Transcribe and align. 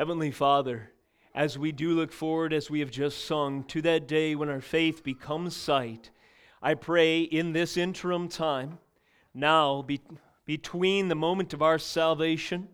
Heavenly 0.00 0.30
Father, 0.30 0.92
as 1.34 1.58
we 1.58 1.72
do 1.72 1.90
look 1.90 2.10
forward, 2.10 2.54
as 2.54 2.70
we 2.70 2.80
have 2.80 2.90
just 2.90 3.26
sung, 3.26 3.64
to 3.64 3.82
that 3.82 4.08
day 4.08 4.34
when 4.34 4.48
our 4.48 4.62
faith 4.62 5.04
becomes 5.04 5.54
sight, 5.54 6.08
I 6.62 6.72
pray 6.72 7.20
in 7.20 7.52
this 7.52 7.76
interim 7.76 8.30
time, 8.30 8.78
now 9.34 9.82
be, 9.82 10.00
between 10.46 11.08
the 11.08 11.14
moment 11.14 11.52
of 11.52 11.60
our 11.60 11.78
salvation 11.78 12.68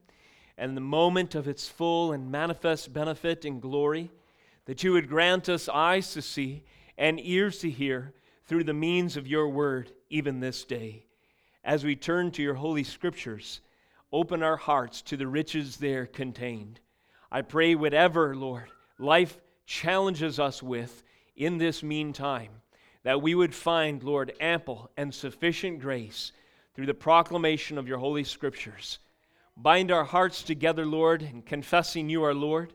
and 0.57 0.77
the 0.77 0.81
moment 0.81 1.35
of 1.35 1.49
its 1.49 1.69
full 1.69 2.13
and 2.13 2.31
manifest 2.31 2.93
benefit 2.93 3.45
and 3.45 3.61
glory, 3.61 4.13
that 4.67 4.85
you 4.85 4.93
would 4.93 5.09
grant 5.09 5.49
us 5.49 5.69
eyes 5.69 6.13
to 6.13 6.23
see 6.23 6.63
and 6.97 7.19
ears 7.21 7.59
to 7.59 7.69
hear 7.69 8.15
through 8.45 8.63
the 8.63 8.73
means 8.73 9.17
of 9.17 9.27
your 9.27 9.49
word, 9.49 9.91
even 10.11 10.39
this 10.39 10.63
day. 10.63 11.07
As 11.65 11.83
we 11.83 11.97
turn 11.97 12.31
to 12.31 12.43
your 12.45 12.55
holy 12.55 12.85
scriptures, 12.85 13.63
open 14.13 14.45
our 14.45 14.57
hearts 14.57 15.03
to 15.03 15.17
the 15.17 15.27
riches 15.27 15.79
there 15.79 16.07
contained. 16.07 16.79
I 17.31 17.43
pray, 17.43 17.75
whatever, 17.75 18.37
Lord, 18.37 18.71
life 18.99 19.39
challenges 19.67 20.39
us 20.39 20.63
with 20.63 21.03
in 21.35 21.59
this 21.59 21.83
meantime, 21.83 22.51
that 23.03 23.21
we 23.21 23.35
would 23.35 23.55
find, 23.55 24.03
Lord, 24.03 24.33
ample 24.41 24.91
and 24.97 25.13
sufficient 25.13 25.81
grace 25.81 26.33
through 26.75 26.87
the 26.87 26.95
proclamation 26.95 27.79
of 27.79 27.89
your 27.89 27.99
holy 27.99 28.25
scriptures. 28.25 28.99
Bind 29.57 29.91
our 29.91 30.05
hearts 30.05 30.43
together, 30.43 30.87
Lord, 30.87 31.23
in 31.23 31.43
confessing 31.43 32.09
you 32.09 32.25
are 32.25 32.35
Lord. 32.35 32.73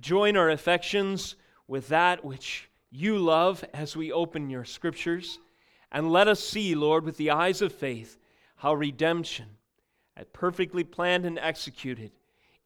Join 0.00 0.36
our 0.36 0.50
affections 0.50 1.36
with 1.66 1.88
that 1.88 2.24
which 2.24 2.68
you 2.90 3.18
love 3.18 3.64
as 3.72 3.96
we 3.96 4.12
open 4.12 4.50
your 4.50 4.64
scriptures. 4.64 5.38
And 5.92 6.10
let 6.12 6.28
us 6.28 6.40
see, 6.40 6.74
Lord, 6.74 7.04
with 7.04 7.16
the 7.16 7.30
eyes 7.30 7.62
of 7.62 7.72
faith, 7.72 8.18
how 8.56 8.74
redemption, 8.74 9.46
perfectly 10.32 10.84
planned 10.84 11.24
and 11.24 11.38
executed 11.38 12.10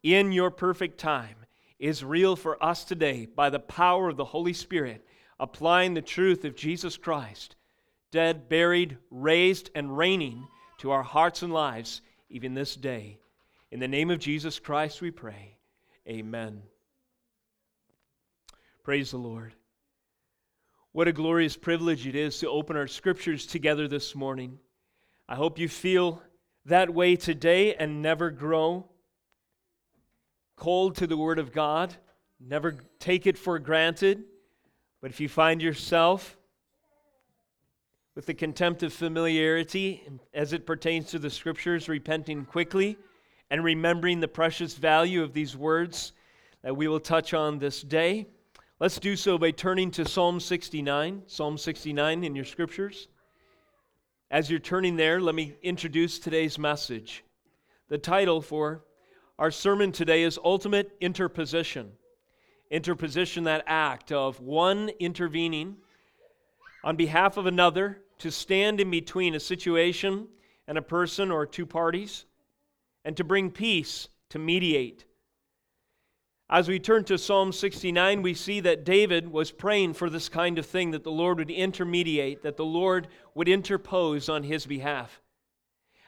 in 0.02 0.32
your 0.32 0.50
perfect 0.50 0.98
time, 0.98 1.36
is 1.78 2.04
real 2.04 2.36
for 2.36 2.62
us 2.62 2.84
today 2.84 3.26
by 3.26 3.50
the 3.50 3.58
power 3.58 4.08
of 4.08 4.16
the 4.16 4.24
Holy 4.24 4.52
Spirit, 4.52 5.04
applying 5.40 5.94
the 5.94 6.02
truth 6.02 6.44
of 6.44 6.54
Jesus 6.54 6.96
Christ, 6.96 7.56
dead, 8.12 8.48
buried, 8.48 8.98
raised, 9.10 9.70
and 9.74 9.96
reigning 9.96 10.46
to 10.78 10.90
our 10.92 11.02
hearts 11.02 11.42
and 11.42 11.52
lives 11.52 12.00
even 12.30 12.54
this 12.54 12.76
day. 12.76 13.18
In 13.70 13.80
the 13.80 13.88
name 13.88 14.10
of 14.10 14.20
Jesus 14.20 14.58
Christ 14.58 15.00
we 15.00 15.10
pray. 15.10 15.56
Amen. 16.08 16.62
Praise 18.82 19.12
the 19.12 19.16
Lord. 19.16 19.54
What 20.92 21.08
a 21.08 21.12
glorious 21.12 21.56
privilege 21.56 22.06
it 22.06 22.14
is 22.14 22.38
to 22.40 22.48
open 22.48 22.76
our 22.76 22.86
scriptures 22.86 23.46
together 23.46 23.88
this 23.88 24.14
morning. 24.14 24.58
I 25.28 25.36
hope 25.36 25.58
you 25.58 25.68
feel 25.68 26.22
that 26.66 26.92
way 26.92 27.16
today 27.16 27.74
and 27.74 28.02
never 28.02 28.30
grow 28.30 28.88
cold 30.62 30.94
to 30.94 31.08
the 31.08 31.16
Word 31.16 31.40
of 31.40 31.50
God. 31.50 31.92
Never 32.38 32.76
take 33.00 33.26
it 33.26 33.36
for 33.36 33.58
granted. 33.58 34.22
But 35.00 35.10
if 35.10 35.18
you 35.18 35.28
find 35.28 35.60
yourself 35.60 36.36
with 38.14 38.26
the 38.26 38.34
contempt 38.34 38.84
of 38.84 38.92
familiarity 38.92 40.08
as 40.32 40.52
it 40.52 40.64
pertains 40.64 41.06
to 41.06 41.18
the 41.18 41.30
Scriptures, 41.30 41.88
repenting 41.88 42.44
quickly 42.44 42.96
and 43.50 43.64
remembering 43.64 44.20
the 44.20 44.28
precious 44.28 44.74
value 44.74 45.24
of 45.24 45.32
these 45.32 45.56
words 45.56 46.12
that 46.62 46.76
we 46.76 46.86
will 46.86 47.00
touch 47.00 47.34
on 47.34 47.58
this 47.58 47.82
day, 47.82 48.28
Let's 48.78 49.00
do 49.00 49.16
so 49.16 49.38
by 49.38 49.50
turning 49.50 49.90
to 49.92 50.04
Psalm 50.04 50.38
69. 50.38 51.22
Psalm 51.26 51.58
69 51.58 52.22
in 52.22 52.36
your 52.36 52.44
scriptures. 52.44 53.08
As 54.30 54.48
you're 54.48 54.60
turning 54.60 54.94
there, 54.94 55.20
let 55.20 55.34
me 55.34 55.56
introduce 55.62 56.20
today's 56.20 56.56
message. 56.56 57.24
The 57.88 57.98
title 57.98 58.40
for 58.40 58.82
our 59.42 59.50
sermon 59.50 59.90
today 59.90 60.22
is 60.22 60.38
Ultimate 60.44 60.96
Interposition. 61.00 61.90
Interposition, 62.70 63.42
that 63.42 63.64
act 63.66 64.12
of 64.12 64.38
one 64.38 64.88
intervening 65.00 65.78
on 66.84 66.94
behalf 66.94 67.36
of 67.36 67.46
another 67.46 67.98
to 68.18 68.30
stand 68.30 68.80
in 68.80 68.88
between 68.88 69.34
a 69.34 69.40
situation 69.40 70.28
and 70.68 70.78
a 70.78 70.82
person 70.82 71.32
or 71.32 71.44
two 71.44 71.66
parties, 71.66 72.24
and 73.04 73.16
to 73.16 73.24
bring 73.24 73.50
peace, 73.50 74.06
to 74.28 74.38
mediate. 74.38 75.06
As 76.48 76.68
we 76.68 76.78
turn 76.78 77.02
to 77.06 77.18
Psalm 77.18 77.50
69, 77.50 78.22
we 78.22 78.34
see 78.34 78.60
that 78.60 78.84
David 78.84 79.26
was 79.26 79.50
praying 79.50 79.94
for 79.94 80.08
this 80.08 80.28
kind 80.28 80.56
of 80.56 80.66
thing 80.66 80.92
that 80.92 81.02
the 81.02 81.10
Lord 81.10 81.38
would 81.38 81.50
intermediate, 81.50 82.44
that 82.44 82.56
the 82.56 82.64
Lord 82.64 83.08
would 83.34 83.48
interpose 83.48 84.28
on 84.28 84.44
his 84.44 84.66
behalf. 84.66 85.20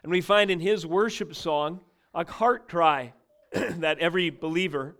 And 0.04 0.12
we 0.12 0.20
find 0.20 0.52
in 0.52 0.60
his 0.60 0.86
worship 0.86 1.34
song 1.34 1.80
a 2.14 2.24
heart 2.24 2.68
cry 2.68 3.12
that 3.78 3.98
every 4.00 4.30
believer 4.30 4.96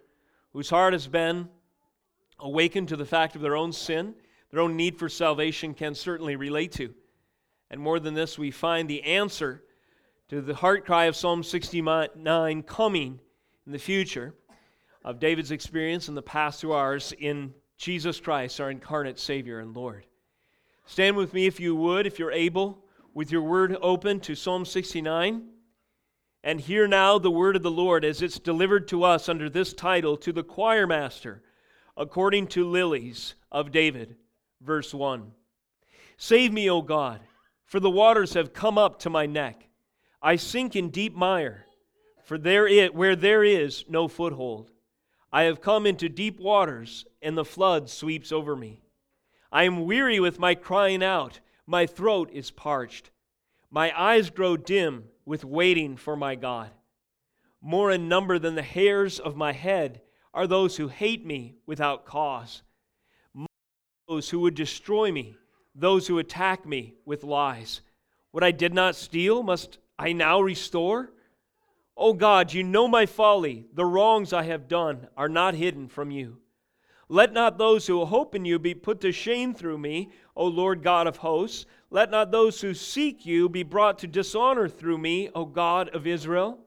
whose 0.53 0.71
heart 0.71 0.93
has 0.93 1.09
been 1.09 1.49
awakened 2.39 2.89
to 2.89 2.97
the 2.97 3.05
fact 3.05 3.35
of 3.35 3.43
their 3.43 3.57
own 3.57 3.73
sin, 3.73 4.15
their 4.51 4.61
own 4.61 4.77
need 4.77 4.97
for 4.97 5.09
salvation, 5.09 5.75
can 5.75 5.95
certainly 5.95 6.37
relate 6.37 6.73
to. 6.73 6.95
And 7.71 7.81
more 7.81 7.99
than 7.99 8.15
this, 8.15 8.39
we 8.39 8.51
find 8.51 8.89
the 8.89 9.03
answer 9.03 9.65
to 10.29 10.41
the 10.41 10.55
heart 10.55 10.87
cry 10.87 11.07
of 11.07 11.17
Psalm 11.17 11.43
69 11.43 12.63
coming 12.63 13.21
in 13.67 13.73
the 13.73 13.79
future 13.79 14.35
of 15.05 15.19
David's 15.19 15.51
experience 15.51 16.09
in 16.09 16.15
the 16.15 16.23
past 16.23 16.61
to 16.61 16.73
ours 16.73 17.13
in 17.19 17.53
Jesus 17.77 18.21
Christ, 18.21 18.61
our 18.61 18.71
incarnate 18.71 19.19
Savior 19.19 19.59
and 19.59 19.75
Lord. 19.75 20.07
Stand 20.87 21.17
with 21.17 21.35
me 21.35 21.47
if 21.47 21.59
you 21.59 21.75
would, 21.75 22.07
if 22.07 22.19
you're 22.19 22.31
able, 22.31 22.85
with 23.13 23.33
your 23.33 23.43
word 23.43 23.77
open 23.81 24.21
to 24.21 24.35
Psalm 24.35 24.65
69. 24.65 25.49
And 26.47 26.61
hear 26.61 26.87
now 26.87 27.19
the 27.19 27.31
word 27.31 27.57
of 27.57 27.63
the 27.63 27.71
Lord 27.71 28.05
as 28.05 28.21
it's 28.21 28.39
delivered 28.39 28.87
to 28.89 29.03
us 29.03 29.31
under 29.31 29.49
this 29.49 29.73
title 29.73 30.15
to 30.19 30.31
the 30.31 30.43
choir 30.43 30.87
master, 30.87 31.43
according 31.97 32.49
to 32.49 32.69
lilies 32.69 33.35
of 33.51 33.73
David. 33.73 34.17
Verse 34.61 34.93
1 34.93 35.33
Save 36.19 36.53
me, 36.53 36.69
O 36.69 36.83
God, 36.83 37.23
for 37.65 37.81
the 37.81 37.91
waters 37.91 38.35
have 38.35 38.53
come 38.53 38.77
up 38.77 38.99
to 39.01 39.11
my 39.11 39.25
neck. 39.25 39.69
I 40.21 40.37
sink 40.37 40.77
in 40.77 40.91
deep 40.91 41.15
mire, 41.15 41.65
for 42.25 42.37
there 42.37 42.69
it, 42.69 42.95
where 42.95 43.17
there 43.17 43.43
is 43.43 43.87
no 43.89 44.07
foothold. 44.07 44.71
I 45.33 45.45
have 45.45 45.63
come 45.63 45.87
into 45.87 46.11
deep 46.11 46.39
waters, 46.39 47.07
and 47.23 47.39
the 47.39 47.45
flood 47.47 47.89
sweeps 47.89 48.33
over 48.33 48.55
me. 48.55 48.83
I 49.51 49.65
am 49.65 49.87
weary 49.87 50.21
with 50.21 50.39
my 50.39 50.55
crying 50.55 51.03
out. 51.03 51.41
My 51.67 51.87
throat 51.87 52.29
is 52.35 52.51
parched. 52.51 53.11
My 53.75 53.93
eyes 54.01 54.31
grow 54.31 54.57
dim 54.57 55.07
with 55.27 55.45
waiting 55.45 55.97
for 55.97 56.15
my 56.15 56.37
God. 56.37 56.71
More 57.61 57.91
in 57.91 58.09
number 58.09 58.39
than 58.39 58.55
the 58.55 58.63
hairs 58.63 59.19
of 59.19 59.35
my 59.35 59.51
head 59.51 60.01
are 60.33 60.47
those 60.47 60.77
who 60.77 60.87
hate 60.87 61.27
me 61.27 61.57
without 61.67 62.07
cause. 62.07 62.63
Those 64.07 64.31
who 64.31 64.39
would 64.41 64.55
destroy 64.55 65.11
me, 65.11 65.35
those 65.75 66.07
who 66.07 66.21
attack 66.21 66.65
me 66.65 66.95
with 67.05 67.25
lies. 67.25 67.81
What 68.31 68.45
I 68.45 68.53
did 68.53 68.73
not 68.73 68.95
steal, 68.95 69.43
must 69.43 69.79
I 69.99 70.13
now 70.13 70.41
restore? 70.41 71.11
O 71.97 72.13
God, 72.13 72.53
you 72.53 72.63
know 72.63 72.87
my 72.87 73.07
folly. 73.07 73.67
The 73.75 73.85
wrongs 73.85 74.33
I 74.33 74.45
have 74.45 74.69
done 74.69 75.09
are 75.17 75.29
not 75.29 75.55
hidden 75.55 75.89
from 75.89 76.13
you. 76.13 76.37
Let 77.09 77.33
not 77.33 77.59
those 77.59 77.87
who 77.87 78.05
hope 78.05 78.35
in 78.35 78.45
you 78.45 78.59
be 78.59 78.75
put 78.75 79.01
to 79.03 79.13
shame 79.13 79.55
through 79.55 79.79
me, 79.79 80.11
O 80.35 80.47
Lord 80.47 80.83
God 80.83 81.07
of 81.07 81.19
hosts. 81.19 81.67
Let 81.91 82.11
not 82.11 82.31
those 82.31 82.61
who 82.61 82.75
seek 82.75 83.27
you 83.27 83.49
be 83.49 83.63
brought 83.63 83.99
to 83.99 84.07
dishonor 84.07 84.69
through 84.69 84.99
me, 84.99 85.31
O 85.35 85.45
God 85.45 85.91
of 85.91 86.07
Israel. 86.07 86.59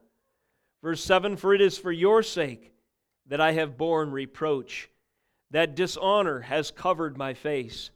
Verse 0.82 1.02
7 1.02 1.36
For 1.36 1.54
it 1.54 1.60
is 1.60 1.76
for 1.76 1.92
your 1.92 2.22
sake 2.22 2.72
that 3.26 3.40
I 3.40 3.52
have 3.52 3.76
borne 3.76 4.10
reproach, 4.10 4.88
that 5.50 5.74
dishonor 5.74 6.40
has 6.40 6.70
covered 6.70 7.18
my 7.18 7.34
face. 7.34 7.90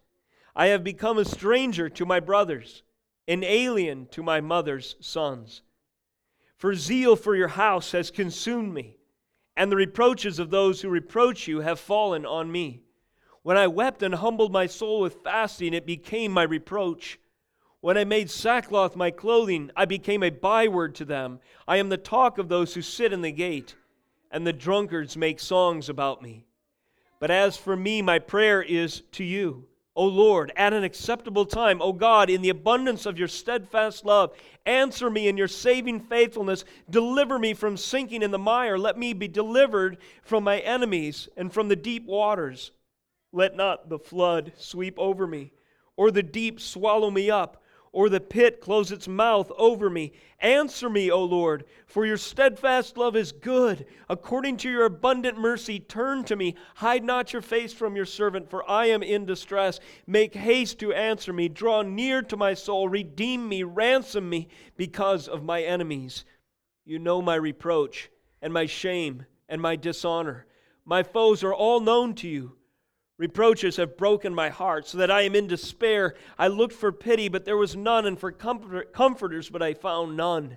I 0.54 0.66
have 0.66 0.84
become 0.84 1.18
a 1.18 1.24
stranger 1.24 1.88
to 1.90 2.04
my 2.04 2.20
brothers, 2.20 2.82
an 3.28 3.44
alien 3.44 4.06
to 4.10 4.22
my 4.22 4.40
mother's 4.40 4.96
sons. 5.00 5.62
For 6.56 6.74
zeal 6.74 7.16
for 7.16 7.34
your 7.34 7.48
house 7.48 7.92
has 7.92 8.10
consumed 8.10 8.74
me, 8.74 8.96
and 9.56 9.70
the 9.70 9.76
reproaches 9.76 10.38
of 10.38 10.50
those 10.50 10.80
who 10.80 10.88
reproach 10.88 11.46
you 11.46 11.60
have 11.60 11.78
fallen 11.78 12.24
on 12.24 12.50
me. 12.50 12.80
When 13.42 13.56
I 13.56 13.66
wept 13.66 14.02
and 14.02 14.14
humbled 14.14 14.52
my 14.52 14.66
soul 14.66 15.00
with 15.00 15.22
fasting, 15.22 15.74
it 15.74 15.84
became 15.84 16.32
my 16.32 16.44
reproach. 16.44 17.18
When 17.80 17.98
I 17.98 18.04
made 18.04 18.30
sackcloth 18.30 18.94
my 18.94 19.10
clothing, 19.10 19.70
I 19.76 19.84
became 19.84 20.22
a 20.22 20.30
byword 20.30 20.94
to 20.96 21.04
them. 21.04 21.40
I 21.66 21.78
am 21.78 21.88
the 21.88 21.96
talk 21.96 22.38
of 22.38 22.48
those 22.48 22.74
who 22.74 22.82
sit 22.82 23.12
in 23.12 23.22
the 23.22 23.32
gate, 23.32 23.74
and 24.30 24.46
the 24.46 24.52
drunkards 24.52 25.16
make 25.16 25.40
songs 25.40 25.88
about 25.88 26.22
me. 26.22 26.46
But 27.18 27.32
as 27.32 27.56
for 27.56 27.76
me, 27.76 28.00
my 28.00 28.20
prayer 28.20 28.62
is 28.62 29.02
to 29.12 29.24
you. 29.24 29.66
O 29.94 30.06
Lord, 30.06 30.52
at 30.56 30.72
an 30.72 30.84
acceptable 30.84 31.44
time, 31.44 31.82
O 31.82 31.92
God, 31.92 32.30
in 32.30 32.40
the 32.40 32.48
abundance 32.48 33.04
of 33.04 33.18
your 33.18 33.28
steadfast 33.28 34.06
love, 34.06 34.32
answer 34.64 35.10
me 35.10 35.28
in 35.28 35.36
your 35.36 35.48
saving 35.48 36.00
faithfulness. 36.00 36.64
Deliver 36.88 37.38
me 37.38 37.52
from 37.52 37.76
sinking 37.76 38.22
in 38.22 38.30
the 38.30 38.38
mire. 38.38 38.78
Let 38.78 38.98
me 38.98 39.12
be 39.12 39.28
delivered 39.28 39.98
from 40.22 40.44
my 40.44 40.60
enemies 40.60 41.28
and 41.36 41.52
from 41.52 41.68
the 41.68 41.76
deep 41.76 42.06
waters. 42.06 42.70
Let 43.32 43.54
not 43.54 43.90
the 43.90 43.98
flood 43.98 44.52
sweep 44.56 44.98
over 44.98 45.26
me, 45.26 45.52
or 45.96 46.10
the 46.10 46.22
deep 46.22 46.60
swallow 46.60 47.10
me 47.10 47.30
up, 47.30 47.61
or 47.92 48.08
the 48.08 48.20
pit 48.20 48.60
close 48.60 48.90
its 48.90 49.06
mouth 49.06 49.52
over 49.58 49.90
me. 49.90 50.12
Answer 50.40 50.88
me, 50.88 51.10
O 51.10 51.22
Lord, 51.22 51.64
for 51.86 52.06
your 52.06 52.16
steadfast 52.16 52.96
love 52.96 53.14
is 53.14 53.32
good. 53.32 53.84
According 54.08 54.56
to 54.58 54.70
your 54.70 54.86
abundant 54.86 55.38
mercy, 55.38 55.78
turn 55.78 56.24
to 56.24 56.34
me. 56.34 56.56
Hide 56.76 57.04
not 57.04 57.34
your 57.34 57.42
face 57.42 57.72
from 57.74 57.94
your 57.94 58.06
servant, 58.06 58.48
for 58.48 58.68
I 58.68 58.86
am 58.86 59.02
in 59.02 59.26
distress. 59.26 59.78
Make 60.06 60.34
haste 60.34 60.80
to 60.80 60.94
answer 60.94 61.34
me. 61.34 61.48
Draw 61.48 61.82
near 61.82 62.22
to 62.22 62.36
my 62.36 62.54
soul. 62.54 62.88
Redeem 62.88 63.46
me. 63.46 63.62
Ransom 63.62 64.28
me 64.28 64.48
because 64.76 65.28
of 65.28 65.44
my 65.44 65.62
enemies. 65.62 66.24
You 66.84 66.98
know 66.98 67.20
my 67.20 67.34
reproach 67.34 68.10
and 68.40 68.54
my 68.54 68.66
shame 68.66 69.26
and 69.50 69.60
my 69.60 69.76
dishonor. 69.76 70.46
My 70.84 71.02
foes 71.02 71.44
are 71.44 71.54
all 71.54 71.78
known 71.78 72.14
to 72.16 72.28
you. 72.28 72.56
Reproaches 73.18 73.76
have 73.76 73.96
broken 73.96 74.34
my 74.34 74.48
heart, 74.48 74.86
so 74.86 74.98
that 74.98 75.10
I 75.10 75.22
am 75.22 75.34
in 75.34 75.46
despair. 75.46 76.14
I 76.38 76.48
looked 76.48 76.74
for 76.74 76.90
pity, 76.90 77.28
but 77.28 77.44
there 77.44 77.56
was 77.56 77.76
none, 77.76 78.06
and 78.06 78.18
for 78.18 78.32
comforters, 78.32 79.48
but 79.48 79.62
I 79.62 79.74
found 79.74 80.16
none. 80.16 80.56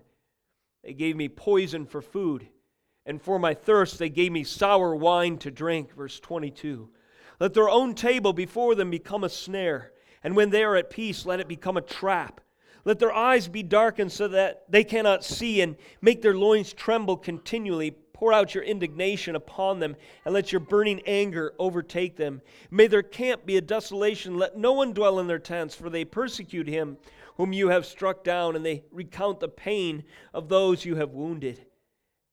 They 0.84 0.94
gave 0.94 1.16
me 1.16 1.30
poison 1.30 1.86
for 1.86 2.02
food, 2.02 2.48
and 3.06 3.22
for 3.22 3.38
my 3.38 3.54
thirst 3.54 4.00
they 4.00 4.10
gave 4.10 4.32
me 4.32 4.44
sour 4.44 4.96
wine 4.96 5.38
to 5.40 5.52
drink. 5.52 5.94
Verse 5.94 6.20
22. 6.20 6.90
Let 7.40 7.54
their 7.54 7.70
own 7.70 7.94
table 7.94 8.34
before 8.34 8.76
them 8.76 8.90
become 8.90 9.24
a 9.24 9.30
snare, 9.30 9.92
and 10.24 10.36
when 10.36 10.50
they 10.50 10.64
are 10.64 10.76
at 10.76 10.90
peace, 10.90 11.26
let 11.26 11.40
it 11.40 11.48
become 11.48 11.78
a 11.78 11.82
trap. 11.82 12.42
Let 12.86 13.00
their 13.00 13.14
eyes 13.14 13.48
be 13.48 13.64
darkened 13.64 14.12
so 14.12 14.28
that 14.30 14.64
they 14.70 14.84
cannot 14.84 15.24
see, 15.24 15.62
and 15.62 15.76
make 16.02 16.22
their 16.22 16.36
loins 16.36 16.72
tremble 16.72 17.18
continually. 17.18 17.96
Pour 18.16 18.32
out 18.32 18.56
your 18.56 18.64
indignation 18.64 19.36
upon 19.36 19.80
them, 19.80 19.98
and 20.24 20.34
let 20.34 20.54
your 20.54 20.62
burning 20.62 21.02
anger 21.06 21.54
overtake 21.60 22.16
them. 22.16 22.42
May 22.72 22.88
their 22.88 23.04
camp 23.04 23.46
be 23.46 23.58
a 23.58 23.62
desolation. 23.62 24.38
Let 24.38 24.58
no 24.58 24.72
one 24.72 24.94
dwell 24.94 25.20
in 25.20 25.28
their 25.28 25.38
tents, 25.38 25.76
for 25.76 25.90
they 25.90 26.06
persecute 26.06 26.66
him 26.66 26.96
whom 27.36 27.52
you 27.52 27.68
have 27.68 27.86
struck 27.86 28.24
down, 28.24 28.56
and 28.56 28.66
they 28.66 28.86
recount 28.90 29.42
the 29.42 29.50
pain 29.50 30.06
of 30.34 30.48
those 30.48 30.86
you 30.86 30.96
have 30.96 31.10
wounded. 31.10 31.66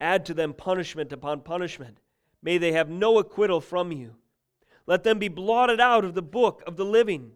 Add 0.01 0.25
to 0.27 0.35
them 0.35 0.55
punishment 0.55 1.13
upon 1.13 1.41
punishment. 1.41 1.99
May 2.45 2.59
they 2.59 2.71
have 2.71 2.89
no 2.89 3.19
acquittal 3.19 3.61
from 3.61 3.91
you. 3.91 4.15
Let 4.87 5.03
them 5.03 5.19
be 5.19 5.27
blotted 5.27 5.81
out 5.81 6.05
of 6.05 6.15
the 6.15 6.23
book 6.23 6.63
of 6.65 6.77
the 6.77 6.85
living. 6.85 7.33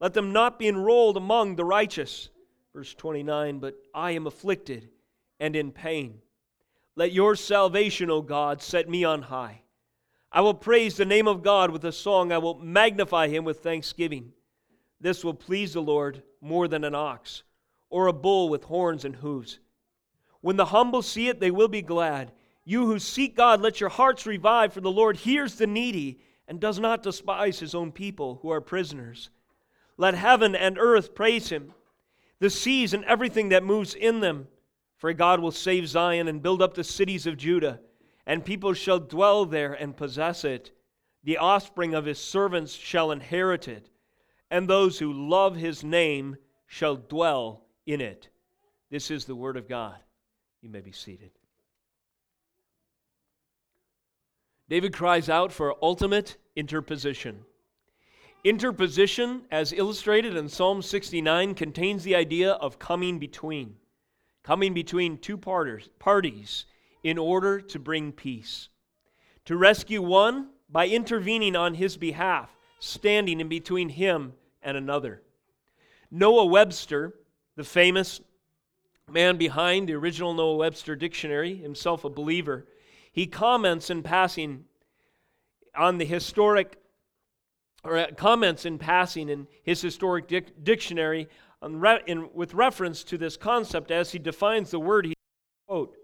Let 0.00 0.14
them 0.14 0.32
not 0.32 0.58
be 0.58 0.68
enrolled 0.68 1.18
among 1.18 1.56
the 1.56 1.66
righteous. 1.66 2.30
Verse 2.74 2.94
29 2.94 3.58
But 3.58 3.74
I 3.94 4.12
am 4.12 4.26
afflicted 4.26 4.88
and 5.38 5.54
in 5.54 5.70
pain. 5.70 6.22
Let 6.96 7.12
your 7.12 7.36
salvation, 7.36 8.10
O 8.10 8.20
God, 8.20 8.62
set 8.62 8.88
me 8.88 9.04
on 9.04 9.22
high. 9.22 9.62
I 10.32 10.40
will 10.42 10.54
praise 10.54 10.96
the 10.96 11.04
name 11.04 11.26
of 11.26 11.42
God 11.42 11.70
with 11.70 11.84
a 11.84 11.92
song. 11.92 12.30
I 12.30 12.38
will 12.38 12.58
magnify 12.58 13.28
him 13.28 13.44
with 13.44 13.60
thanksgiving. 13.60 14.32
This 15.00 15.24
will 15.24 15.34
please 15.34 15.72
the 15.72 15.82
Lord 15.82 16.22
more 16.40 16.68
than 16.68 16.84
an 16.84 16.94
ox 16.94 17.42
or 17.88 18.06
a 18.06 18.12
bull 18.12 18.48
with 18.48 18.64
horns 18.64 19.04
and 19.04 19.16
hooves. 19.16 19.58
When 20.40 20.56
the 20.56 20.66
humble 20.66 21.02
see 21.02 21.28
it, 21.28 21.40
they 21.40 21.50
will 21.50 21.68
be 21.68 21.82
glad. 21.82 22.32
You 22.64 22.86
who 22.86 22.98
seek 22.98 23.36
God, 23.36 23.60
let 23.60 23.80
your 23.80 23.88
hearts 23.88 24.26
revive, 24.26 24.72
for 24.72 24.80
the 24.80 24.90
Lord 24.90 25.16
hears 25.16 25.56
the 25.56 25.66
needy 25.66 26.20
and 26.46 26.60
does 26.60 26.78
not 26.78 27.02
despise 27.02 27.58
his 27.58 27.74
own 27.74 27.90
people 27.92 28.38
who 28.42 28.50
are 28.50 28.60
prisoners. 28.60 29.30
Let 29.96 30.14
heaven 30.14 30.54
and 30.54 30.78
earth 30.78 31.14
praise 31.14 31.48
him, 31.48 31.74
the 32.38 32.50
seas 32.50 32.94
and 32.94 33.04
everything 33.04 33.50
that 33.50 33.64
moves 33.64 33.94
in 33.94 34.20
them. 34.20 34.48
For 35.00 35.14
God 35.14 35.40
will 35.40 35.50
save 35.50 35.88
Zion 35.88 36.28
and 36.28 36.42
build 36.42 36.60
up 36.60 36.74
the 36.74 36.84
cities 36.84 37.26
of 37.26 37.38
Judah, 37.38 37.80
and 38.26 38.44
people 38.44 38.74
shall 38.74 38.98
dwell 38.98 39.46
there 39.46 39.72
and 39.72 39.96
possess 39.96 40.44
it. 40.44 40.72
The 41.24 41.38
offspring 41.38 41.94
of 41.94 42.04
his 42.04 42.18
servants 42.18 42.74
shall 42.74 43.10
inherit 43.10 43.66
it, 43.66 43.88
and 44.50 44.68
those 44.68 44.98
who 44.98 45.10
love 45.10 45.56
his 45.56 45.82
name 45.82 46.36
shall 46.66 46.96
dwell 46.96 47.64
in 47.86 48.02
it. 48.02 48.28
This 48.90 49.10
is 49.10 49.24
the 49.24 49.34
word 49.34 49.56
of 49.56 49.66
God. 49.66 49.96
You 50.60 50.68
may 50.68 50.82
be 50.82 50.92
seated. 50.92 51.30
David 54.68 54.92
cries 54.92 55.30
out 55.30 55.50
for 55.50 55.82
ultimate 55.82 56.36
interposition. 56.56 57.40
Interposition, 58.44 59.46
as 59.50 59.72
illustrated 59.72 60.36
in 60.36 60.50
Psalm 60.50 60.82
69, 60.82 61.54
contains 61.54 62.04
the 62.04 62.16
idea 62.16 62.52
of 62.52 62.78
coming 62.78 63.18
between 63.18 63.76
coming 64.42 64.74
between 64.74 65.18
two 65.18 65.36
parties 65.36 66.66
in 67.02 67.18
order 67.18 67.60
to 67.60 67.78
bring 67.78 68.12
peace. 68.12 68.68
To 69.46 69.56
rescue 69.56 70.02
one 70.02 70.50
by 70.68 70.86
intervening 70.86 71.56
on 71.56 71.74
his 71.74 71.96
behalf, 71.96 72.50
standing 72.78 73.40
in 73.40 73.48
between 73.48 73.88
him 73.88 74.34
and 74.62 74.76
another. 74.76 75.22
Noah 76.10 76.46
Webster, 76.46 77.14
the 77.56 77.64
famous 77.64 78.20
man 79.08 79.36
behind 79.36 79.88
the 79.88 79.94
original 79.94 80.34
Noah 80.34 80.56
Webster 80.56 80.96
dictionary, 80.96 81.56
himself 81.56 82.04
a 82.04 82.10
believer, 82.10 82.66
he 83.12 83.26
comments 83.26 83.90
in 83.90 84.02
passing 84.02 84.64
on 85.76 85.98
the 85.98 86.04
historic, 86.04 86.76
or 87.84 87.98
uh, 87.98 88.06
comments 88.16 88.64
in 88.64 88.78
passing 88.78 89.28
in 89.28 89.46
his 89.62 89.80
historic 89.80 90.28
dic- 90.28 90.62
dictionary 90.62 91.28
in, 91.62 92.30
with 92.34 92.54
reference 92.54 93.04
to 93.04 93.18
this 93.18 93.36
concept 93.36 93.90
as 93.90 94.12
he 94.12 94.18
defines 94.18 94.70
the 94.70 94.80
word, 94.80 95.06
he 95.06 95.14
quote, 95.66 95.96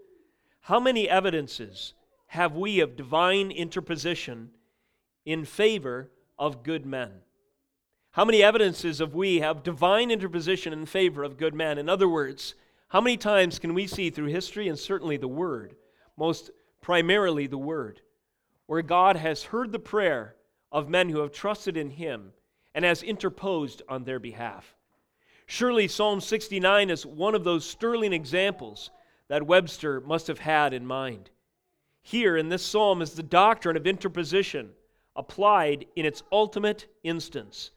How 0.61 0.79
many 0.79 1.09
evidences 1.09 1.93
have 2.27 2.55
we 2.55 2.79
of 2.79 2.95
divine 2.95 3.51
interposition 3.51 4.51
in 5.25 5.45
favor 5.45 6.11
of 6.37 6.63
good 6.63 6.85
men? 6.85 7.11
How 8.11 8.25
many 8.25 8.41
evidences 8.41 8.99
of 8.99 9.13
we 9.13 9.39
have 9.41 9.63
divine 9.63 10.09
interposition 10.09 10.73
in 10.73 10.85
favor 10.85 11.23
of 11.23 11.37
good 11.37 11.53
men? 11.53 11.77
In 11.77 11.87
other 11.89 12.09
words, 12.09 12.55
how 12.87 13.01
many 13.01 13.17
times 13.17 13.59
can 13.59 13.73
we 13.73 13.85
see 13.85 14.09
through 14.09 14.27
history 14.27 14.67
and 14.67 14.79
certainly 14.79 15.17
the 15.17 15.27
Word, 15.27 15.75
most 16.17 16.49
primarily 16.81 17.47
the 17.47 17.57
Word, 17.57 18.01
where 18.65 18.81
God 18.81 19.17
has 19.17 19.43
heard 19.43 19.71
the 19.71 19.79
prayer 19.79 20.35
of 20.71 20.89
men 20.89 21.09
who 21.09 21.19
have 21.19 21.31
trusted 21.31 21.77
in 21.77 21.89
Him 21.89 22.31
and 22.73 22.85
has 22.85 23.03
interposed 23.03 23.81
on 23.89 24.03
their 24.03 24.19
behalf? 24.19 24.76
Surely 25.47 25.87
Psalm 25.87 26.19
69 26.19 26.89
is 26.89 27.05
one 27.05 27.33
of 27.33 27.45
those 27.45 27.65
sterling 27.65 28.11
examples 28.11 28.91
that 29.29 29.47
Webster 29.47 30.01
must 30.01 30.27
have 30.27 30.39
had 30.39 30.73
in 30.73 30.85
mind. 30.85 31.29
Here 32.01 32.35
in 32.35 32.49
this 32.49 32.65
psalm 32.65 33.01
is 33.01 33.13
the 33.13 33.23
doctrine 33.23 33.77
of 33.77 33.87
interposition 33.87 34.71
applied 35.15 35.85
in 35.95 36.05
its 36.05 36.21
ultimate 36.31 36.87
instance. 37.03 37.71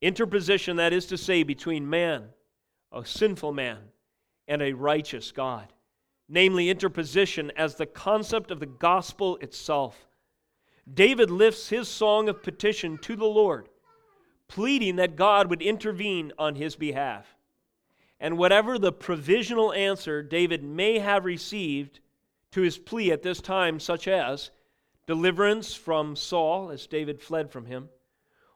Interposition, 0.00 0.76
that 0.76 0.92
is 0.92 1.06
to 1.06 1.18
say, 1.18 1.42
between 1.42 1.88
man, 1.90 2.28
a 2.92 3.04
sinful 3.04 3.52
man, 3.52 3.78
and 4.46 4.62
a 4.62 4.72
righteous 4.72 5.32
God. 5.32 5.72
Namely, 6.28 6.70
interposition 6.70 7.50
as 7.56 7.74
the 7.74 7.86
concept 7.86 8.50
of 8.50 8.60
the 8.60 8.66
gospel 8.66 9.36
itself. 9.38 10.06
David 10.92 11.30
lifts 11.30 11.68
his 11.68 11.88
song 11.88 12.28
of 12.28 12.42
petition 12.42 12.98
to 12.98 13.16
the 13.16 13.24
Lord 13.24 13.68
pleading 14.54 14.94
that 14.94 15.16
God 15.16 15.50
would 15.50 15.60
intervene 15.60 16.32
on 16.38 16.54
his 16.54 16.76
behalf. 16.76 17.26
And 18.20 18.38
whatever 18.38 18.78
the 18.78 18.92
provisional 18.92 19.72
answer 19.72 20.22
David 20.22 20.62
may 20.62 21.00
have 21.00 21.24
received 21.24 21.98
to 22.52 22.60
his 22.60 22.78
plea 22.78 23.10
at 23.10 23.24
this 23.24 23.40
time, 23.40 23.80
such 23.80 24.06
as 24.06 24.52
deliverance 25.08 25.74
from 25.74 26.14
Saul 26.14 26.70
as 26.70 26.86
David 26.86 27.20
fled 27.20 27.50
from 27.50 27.66
him, 27.66 27.88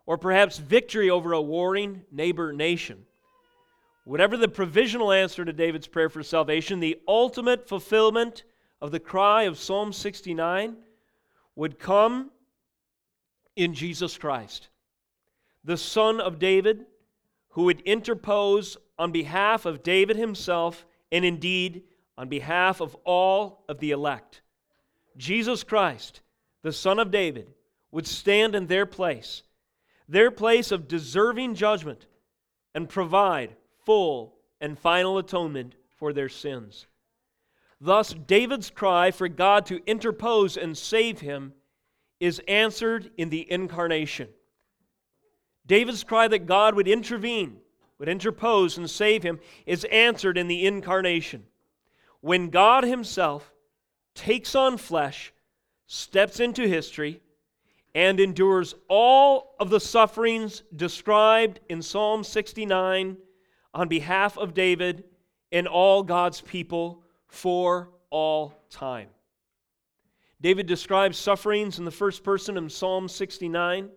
or 0.07 0.17
perhaps 0.17 0.59
victory 0.59 1.11
over 1.11 1.33
a 1.33 1.43
warring 1.43 2.05
neighbor 2.13 2.53
nation. 2.53 3.05
Whatever 4.05 4.37
the 4.37 4.47
provisional 4.47 5.11
answer 5.11 5.45
to 5.45 5.53
David's 5.53 5.89
prayer 5.89 6.09
for 6.09 6.23
salvation, 6.23 6.79
the 6.79 7.01
ultimate 7.09 7.69
fulfillment 7.69 8.45
of 8.81 8.93
the 8.93 9.01
cry 9.01 9.43
of 9.43 9.59
Psalm 9.59 9.93
69 9.93 10.77
would 11.57 11.81
come 11.81 12.31
in 13.57 13.75
Jesus 13.75 14.17
Christ 14.17 14.69
the 15.69 15.77
son 15.77 16.19
of 16.19 16.39
David, 16.39 16.87
who 17.51 17.65
would 17.65 17.83
interpose 17.83 18.79
on 18.99 19.13
behalf 19.13 19.67
of 19.67 19.83
David 19.83 20.17
himself 20.17 20.87
and 21.13 21.27
indeed 21.27 21.83
on 22.17 22.31
behalf 22.31 22.81
of 22.81 22.95
all 23.05 23.67
of 23.69 23.79
the 23.79 23.91
elect. 23.91 24.41
Jesus 25.19 25.65
Christ, 25.65 26.23
the 26.63 26.73
son 26.73 26.99
of 26.99 27.11
David, 27.11 27.53
would 27.91 28.07
stand 28.07 28.55
in 28.55 28.67
their 28.67 28.87
place, 28.87 29.43
their 30.09 30.31
place 30.31 30.73
of 30.73 30.89
deserving 30.89 31.55
judgment, 31.55 32.07
and 32.75 32.89
provide 32.89 33.55
full 33.85 34.37
and 34.63 34.79
final 34.79 35.19
atonement 35.19 35.75
for 35.99 36.15
their 36.15 36.31
sins. 36.31 36.87
Thus, 37.79 38.15
David's 38.15 38.71
cry 38.71 39.11
for 39.11 39.29
God 39.29 39.67
to 39.67 39.85
interpose 39.85 40.57
and 40.57 40.79
save 40.79 41.21
him 41.21 41.53
is 42.21 42.41
answered 42.49 43.11
in 43.19 43.29
the 43.29 43.53
incarnation. 43.53 44.29
David's 45.69 46.03
cry 46.03 46.27
that 46.27 46.47
God 46.47 46.75
would 46.75 46.89
intervene, 46.89 47.59
would 47.99 48.09
interpose 48.09 48.77
and 48.77 48.91
save 48.91 49.23
him, 49.23 49.39
is 49.67 49.85
answered 49.85 50.37
in 50.37 50.49
the 50.49 50.67
incarnation. 50.67 51.45
When 52.21 52.49
God 52.49 52.83
Himself 52.83 53.53
takes 54.15 54.57
on 54.57 54.79
flesh, 54.79 55.33
steps 55.87 56.41
into 56.41 56.67
history, 56.67 57.21
and 57.95 58.19
endures 58.19 58.75
all 58.89 59.55
of 59.61 59.71
the 59.71 59.81
sufferings 59.81 60.63
described 60.75 61.61
in 61.69 61.83
Psalm 61.83 62.25
69 62.25 63.17
on 63.75 63.89
behalf 63.89 64.37
of 64.39 64.55
David 64.55 65.05
and 65.53 65.69
all 65.69 66.03
God's 66.03 66.41
people 66.41 67.03
for 67.27 67.91
all 68.11 68.55
time. 68.71 69.09
David 70.41 70.67
describes 70.67 71.19
sufferings 71.19 71.79
in 71.79 71.85
the 71.85 71.91
first 71.91 72.23
person 72.23 72.57
in 72.57 72.71
Psalm 72.71 73.09
69. 73.09 73.91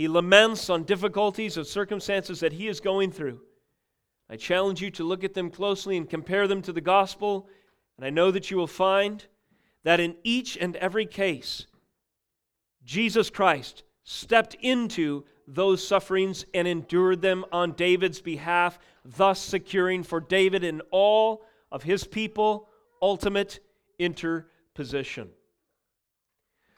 He 0.00 0.08
laments 0.08 0.70
on 0.70 0.84
difficulties 0.84 1.58
of 1.58 1.66
circumstances 1.66 2.40
that 2.40 2.54
he 2.54 2.68
is 2.68 2.80
going 2.80 3.12
through. 3.12 3.42
I 4.30 4.36
challenge 4.36 4.80
you 4.80 4.90
to 4.92 5.04
look 5.04 5.24
at 5.24 5.34
them 5.34 5.50
closely 5.50 5.98
and 5.98 6.08
compare 6.08 6.48
them 6.48 6.62
to 6.62 6.72
the 6.72 6.80
gospel, 6.80 7.50
and 7.98 8.06
I 8.06 8.08
know 8.08 8.30
that 8.30 8.50
you 8.50 8.56
will 8.56 8.66
find 8.66 9.22
that 9.82 10.00
in 10.00 10.16
each 10.24 10.56
and 10.56 10.74
every 10.76 11.04
case, 11.04 11.66
Jesus 12.82 13.28
Christ 13.28 13.82
stepped 14.02 14.54
into 14.62 15.24
those 15.46 15.86
sufferings 15.86 16.46
and 16.54 16.66
endured 16.66 17.20
them 17.20 17.44
on 17.52 17.72
David's 17.72 18.22
behalf, 18.22 18.78
thus 19.04 19.38
securing 19.38 20.02
for 20.02 20.18
David 20.18 20.64
and 20.64 20.80
all 20.90 21.42
of 21.70 21.82
his 21.82 22.04
people 22.04 22.70
ultimate 23.02 23.60
interposition. 23.98 25.28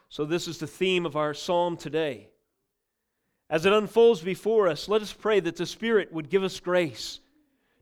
So, 0.09 0.25
this 0.25 0.45
is 0.45 0.57
the 0.57 0.67
theme 0.67 1.05
of 1.05 1.15
our 1.15 1.33
psalm 1.33 1.77
today. 1.77 2.27
As 3.49 3.65
it 3.65 3.73
unfolds 3.73 4.21
before 4.21 4.67
us, 4.67 4.87
let 4.87 5.01
us 5.01 5.13
pray 5.13 5.39
that 5.39 5.55
the 5.55 5.65
Spirit 5.65 6.11
would 6.11 6.29
give 6.29 6.43
us 6.43 6.59
grace 6.59 7.19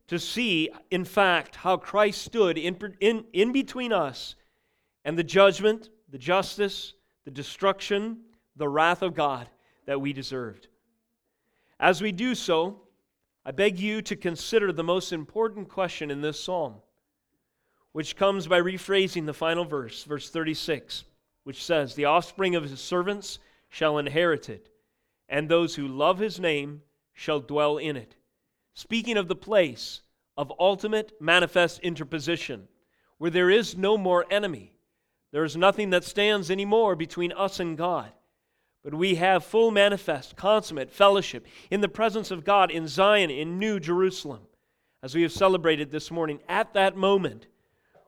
to 0.08 0.18
see, 0.18 0.68
in 0.90 1.04
fact, 1.04 1.56
how 1.56 1.76
Christ 1.76 2.22
stood 2.22 2.58
in, 2.58 2.76
in, 3.00 3.24
in 3.32 3.52
between 3.52 3.92
us 3.92 4.34
and 5.04 5.16
the 5.16 5.24
judgment, 5.24 5.88
the 6.10 6.18
justice, 6.18 6.94
the 7.24 7.30
destruction, 7.30 8.18
the 8.56 8.68
wrath 8.68 9.02
of 9.02 9.14
God 9.14 9.48
that 9.86 10.00
we 10.00 10.12
deserved. 10.12 10.68
As 11.80 12.02
we 12.02 12.12
do 12.12 12.34
so, 12.34 12.82
I 13.44 13.50
beg 13.50 13.78
you 13.78 14.02
to 14.02 14.14
consider 14.14 14.72
the 14.72 14.84
most 14.84 15.12
important 15.12 15.68
question 15.68 16.10
in 16.10 16.20
this 16.20 16.38
psalm, 16.38 16.74
which 17.92 18.16
comes 18.16 18.46
by 18.46 18.60
rephrasing 18.60 19.26
the 19.26 19.34
final 19.34 19.64
verse, 19.64 20.04
verse 20.04 20.30
36, 20.30 21.04
which 21.44 21.64
says, 21.64 21.94
The 21.94 22.04
offspring 22.04 22.54
of 22.54 22.64
his 22.64 22.80
servants 22.80 23.38
shall 23.68 23.98
inherit 23.98 24.48
it, 24.48 24.68
and 25.32 25.48
those 25.48 25.74
who 25.74 25.88
love 25.88 26.18
his 26.18 26.38
name 26.38 26.82
shall 27.14 27.40
dwell 27.40 27.78
in 27.78 27.96
it. 27.96 28.14
Speaking 28.74 29.16
of 29.16 29.28
the 29.28 29.34
place 29.34 30.02
of 30.36 30.52
ultimate 30.60 31.12
manifest 31.20 31.80
interposition, 31.80 32.68
where 33.16 33.30
there 33.30 33.48
is 33.48 33.74
no 33.74 33.96
more 33.96 34.26
enemy, 34.30 34.74
there 35.32 35.44
is 35.44 35.56
nothing 35.56 35.88
that 35.90 36.04
stands 36.04 36.50
anymore 36.50 36.94
between 36.94 37.32
us 37.32 37.60
and 37.60 37.78
God. 37.78 38.12
But 38.84 38.94
we 38.94 39.14
have 39.14 39.42
full 39.42 39.70
manifest, 39.70 40.36
consummate 40.36 40.90
fellowship 40.90 41.46
in 41.70 41.80
the 41.80 41.88
presence 41.88 42.30
of 42.30 42.44
God 42.44 42.70
in 42.70 42.86
Zion, 42.86 43.30
in 43.30 43.58
New 43.58 43.80
Jerusalem, 43.80 44.42
as 45.02 45.14
we 45.14 45.22
have 45.22 45.32
celebrated 45.32 45.90
this 45.90 46.10
morning. 46.10 46.40
At 46.46 46.74
that 46.74 46.94
moment, 46.94 47.46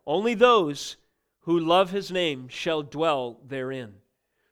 only 0.07 0.35
those 0.35 0.99
who 1.41 1.59
love 1.59 1.91
his 1.91 2.11
name 2.11 2.49
shall 2.49 2.83
dwell 2.83 3.41
therein. 3.47 3.95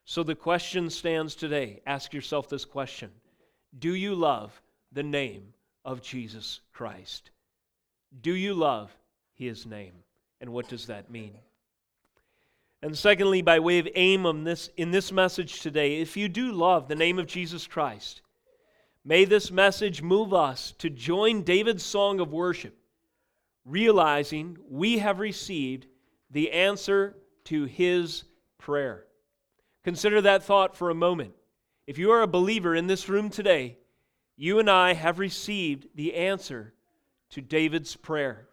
So 0.05 0.23
the 0.23 0.35
question 0.35 0.89
stands 0.89 1.35
today. 1.35 1.81
Ask 1.85 2.13
yourself 2.13 2.49
this 2.49 2.65
question 2.65 3.11
Do 3.77 3.93
you 3.93 4.15
love 4.15 4.61
the 4.91 5.03
name 5.03 5.53
of 5.85 6.01
Jesus 6.01 6.59
Christ? 6.73 7.31
Do 8.21 8.33
you 8.33 8.53
love 8.53 8.95
his 9.33 9.65
name? 9.65 9.93
And 10.41 10.51
what 10.51 10.67
does 10.67 10.87
that 10.87 11.09
mean? 11.09 11.33
And 12.81 12.97
secondly, 12.97 13.41
by 13.41 13.59
way 13.59 13.79
of 13.79 13.87
aim 13.95 14.25
on 14.25 14.43
this, 14.43 14.69
in 14.75 14.91
this 14.91 15.11
message 15.11 15.61
today, 15.61 16.01
if 16.01 16.17
you 16.17 16.27
do 16.27 16.51
love 16.51 16.87
the 16.89 16.95
name 16.95 17.17
of 17.17 17.27
Jesus 17.27 17.65
Christ, 17.65 18.21
may 19.05 19.23
this 19.23 19.51
message 19.51 20.01
move 20.01 20.33
us 20.33 20.73
to 20.79 20.89
join 20.89 21.43
David's 21.43 21.85
song 21.85 22.19
of 22.19 22.33
worship, 22.33 22.77
realizing 23.63 24.57
we 24.69 24.97
have 24.97 25.19
received 25.19 25.87
the 26.29 26.51
answer 26.51 27.15
to 27.45 27.63
his 27.63 28.25
prayer. 28.57 29.05
Consider 29.83 30.21
that 30.21 30.43
thought 30.43 30.75
for 30.75 30.89
a 30.89 30.95
moment. 30.95 31.33
If 31.87 31.97
you 31.97 32.11
are 32.11 32.21
a 32.21 32.27
believer 32.27 32.75
in 32.75 32.87
this 32.87 33.09
room 33.09 33.29
today, 33.29 33.77
you 34.37 34.59
and 34.59 34.69
I 34.69 34.93
have 34.93 35.19
received 35.19 35.87
the 35.95 36.15
answer 36.15 36.73
to 37.31 37.41
David's 37.41 37.95
prayer. 37.95 38.47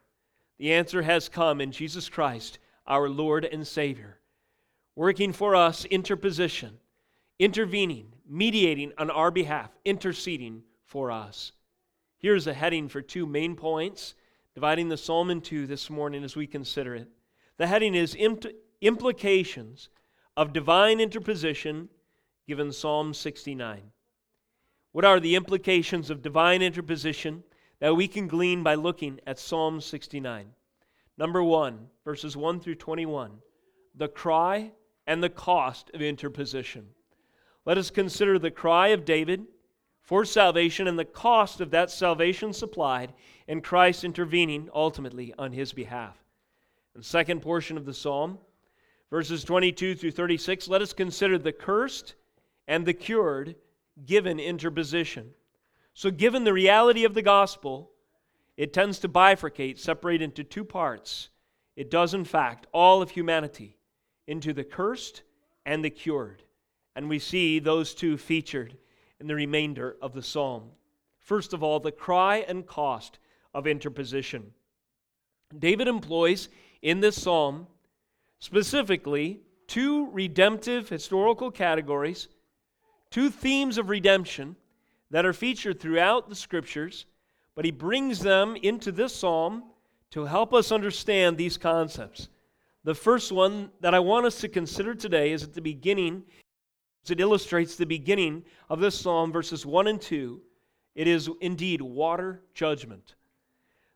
The 0.58 0.72
answer 0.72 1.02
has 1.02 1.28
come 1.28 1.60
in 1.60 1.72
Jesus 1.72 2.08
Christ, 2.08 2.58
our 2.86 3.08
Lord 3.08 3.44
and 3.44 3.66
Savior 3.66 4.20
working 5.00 5.32
for 5.32 5.56
us, 5.56 5.86
interposition, 5.86 6.78
intervening, 7.38 8.12
mediating 8.28 8.92
on 8.98 9.08
our 9.08 9.30
behalf, 9.30 9.70
interceding 9.82 10.62
for 10.84 11.10
us. 11.10 11.52
Here's 12.18 12.46
a 12.46 12.52
heading 12.52 12.86
for 12.86 13.00
two 13.00 13.24
main 13.24 13.56
points, 13.56 14.14
dividing 14.54 14.90
the 14.90 14.98
psalm 14.98 15.30
in 15.30 15.40
two 15.40 15.66
this 15.66 15.88
morning 15.88 16.22
as 16.22 16.36
we 16.36 16.46
consider 16.46 16.94
it. 16.94 17.08
The 17.56 17.66
heading 17.66 17.94
is 17.94 18.14
Implications 18.82 19.88
of 20.40 20.54
Divine 20.54 21.00
Interposition, 21.00 21.90
given 22.48 22.72
Psalm 22.72 23.12
69. 23.12 23.82
What 24.92 25.04
are 25.04 25.20
the 25.20 25.36
implications 25.36 26.08
of 26.08 26.22
divine 26.22 26.62
interposition 26.62 27.44
that 27.78 27.94
we 27.94 28.08
can 28.08 28.26
glean 28.26 28.62
by 28.62 28.74
looking 28.74 29.20
at 29.26 29.38
Psalm 29.38 29.82
69? 29.82 30.46
Number 31.18 31.42
one, 31.42 31.88
verses 32.06 32.38
1 32.38 32.60
through 32.60 32.76
21. 32.76 33.32
The 33.94 34.08
cry 34.08 34.72
and 35.06 35.22
the 35.22 35.28
cost 35.28 35.90
of 35.92 36.00
interposition. 36.00 36.86
Let 37.66 37.76
us 37.76 37.90
consider 37.90 38.38
the 38.38 38.50
cry 38.50 38.88
of 38.88 39.04
David 39.04 39.44
for 40.00 40.24
salvation 40.24 40.88
and 40.88 40.98
the 40.98 41.04
cost 41.04 41.60
of 41.60 41.70
that 41.72 41.90
salvation 41.90 42.54
supplied 42.54 43.12
and 43.46 43.62
Christ 43.62 44.04
intervening 44.04 44.70
ultimately 44.74 45.34
on 45.36 45.52
his 45.52 45.74
behalf. 45.74 46.16
And 46.94 47.04
second 47.04 47.42
portion 47.42 47.76
of 47.76 47.84
the 47.84 47.92
psalm, 47.92 48.38
verses 49.10 49.44
22 49.44 49.94
through 49.94 50.10
36, 50.12 50.68
let 50.68 50.82
us 50.82 50.92
consider 50.92 51.36
the 51.36 51.52
cursed 51.52 52.14
and 52.66 52.86
the 52.86 52.94
cured 52.94 53.56
given 54.06 54.38
interposition. 54.38 55.30
So, 55.94 56.10
given 56.10 56.44
the 56.44 56.52
reality 56.52 57.04
of 57.04 57.14
the 57.14 57.22
gospel, 57.22 57.90
it 58.56 58.72
tends 58.72 58.98
to 59.00 59.08
bifurcate, 59.08 59.78
separate 59.78 60.22
into 60.22 60.44
two 60.44 60.64
parts. 60.64 61.30
It 61.76 61.90
does, 61.90 62.14
in 62.14 62.24
fact, 62.24 62.66
all 62.72 63.02
of 63.02 63.10
humanity 63.10 63.76
into 64.26 64.52
the 64.52 64.64
cursed 64.64 65.22
and 65.66 65.84
the 65.84 65.90
cured. 65.90 66.42
And 66.94 67.08
we 67.08 67.18
see 67.18 67.58
those 67.58 67.94
two 67.94 68.16
featured 68.16 68.76
in 69.18 69.26
the 69.26 69.34
remainder 69.34 69.96
of 70.00 70.12
the 70.12 70.22
psalm. 70.22 70.70
First 71.18 71.52
of 71.52 71.62
all, 71.62 71.80
the 71.80 71.92
cry 71.92 72.44
and 72.48 72.66
cost 72.66 73.18
of 73.54 73.66
interposition. 73.66 74.52
David 75.58 75.88
employs 75.88 76.48
in 76.82 77.00
this 77.00 77.20
psalm 77.20 77.66
specifically 78.40 79.40
two 79.68 80.10
redemptive 80.10 80.88
historical 80.88 81.50
categories, 81.50 82.28
two 83.10 83.30
themes 83.30 83.78
of 83.78 83.88
redemption 83.88 84.56
that 85.10 85.24
are 85.24 85.32
featured 85.32 85.78
throughout 85.78 86.28
the 86.28 86.34
scriptures, 86.34 87.06
but 87.54 87.64
he 87.64 87.70
brings 87.70 88.18
them 88.20 88.56
into 88.56 88.90
this 88.90 89.14
psalm 89.14 89.64
to 90.10 90.24
help 90.24 90.52
us 90.52 90.72
understand 90.72 91.36
these 91.36 91.56
concepts. 91.56 92.28
The 92.82 92.94
first 92.94 93.30
one 93.30 93.70
that 93.80 93.94
I 93.94 94.00
want 94.00 94.26
us 94.26 94.40
to 94.40 94.48
consider 94.48 94.94
today 94.94 95.32
is 95.32 95.44
at 95.44 95.54
the 95.54 95.60
beginning, 95.60 96.24
it 97.08 97.20
illustrates 97.20 97.76
the 97.76 97.86
beginning 97.86 98.44
of 98.68 98.80
this 98.80 98.98
psalm, 98.98 99.32
verses 99.32 99.66
1 99.66 99.86
and 99.86 100.00
2. 100.00 100.40
It 100.94 101.06
is 101.06 101.28
indeed 101.40 101.82
water 101.82 102.42
judgment. 102.54 103.14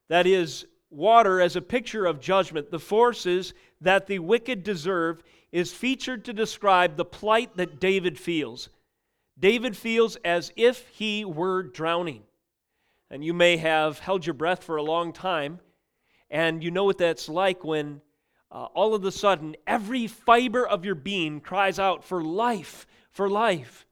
That 0.09 0.27
is, 0.27 0.67
water 0.95 1.41
as 1.41 1.57
a 1.57 1.63
picture 1.63 2.07
of 2.07 2.21
judgment. 2.21 2.71
The 2.71 2.79
forces 2.79 3.55
that 3.81 4.07
the 4.07 4.21
wicked 4.21 4.63
deserve 4.63 5.23
is 5.53 5.73
featured 5.73 6.25
to 6.25 6.33
describe 6.33 6.97
the 6.97 7.05
plight 7.05 7.57
that 7.57 7.81
David 7.81 8.19
feels. 8.19 8.69
David 9.39 9.77
feels 9.77 10.17
as 10.25 10.53
if 10.57 10.89
he 10.89 11.25
were 11.25 11.63
drowning. 11.63 12.23
And 13.11 13.25
you 13.25 13.35
may 13.35 13.57
have 13.59 13.99
held 13.99 14.27
your 14.27 14.35
breath 14.35 14.65
for 14.65 14.77
a 14.77 14.83
long 14.83 15.13
time, 15.13 15.61
and 16.31 16.65
you 16.65 16.71
know 16.71 16.85
what 16.85 16.99
that's 16.99 17.29
like 17.29 17.63
when 17.63 18.01
uh, 18.51 18.67
all 18.75 18.95
of 18.95 19.05
a 19.05 19.13
sudden, 19.13 19.57
every 19.67 20.07
fiber 20.07 20.67
of 20.67 20.85
your 20.85 20.95
being 20.95 21.41
cries 21.41 21.79
out 21.79 22.05
for 22.05 22.23
life, 22.23 22.87
for 23.11 23.29
life. 23.29 23.87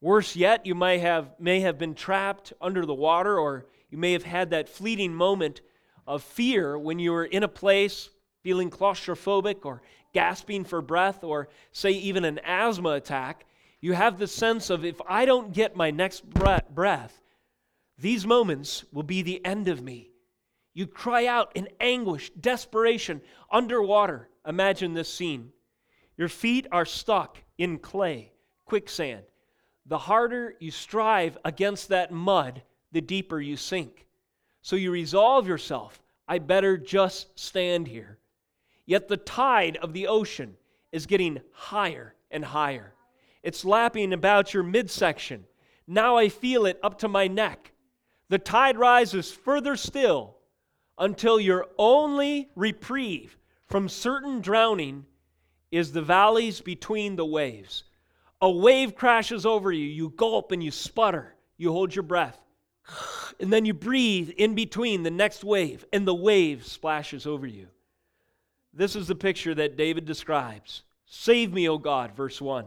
Worse 0.00 0.36
yet, 0.36 0.66
you 0.66 0.74
may 0.74 0.98
have, 0.98 1.30
may 1.38 1.60
have 1.60 1.78
been 1.78 1.94
trapped 1.94 2.52
under 2.60 2.84
the 2.84 2.94
water, 2.94 3.38
or 3.38 3.66
you 3.90 3.98
may 3.98 4.12
have 4.12 4.24
had 4.24 4.50
that 4.50 4.68
fleeting 4.68 5.14
moment 5.14 5.60
of 6.06 6.22
fear 6.22 6.78
when 6.78 6.98
you 6.98 7.14
are 7.14 7.24
in 7.24 7.42
a 7.42 7.48
place 7.48 8.10
feeling 8.42 8.70
claustrophobic 8.70 9.64
or 9.64 9.82
gasping 10.12 10.64
for 10.64 10.80
breath, 10.80 11.24
or 11.24 11.48
say 11.72 11.90
even 11.90 12.24
an 12.24 12.38
asthma 12.44 12.90
attack. 12.90 13.46
You 13.80 13.94
have 13.94 14.18
the 14.18 14.26
sense 14.26 14.70
of 14.70 14.84
if 14.84 15.00
I 15.08 15.24
don't 15.24 15.52
get 15.52 15.76
my 15.76 15.90
next 15.90 16.24
breath, 16.28 17.20
these 17.98 18.26
moments 18.26 18.84
will 18.92 19.02
be 19.02 19.22
the 19.22 19.44
end 19.44 19.68
of 19.68 19.82
me. 19.82 20.10
You 20.72 20.86
cry 20.86 21.26
out 21.26 21.52
in 21.54 21.68
anguish, 21.80 22.30
desperation, 22.30 23.20
underwater. 23.50 24.28
Imagine 24.46 24.94
this 24.94 25.12
scene. 25.12 25.52
Your 26.16 26.28
feet 26.28 26.66
are 26.70 26.84
stuck 26.84 27.38
in 27.58 27.78
clay, 27.78 28.32
quicksand. 28.64 29.24
The 29.86 29.98
harder 29.98 30.54
you 30.60 30.70
strive 30.70 31.38
against 31.44 31.88
that 31.88 32.12
mud, 32.12 32.62
the 32.92 33.00
deeper 33.00 33.40
you 33.40 33.56
sink. 33.56 34.06
So 34.64 34.76
you 34.76 34.90
resolve 34.90 35.46
yourself, 35.46 36.02
I 36.26 36.38
better 36.38 36.78
just 36.78 37.38
stand 37.38 37.86
here. 37.86 38.16
Yet 38.86 39.08
the 39.08 39.18
tide 39.18 39.76
of 39.76 39.92
the 39.92 40.06
ocean 40.06 40.56
is 40.90 41.04
getting 41.04 41.42
higher 41.52 42.14
and 42.30 42.42
higher. 42.42 42.94
It's 43.42 43.66
lapping 43.66 44.14
about 44.14 44.54
your 44.54 44.62
midsection. 44.62 45.44
Now 45.86 46.16
I 46.16 46.30
feel 46.30 46.64
it 46.64 46.80
up 46.82 46.98
to 47.00 47.08
my 47.08 47.28
neck. 47.28 47.72
The 48.30 48.38
tide 48.38 48.78
rises 48.78 49.30
further 49.30 49.76
still 49.76 50.38
until 50.96 51.38
your 51.38 51.66
only 51.76 52.48
reprieve 52.56 53.36
from 53.66 53.86
certain 53.86 54.40
drowning 54.40 55.04
is 55.72 55.92
the 55.92 56.00
valleys 56.00 56.62
between 56.62 57.16
the 57.16 57.26
waves. 57.26 57.84
A 58.40 58.50
wave 58.50 58.94
crashes 58.94 59.44
over 59.44 59.70
you, 59.70 59.84
you 59.84 60.08
gulp 60.16 60.52
and 60.52 60.64
you 60.64 60.70
sputter, 60.70 61.34
you 61.58 61.70
hold 61.70 61.94
your 61.94 62.02
breath. 62.02 62.40
And 63.40 63.52
then 63.52 63.64
you 63.64 63.74
breathe 63.74 64.30
in 64.30 64.54
between 64.54 65.02
the 65.02 65.10
next 65.10 65.42
wave, 65.42 65.84
and 65.92 66.06
the 66.06 66.14
wave 66.14 66.64
splashes 66.64 67.26
over 67.26 67.48
you. 67.48 67.66
This 68.72 68.94
is 68.94 69.08
the 69.08 69.16
picture 69.16 69.54
that 69.56 69.76
David 69.76 70.04
describes. 70.04 70.82
Save 71.04 71.52
me, 71.52 71.68
O 71.68 71.76
God, 71.76 72.14
verse 72.14 72.40
1. 72.40 72.64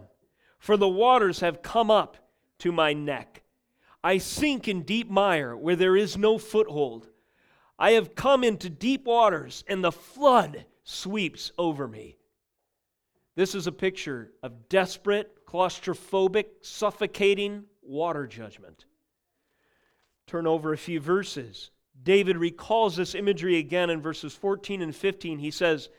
For 0.60 0.76
the 0.76 0.88
waters 0.88 1.40
have 1.40 1.62
come 1.62 1.90
up 1.90 2.18
to 2.60 2.74
my 2.74 2.94
neck. 2.94 3.44
I 4.04 4.18
sink 4.18 4.68
in 4.68 4.84
deep 4.84 5.10
mire 5.10 5.56
where 5.56 5.76
there 5.76 5.96
is 5.96 6.18
no 6.18 6.38
foothold. 6.38 7.08
I 7.80 7.92
have 7.92 8.16
come 8.16 8.44
into 8.44 8.70
deep 8.70 9.06
waters, 9.06 9.64
and 9.68 9.84
the 9.84 9.92
flood 9.92 10.66
sweeps 10.84 11.52
over 11.58 11.88
me. 11.88 12.18
This 13.36 13.54
is 13.54 13.68
a 13.68 13.72
picture 13.72 14.32
of 14.42 14.68
desperate, 14.70 15.46
claustrophobic, 15.46 16.46
suffocating 16.62 17.66
water 17.82 18.26
judgment. 18.26 18.86
Turn 20.28 20.46
over 20.46 20.74
a 20.74 20.78
few 20.78 21.00
verses. 21.00 21.72
David 22.04 22.38
recalls 22.38 22.98
this 22.98 23.16
imagery 23.16 23.58
again 23.58 23.90
in 23.90 24.02
verses 24.02 24.34
14 24.34 24.82
and 24.82 24.96
15. 24.96 25.40
He 25.40 25.52
says, 25.52 25.90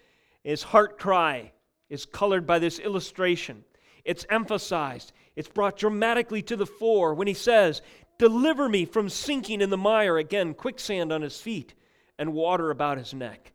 His 0.45 0.63
heart 0.63 0.99
cry 0.99 1.53
is 1.89 2.05
colored 2.05 2.47
by 2.47 2.59
this 2.59 2.79
illustration. 2.79 3.65
It's 4.05 4.27
emphasized, 4.31 5.13
it's 5.35 5.49
brought 5.49 5.77
dramatically 5.77 6.43
to 6.43 6.57
the 6.57 6.67
fore 6.67 7.15
when 7.15 7.27
he 7.27 7.35
says, 7.35 7.83
Deliver 8.19 8.69
me 8.69 8.85
from 8.85 9.09
sinking 9.09 9.61
in 9.61 9.71
the 9.71 9.77
mire. 9.77 10.19
Again, 10.19 10.55
quicksand 10.55 11.13
on 11.13 11.23
his 11.23 11.41
feet 11.41 11.75
and 12.19 12.35
water 12.35 12.71
about 12.71 12.99
his 12.99 13.15
neck. 13.15 13.53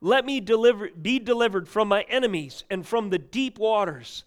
Let 0.00 0.26
me 0.26 0.40
deliver, 0.40 0.90
be 0.90 1.18
delivered 1.18 1.68
from 1.68 1.88
my 1.88 2.02
enemies 2.02 2.64
and 2.70 2.86
from 2.86 3.08
the 3.08 3.18
deep 3.18 3.58
waters. 3.58 4.24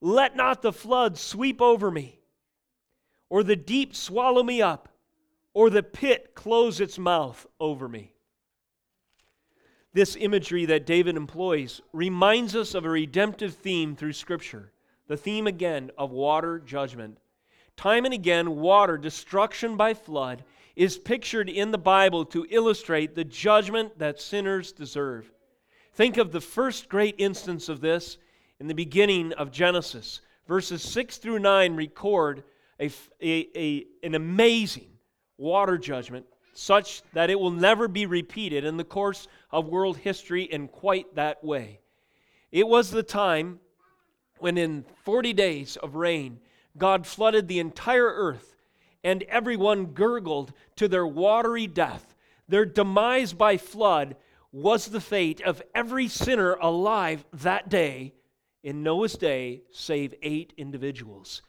Let 0.00 0.36
not 0.36 0.60
the 0.60 0.72
flood 0.72 1.16
sweep 1.16 1.62
over 1.62 1.90
me, 1.90 2.18
or 3.30 3.42
the 3.42 3.56
deep 3.56 3.94
swallow 3.94 4.42
me 4.42 4.60
up, 4.60 4.90
or 5.54 5.70
the 5.70 5.82
pit 5.82 6.34
close 6.34 6.80
its 6.80 6.98
mouth 6.98 7.46
over 7.58 7.88
me. 7.88 8.12
This 9.92 10.16
imagery 10.16 10.66
that 10.66 10.86
David 10.86 11.16
employs 11.16 11.80
reminds 11.92 12.56
us 12.56 12.74
of 12.74 12.84
a 12.84 12.90
redemptive 12.90 13.54
theme 13.54 13.94
through 13.94 14.12
Scripture 14.12 14.72
the 15.06 15.16
theme 15.18 15.46
again 15.46 15.90
of 15.98 16.10
water 16.10 16.58
judgment. 16.58 17.18
Time 17.76 18.06
and 18.06 18.14
again, 18.14 18.56
water, 18.56 18.96
destruction 18.96 19.76
by 19.76 19.92
flood, 19.92 20.42
is 20.76 20.96
pictured 20.96 21.50
in 21.50 21.70
the 21.70 21.78
Bible 21.78 22.24
to 22.24 22.46
illustrate 22.48 23.14
the 23.14 23.24
judgment 23.24 23.98
that 23.98 24.18
sinners 24.18 24.72
deserve. 24.72 25.30
Think 25.92 26.16
of 26.16 26.32
the 26.32 26.40
first 26.40 26.88
great 26.88 27.14
instance 27.18 27.68
of 27.68 27.82
this 27.82 28.16
in 28.58 28.66
the 28.66 28.74
beginning 28.74 29.34
of 29.34 29.52
Genesis. 29.52 30.20
Verses 30.48 30.82
6 30.82 31.18
through 31.18 31.38
9 31.38 31.76
record 31.76 32.44
a, 32.80 32.90
a, 33.20 33.48
a, 33.54 33.86
an 34.02 34.14
amazing 34.14 34.93
water 35.38 35.78
judgment, 35.78 36.26
such 36.52 37.02
that 37.12 37.30
it 37.30 37.38
will 37.38 37.50
never 37.50 37.88
be 37.88 38.06
repeated 38.06 38.64
in 38.64 38.76
the 38.76 38.84
course 38.84 39.26
of 39.50 39.68
world 39.68 39.98
history 39.98 40.44
in 40.44 40.68
quite 40.68 41.14
that 41.14 41.42
way. 41.42 41.80
It 42.52 42.68
was 42.68 42.90
the 42.90 43.02
time 43.02 43.58
when, 44.38 44.56
in 44.56 44.84
40 45.04 45.32
days 45.32 45.76
of 45.76 45.96
rain, 45.96 46.38
God 46.76 47.06
flooded 47.06 47.48
the 47.48 47.58
entire 47.58 48.06
earth, 48.06 48.56
and 49.02 49.22
everyone 49.24 49.86
gurgled 49.86 50.52
to 50.76 50.88
their 50.88 51.06
watery 51.06 51.66
death. 51.66 52.14
Their 52.48 52.64
demise 52.64 53.32
by 53.32 53.56
flood 53.56 54.16
was 54.52 54.86
the 54.86 55.00
fate 55.00 55.40
of 55.40 55.62
every 55.74 56.08
sinner 56.08 56.54
alive 56.54 57.24
that 57.32 57.68
day 57.68 58.14
in 58.64 58.82
Noah's 58.82 59.14
day, 59.14 59.62
save 59.72 60.14
eight 60.22 60.54
individuals 60.56 61.42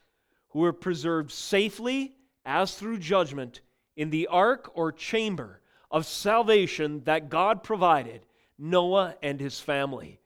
who 0.49 0.59
were 0.59 0.73
preserved 0.73 1.31
safely 1.31 2.13
as 2.45 2.75
through 2.75 2.99
judgment 2.99 3.61
in 3.95 4.09
the 4.09 4.27
ark 4.27 4.71
or 4.73 4.91
chamber 4.91 5.61
of 5.91 6.05
salvation 6.05 7.03
that 7.05 7.29
God 7.29 7.63
provided 7.63 8.25
Noah 8.57 9.15
and 9.21 9.39
his 9.39 9.59
family. 9.59 10.19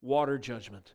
Water 0.00 0.38
judgment. 0.38 0.94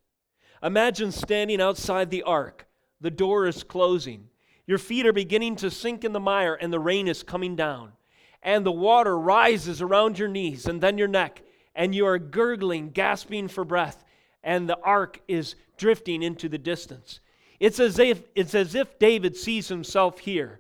Imagine 0.62 1.12
standing 1.12 1.62
outside 1.62 2.10
the 2.10 2.24
ark 2.24 2.68
the 3.00 3.12
door 3.12 3.48
is 3.48 3.64
closing. 3.64 4.30
Your 4.66 4.78
feet 4.78 5.06
are 5.06 5.14
beginning 5.14 5.56
to 5.58 5.72
sink 5.72 6.04
in 6.04 6.14
the 6.14 6.20
mire, 6.20 6.56
and 6.56 6.74
the 6.74 6.80
rain 6.80 7.08
is 7.08 7.24
coming 7.24 7.56
down. 7.56 7.94
And 8.42 8.66
the 8.66 8.72
water 8.72 9.18
rises 9.18 9.82
around 9.82 10.20
your 10.20 10.28
knees 10.28 10.66
and 10.66 10.82
then 10.82 10.98
your 10.98 11.08
neck, 11.08 11.42
and 11.76 11.94
you 11.94 12.06
are 12.06 12.18
gurgling, 12.18 12.90
gasping 12.90 13.48
for 13.48 13.64
breath, 13.64 14.04
and 14.44 14.68
the 14.68 14.80
ark 14.80 15.22
is 15.28 15.56
drifting 15.78 16.24
into 16.24 16.50
the 16.50 16.58
distance. 16.58 17.20
It's 17.60 17.80
as 17.80 18.00
if, 18.00 18.24
it's 18.36 18.56
as 18.56 18.76
if 18.76 19.00
David 19.00 19.36
sees 19.36 19.68
himself 19.68 20.20
here. 20.20 20.60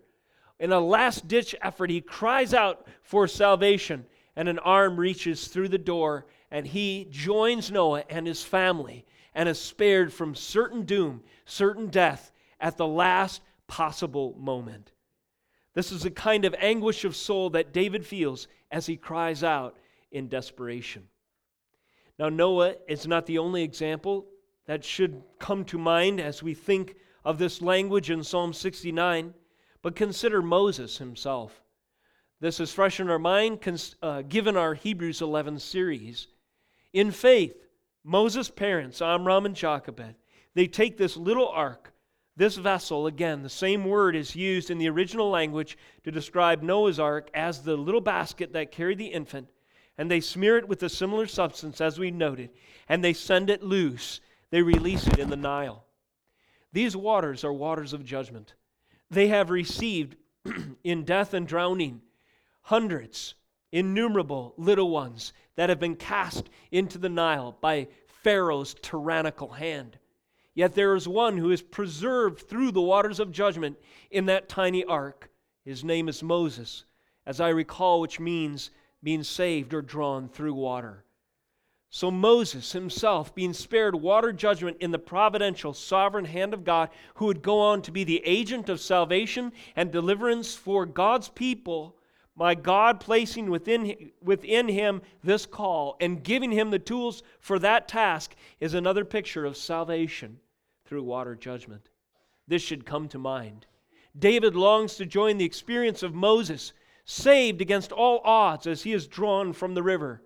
In 0.59 0.71
a 0.71 0.79
last 0.79 1.27
ditch 1.27 1.55
effort, 1.61 1.89
he 1.89 2.01
cries 2.01 2.53
out 2.53 2.87
for 3.01 3.27
salvation, 3.27 4.05
and 4.35 4.49
an 4.49 4.59
arm 4.59 4.97
reaches 4.97 5.47
through 5.47 5.69
the 5.69 5.77
door, 5.77 6.25
and 6.49 6.65
he 6.65 7.07
joins 7.09 7.71
Noah 7.71 8.03
and 8.09 8.25
his 8.25 8.43
family 8.43 9.05
and 9.35 9.47
is 9.47 9.59
spared 9.59 10.11
from 10.11 10.33
certain 10.33 10.83
doom, 10.83 11.23
certain 11.45 11.87
death 11.87 12.31
at 12.59 12.77
the 12.77 12.87
last 12.87 13.41
possible 13.67 14.35
moment. 14.39 14.91
This 15.75 15.91
is 15.91 16.03
the 16.03 16.11
kind 16.11 16.43
of 16.43 16.55
anguish 16.57 17.05
of 17.05 17.15
soul 17.15 17.51
that 17.51 17.71
David 17.71 18.03
feels 18.03 18.47
as 18.71 18.87
he 18.87 18.97
cries 18.97 19.43
out 19.43 19.77
in 20.11 20.27
desperation. 20.27 21.07
Now, 22.17 22.29
Noah 22.29 22.75
is 22.87 23.05
not 23.05 23.27
the 23.27 23.37
only 23.37 23.61
example 23.61 24.25
that 24.65 24.83
should 24.83 25.21
come 25.37 25.63
to 25.65 25.77
mind 25.77 26.19
as 26.19 26.41
we 26.41 26.55
think 26.55 26.95
of 27.23 27.37
this 27.37 27.61
language 27.61 28.09
in 28.09 28.23
Psalm 28.23 28.53
69, 28.53 29.35
but 29.87 29.95
consider 29.95 30.41
Moses 30.41 30.97
himself. 30.97 31.63
This 32.41 32.59
is 32.59 32.73
fresh 32.73 32.99
in 32.99 33.09
our 33.09 33.17
mind, 33.17 33.61
uh, 34.01 34.21
given 34.23 34.57
our 34.57 34.73
Hebrews 34.73 35.21
11 35.21 35.59
series. 35.59 36.27
In 36.91 37.09
faith, 37.09 37.55
Moses' 38.03 38.49
parents, 38.49 39.01
Amram 39.01 39.45
and 39.45 39.55
Jochebed, 39.55 40.15
they 40.55 40.67
take 40.67 40.97
this 40.97 41.15
little 41.15 41.47
ark, 41.47 41.93
this 42.35 42.57
vessel, 42.57 43.07
again, 43.07 43.43
the 43.43 43.49
same 43.49 43.85
word 43.85 44.13
is 44.17 44.35
used 44.35 44.69
in 44.69 44.77
the 44.77 44.89
original 44.89 45.29
language 45.29 45.77
to 46.03 46.11
describe 46.11 46.61
Noah's 46.61 46.99
ark 46.99 47.29
as 47.33 47.61
the 47.61 47.77
little 47.77 48.01
basket 48.01 48.51
that 48.51 48.73
carried 48.73 48.97
the 48.97 49.05
infant, 49.05 49.47
and 49.97 50.11
they 50.11 50.19
smear 50.19 50.57
it 50.57 50.67
with 50.67 50.83
a 50.83 50.89
similar 50.89 51.27
substance 51.27 51.79
as 51.79 51.97
we 51.97 52.11
noted, 52.11 52.49
and 52.89 53.01
they 53.01 53.13
send 53.13 53.49
it 53.49 53.63
loose. 53.63 54.19
They 54.49 54.61
release 54.61 55.07
it 55.07 55.17
in 55.17 55.29
the 55.29 55.37
Nile. 55.37 55.85
These 56.73 56.97
waters 56.97 57.45
are 57.45 57.53
waters 57.53 57.93
of 57.93 58.03
judgment. 58.03 58.53
They 59.09 59.27
have 59.27 59.49
received 59.49 60.15
in 60.83 61.03
death 61.03 61.33
and 61.33 61.47
drowning 61.47 62.01
hundreds, 62.63 63.35
innumerable 63.71 64.53
little 64.57 64.89
ones 64.89 65.33
that 65.55 65.69
have 65.69 65.79
been 65.79 65.95
cast 65.95 66.49
into 66.71 66.97
the 66.97 67.09
Nile 67.09 67.57
by 67.61 67.87
Pharaoh's 68.07 68.75
tyrannical 68.81 69.49
hand. 69.49 69.97
Yet 70.53 70.73
there 70.73 70.95
is 70.95 71.07
one 71.07 71.37
who 71.37 71.51
is 71.51 71.61
preserved 71.61 72.41
through 72.41 72.71
the 72.71 72.81
waters 72.81 73.19
of 73.19 73.31
judgment 73.31 73.77
in 74.09 74.25
that 74.25 74.49
tiny 74.49 74.83
ark. 74.83 75.29
His 75.63 75.83
name 75.83 76.09
is 76.09 76.23
Moses, 76.23 76.85
as 77.25 77.39
I 77.39 77.49
recall, 77.49 78.01
which 78.01 78.19
means 78.19 78.71
being 79.03 79.23
saved 79.23 79.73
or 79.73 79.81
drawn 79.81 80.27
through 80.27 80.55
water. 80.55 81.05
So 81.89 82.11
Moses 82.11 82.73
himself, 82.73 83.33
being 83.33 83.53
spared 83.53 83.95
water 83.95 84.33
judgment 84.33 84.77
in 84.81 84.91
the 84.91 84.99
providential, 84.99 85.73
sovereign 85.73 86.25
hand 86.25 86.53
of 86.53 86.65
God, 86.65 86.89
who 87.15 87.25
would 87.25 87.41
go 87.41 87.59
on 87.59 87.81
to 87.83 87.91
be 87.91 88.03
the 88.03 88.21
agent 88.25 88.67
of 88.67 88.81
salvation 88.81 89.53
and 89.75 89.91
deliverance 89.91 90.53
for 90.53 90.85
God's 90.85 91.29
people, 91.29 91.95
my 92.35 92.55
God 92.55 92.99
placing 92.99 93.49
within, 93.49 94.11
within 94.21 94.67
him 94.67 95.01
this 95.23 95.45
call 95.45 95.95
and 96.01 96.23
giving 96.23 96.51
him 96.51 96.71
the 96.71 96.79
tools 96.79 97.23
for 97.39 97.57
that 97.59 97.87
task 97.87 98.35
is 98.59 98.73
another 98.73 99.05
picture 99.05 99.45
of 99.45 99.57
salvation 99.57 100.39
through 100.85 101.03
water 101.03 101.35
judgment. 101.35 101.89
This 102.47 102.61
should 102.61 102.85
come 102.85 103.07
to 103.09 103.17
mind. 103.17 103.65
David 104.17 104.55
longs 104.55 104.95
to 104.95 105.05
join 105.05 105.37
the 105.37 105.45
experience 105.45 106.03
of 106.03 106.13
Moses, 106.13 106.73
saved 107.05 107.61
against 107.61 107.91
all 107.91 108.19
odds 108.25 108.67
as 108.67 108.83
he 108.83 108.91
is 108.93 109.07
drawn 109.07 109.53
from 109.53 109.73
the 109.73 109.83
river 109.83 110.21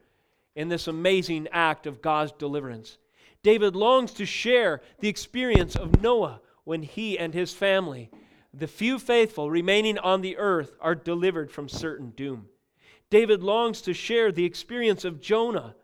in 0.56 0.70
this 0.70 0.88
amazing 0.88 1.48
act 1.52 1.88
of 1.88 2.02
God's 2.02 2.32
deliverance. 2.34 2.98
David 3.44 3.76
longs 3.76 4.14
to 4.14 4.26
share 4.26 4.82
the 5.00 5.08
experience 5.08 5.76
of 5.76 6.02
Noah 6.02 6.42
when 6.64 6.84
he 6.84 7.18
and 7.18 7.34
his 7.34 7.54
family 7.54 8.12
the 8.54 8.68
few 8.68 9.00
faithful 9.00 9.50
remaining 9.50 9.98
on 9.98 10.22
the 10.22 10.38
earth 10.38 10.76
are 10.82 10.96
delivered 10.96 11.52
from 11.52 11.70
certain 11.70 12.10
doom. 12.12 12.48
David 13.10 13.42
longs 13.42 13.82
to 13.84 13.94
share 13.94 14.32
the 14.32 14.46
experience 14.46 15.06
of 15.06 15.22
Jonah, 15.22 15.76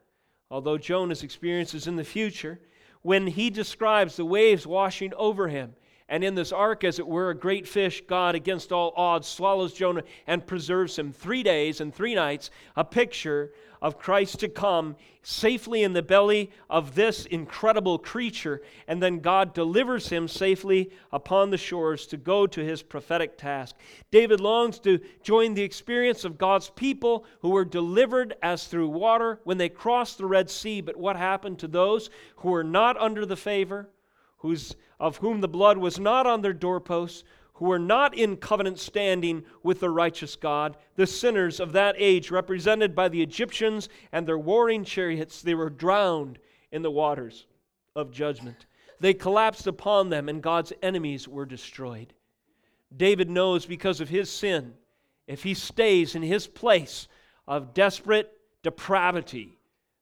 although 0.52 0.78
Jonah's 0.78 1.24
experience 1.24 1.74
is 1.74 1.88
in 1.88 1.96
the 1.96 2.04
future, 2.04 2.60
when 3.04 3.28
he 3.28 3.50
describes 3.50 4.18
the 4.18 4.26
waves 4.26 4.68
washing 4.68 5.14
over 5.16 5.48
him 5.48 5.76
and 6.10 6.24
in 6.24 6.36
this 6.36 6.54
ark, 6.54 6.84
as 6.86 7.00
it 7.00 7.08
were, 7.08 7.32
a 7.32 7.36
great 7.36 7.68
fish, 7.68 8.02
God, 8.08 8.34
against 8.34 8.72
all 8.72 8.94
odds, 8.96 9.28
swallows 9.28 9.74
Jonah 9.74 10.04
and 10.26 10.46
preserves 10.46 10.98
him 10.98 11.12
three 11.12 11.44
days 11.44 11.82
and 11.82 11.94
three 11.94 12.16
nights, 12.16 12.50
a 12.78 12.84
picture 12.86 13.52
of 13.82 14.00
Christ 14.00 14.40
to 14.40 14.50
come 14.50 14.96
safely 15.22 15.84
in 15.84 15.94
the 15.94 16.02
belly 16.02 16.52
of 16.70 16.96
this 16.96 17.26
incredible 17.26 18.00
creature, 18.00 18.62
and 18.88 19.02
then 19.02 19.20
God 19.20 19.54
delivers 19.54 20.10
him 20.10 20.28
safely 20.28 20.92
upon 21.12 21.50
the 21.50 21.58
shores 21.58 22.08
to 22.08 22.18
go 22.18 22.48
to 22.48 22.64
his 22.64 22.82
prophetic 22.82 23.38
task. 23.38 23.76
David 24.12 24.40
longs 24.40 24.80
to 24.80 25.00
join 25.24 25.54
the 25.54 25.64
experience 25.64 26.24
of 26.24 26.38
God's 26.38 26.70
people 26.70 27.26
who 27.42 27.50
were 27.50 27.66
delivered 27.66 28.36
as 28.42 28.68
through 28.68 28.90
water 28.90 29.40
when 29.44 29.58
they 29.58 29.70
crossed 29.70 30.18
the 30.18 30.26
Red 30.26 30.50
Sea. 30.50 30.82
But 30.82 30.98
what 30.98 31.16
happened 31.16 31.60
to 31.60 31.68
those 31.68 32.10
who 32.38 32.50
were 32.50 32.64
not 32.64 32.98
under 32.98 33.26
the 33.26 33.36
favor? 33.36 33.90
whose, 34.38 34.76
of 35.00 35.18
whom 35.18 35.42
the 35.42 35.48
blood 35.48 35.78
was 35.78 36.00
not 36.00 36.28
on 36.28 36.42
their 36.42 36.54
doorposts, 36.54 37.24
who 37.58 37.66
were 37.66 37.80
not 37.80 38.16
in 38.16 38.38
covenant 38.38 38.80
standing 38.80 39.44
with 39.64 39.80
the 39.80 39.90
righteous 39.90 40.36
God, 40.36 40.78
the 40.96 41.08
sinners 41.08 41.60
of 41.60 41.74
that 41.74 41.96
age, 41.98 42.32
represented 42.32 42.96
by 42.96 43.10
the 43.10 43.22
Egyptians 43.22 43.90
and 44.12 44.28
their 44.28 44.38
warring 44.38 44.84
chariots, 44.84 45.42
they 45.42 45.56
were 45.56 45.70
drowned 45.70 46.40
in 46.72 46.82
the 46.82 46.92
waters 46.92 47.46
of 47.96 48.12
judgment. 48.12 48.66
They 49.00 49.14
collapsed 49.14 49.68
upon 49.68 50.10
them, 50.10 50.30
and 50.30 50.42
God's 50.42 50.74
enemies 50.82 51.28
were 51.28 51.46
destroyed. 51.46 52.14
David 52.96 53.30
knows 53.30 53.66
because 53.66 54.02
of 54.02 54.10
his 54.10 54.30
sin, 54.30 54.74
if 55.28 55.44
he 55.44 55.54
stays 55.54 56.16
in 56.16 56.22
his 56.22 56.48
place 56.48 57.08
of 57.48 57.74
desperate 57.74 58.32
depravity, 58.64 59.58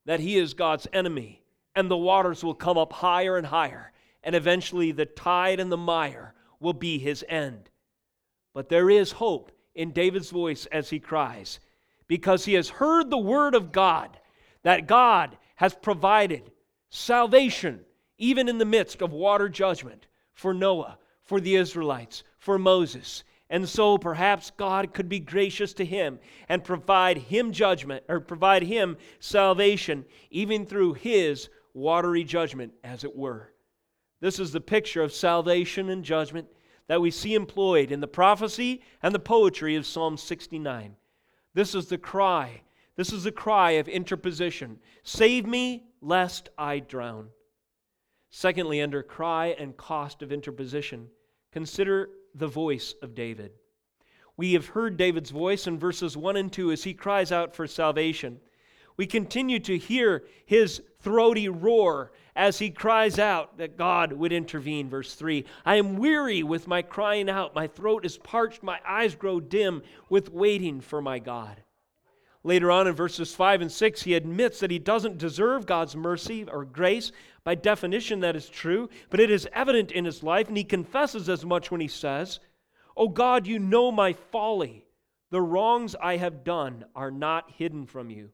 that 0.05 0.19
he 0.19 0.37
is 0.37 0.53
God's 0.53 0.87
enemy, 0.93 1.41
and 1.75 1.89
the 1.89 1.97
waters 1.97 2.43
will 2.43 2.53
come 2.53 2.77
up 2.77 2.93
higher 2.93 3.37
and 3.37 3.47
higher 3.47 3.91
and 4.25 4.35
eventually 4.35 4.91
the 4.91 5.05
tide 5.05 5.59
and 5.59 5.71
the 5.71 5.77
mire 5.77 6.33
will 6.59 6.73
be 6.73 6.97
his 6.97 7.23
end. 7.27 7.69
But 8.53 8.69
there 8.69 8.89
is 8.89 9.13
hope 9.13 9.51
in 9.73 9.91
David's 9.91 10.29
voice 10.29 10.65
as 10.67 10.89
he 10.89 10.99
cries, 10.99 11.59
because 12.07 12.45
he 12.45 12.53
has 12.53 12.69
heard 12.69 13.09
the 13.09 13.17
word 13.17 13.55
of 13.55 13.71
God 13.71 14.17
that 14.63 14.87
God 14.87 15.37
has 15.55 15.73
provided 15.73 16.51
salvation 16.89 17.81
even 18.17 18.47
in 18.47 18.57
the 18.57 18.65
midst 18.65 19.01
of 19.01 19.11
water 19.11 19.49
judgment 19.49 20.07
for 20.33 20.53
Noah, 20.53 20.97
for 21.23 21.41
the 21.41 21.55
Israelites, 21.55 22.23
for 22.37 22.57
Moses. 22.57 23.23
And 23.49 23.67
so 23.67 23.97
perhaps 23.97 24.51
God 24.57 24.93
could 24.93 25.09
be 25.09 25.19
gracious 25.19 25.73
to 25.73 25.85
him 25.85 26.19
and 26.49 26.63
provide 26.63 27.17
him 27.17 27.51
judgment 27.51 28.03
or 28.07 28.19
provide 28.19 28.63
him 28.63 28.97
salvation 29.19 30.05
even 30.31 30.65
through 30.65 30.93
his 30.93 31.49
watery 31.73 32.23
judgment, 32.23 32.73
as 32.83 33.03
it 33.03 33.15
were. 33.15 33.51
This 34.25 34.39
is 34.39 34.51
the 34.51 34.59
picture 34.59 35.03
of 35.03 35.13
salvation 35.13 35.87
and 35.87 36.03
judgment 36.03 36.47
that 36.87 36.99
we 36.99 37.11
see 37.11 37.35
employed 37.35 37.91
in 37.91 37.99
the 37.99 38.07
prophecy 38.07 38.81
and 39.03 39.13
the 39.13 39.19
poetry 39.19 39.75
of 39.75 39.85
Psalm 39.85 40.17
69. 40.17 40.95
This 41.53 41.75
is 41.75 41.89
the 41.89 41.99
cry. 41.99 42.63
This 42.95 43.13
is 43.13 43.25
the 43.25 43.31
cry 43.31 43.73
of 43.73 43.87
interposition 43.87 44.79
Save 45.03 45.45
me, 45.45 45.83
lest 46.01 46.49
I 46.57 46.79
drown. 46.79 47.27
Secondly, 48.31 48.81
under 48.81 49.03
cry 49.03 49.55
and 49.59 49.77
cost 49.77 50.23
of 50.23 50.31
interposition, 50.31 51.07
consider 51.51 52.09
the 52.33 52.47
voice 52.47 52.95
of 53.03 53.13
David. 53.13 53.51
We 54.37 54.53
have 54.53 54.69
heard 54.69 54.97
David's 54.97 55.29
voice 55.29 55.67
in 55.67 55.77
verses 55.77 56.17
1 56.17 56.35
and 56.35 56.51
2 56.51 56.71
as 56.71 56.83
he 56.83 56.95
cries 56.95 57.31
out 57.31 57.55
for 57.55 57.67
salvation. 57.67 58.39
We 58.97 59.07
continue 59.07 59.59
to 59.59 59.77
hear 59.77 60.23
his 60.45 60.81
throaty 60.99 61.49
roar 61.49 62.11
as 62.35 62.59
he 62.59 62.69
cries 62.69 63.19
out 63.19 63.57
that 63.57 63.77
God 63.77 64.13
would 64.13 64.31
intervene. 64.31 64.89
Verse 64.89 65.15
3 65.15 65.45
I 65.65 65.75
am 65.75 65.97
weary 65.97 66.43
with 66.43 66.67
my 66.67 66.81
crying 66.81 67.29
out. 67.29 67.55
My 67.55 67.67
throat 67.67 68.05
is 68.05 68.17
parched. 68.17 68.63
My 68.63 68.79
eyes 68.87 69.15
grow 69.15 69.39
dim 69.39 69.83
with 70.09 70.31
waiting 70.31 70.81
for 70.81 71.01
my 71.01 71.19
God. 71.19 71.61
Later 72.43 72.69
on 72.69 72.87
in 72.87 72.93
verses 72.93 73.33
5 73.33 73.61
and 73.61 73.71
6, 73.71 74.03
he 74.03 74.13
admits 74.13 74.59
that 74.59 74.69
he 74.69 74.77
doesn't 74.77 75.17
deserve 75.17 75.65
God's 75.65 75.95
mercy 75.95 76.43
or 76.43 76.63
grace. 76.63 77.11
By 77.43 77.55
definition, 77.55 78.19
that 78.19 78.35
is 78.35 78.47
true, 78.47 78.87
but 79.09 79.19
it 79.19 79.31
is 79.31 79.47
evident 79.51 79.91
in 79.91 80.05
his 80.05 80.21
life, 80.21 80.47
and 80.47 80.55
he 80.55 80.63
confesses 80.63 81.27
as 81.27 81.43
much 81.43 81.71
when 81.71 81.81
he 81.81 81.87
says, 81.87 82.39
Oh 82.95 83.09
God, 83.09 83.47
you 83.47 83.57
know 83.57 83.91
my 83.91 84.13
folly. 84.13 84.85
The 85.31 85.41
wrongs 85.41 85.95
I 85.99 86.17
have 86.17 86.43
done 86.43 86.85
are 86.95 87.09
not 87.09 87.49
hidden 87.57 87.87
from 87.87 88.11
you. 88.11 88.29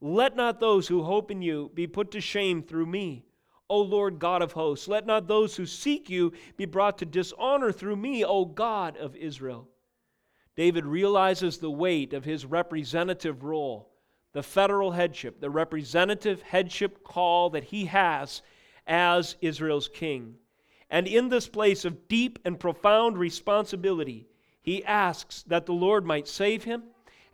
Let 0.00 0.36
not 0.36 0.60
those 0.60 0.88
who 0.88 1.02
hope 1.02 1.30
in 1.30 1.42
you 1.42 1.70
be 1.74 1.86
put 1.86 2.10
to 2.12 2.20
shame 2.20 2.62
through 2.62 2.86
me. 2.86 3.24
O 3.68 3.80
Lord 3.80 4.18
God 4.18 4.42
of 4.42 4.52
hosts, 4.52 4.86
let 4.86 5.06
not 5.06 5.26
those 5.26 5.56
who 5.56 5.66
seek 5.66 6.08
you 6.08 6.32
be 6.56 6.66
brought 6.66 6.98
to 6.98 7.06
dishonor 7.06 7.72
through 7.72 7.96
me, 7.96 8.24
O 8.24 8.44
God 8.44 8.96
of 8.96 9.16
Israel. 9.16 9.68
David 10.54 10.86
realizes 10.86 11.58
the 11.58 11.70
weight 11.70 12.12
of 12.12 12.24
his 12.24 12.46
representative 12.46 13.42
role, 13.42 13.90
the 14.32 14.42
federal 14.42 14.92
headship, 14.92 15.40
the 15.40 15.50
representative 15.50 16.42
headship 16.42 17.02
call 17.02 17.50
that 17.50 17.64
he 17.64 17.86
has 17.86 18.42
as 18.86 19.36
Israel's 19.40 19.88
king. 19.88 20.36
And 20.88 21.08
in 21.08 21.28
this 21.28 21.48
place 21.48 21.84
of 21.84 22.06
deep 22.06 22.38
and 22.44 22.60
profound 22.60 23.18
responsibility, 23.18 24.28
he 24.62 24.84
asks 24.84 25.42
that 25.44 25.66
the 25.66 25.72
Lord 25.72 26.06
might 26.06 26.28
save 26.28 26.64
him 26.64 26.84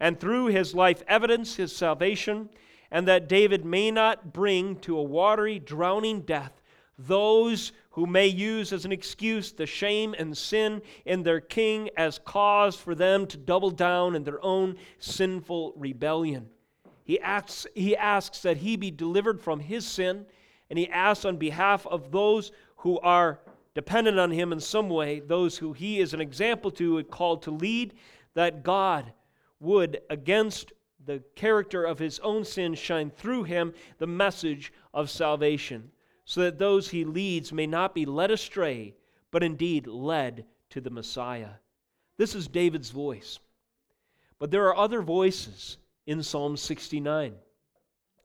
and 0.03 0.19
through 0.19 0.47
his 0.47 0.75
life 0.75 1.01
evidence 1.07 1.55
his 1.55 1.75
salvation, 1.75 2.51
and 2.91 3.07
that 3.07 3.29
David 3.29 3.65
may 3.65 3.89
not 3.89 4.33
bring 4.33 4.75
to 4.81 4.99
a 4.99 5.03
watery, 5.03 5.61
drowning 5.61 6.23
death 6.23 6.61
those 6.99 7.71
who 7.91 8.05
may 8.05 8.27
use 8.27 8.73
as 8.73 8.85
an 8.85 8.91
excuse 8.91 9.53
the 9.53 9.65
shame 9.65 10.13
and 10.19 10.37
sin 10.37 10.83
in 11.05 11.23
their 11.23 11.41
king 11.41 11.89
as 11.97 12.19
cause 12.19 12.75
for 12.75 12.97
them 12.97 13.29
to 13.29 13.37
double 13.37 13.71
down 13.71 14.17
in 14.17 14.25
their 14.25 14.45
own 14.45 14.77
sinful 14.99 15.73
rebellion. 15.77 16.49
He 17.05 17.21
asks, 17.21 17.69
he 17.77 17.97
asks 17.97 18.41
that 18.43 18.57
he 18.57 18.75
be 18.75 18.91
delivered 18.91 19.41
from 19.41 19.61
his 19.61 19.87
sin, 19.87 20.27
and 20.69 20.77
he 20.77 20.91
asks 20.91 21.25
on 21.25 21.37
behalf 21.37 21.87
of 21.87 22.11
those 22.11 22.51
who 22.79 22.99
are 23.01 23.39
dependent 23.75 24.19
on 24.19 24.33
him 24.33 24.53
in 24.53 24.59
some 24.59 24.89
way, 24.89 25.21
those 25.21 25.59
who 25.59 25.73
he 25.73 26.01
is 26.01 26.13
an 26.13 26.21
example 26.21 26.73
to 26.73 26.99
and 26.99 27.09
called 27.09 27.43
to 27.43 27.53
lead, 27.53 27.95
that 28.35 28.65
God 28.65 29.13
would, 29.63 30.01
against 30.11 30.73
the 31.05 31.23
character 31.35 31.85
of 31.85 31.99
his 31.99 32.19
own 32.21 32.45
sin, 32.45 32.75
shine 32.75 33.11
through 33.11 33.45
him 33.45 33.73
the 33.99 34.07
message 34.07 34.73
of 34.93 35.09
salvation, 35.09 35.91
so 36.25 36.43
that 36.43 36.59
those 36.59 36.91
he 36.91 37.05
leads 37.05 37.53
may 37.53 37.67
not 37.67 37.95
be 37.95 38.05
led 38.05 38.31
astray, 38.31 38.95
but 39.31 39.43
indeed 39.43 39.87
led 39.87 40.45
to 40.71 40.81
the 40.81 40.91
Messiah. 40.91 41.51
This 42.17 42.35
is 42.35 42.49
David's 42.49 42.91
voice. 42.91 43.39
But 44.39 44.51
there 44.51 44.67
are 44.67 44.77
other 44.77 45.03
voices 45.03 45.79
in 46.07 46.23
Psalm 46.23 46.57
69. 46.57 47.35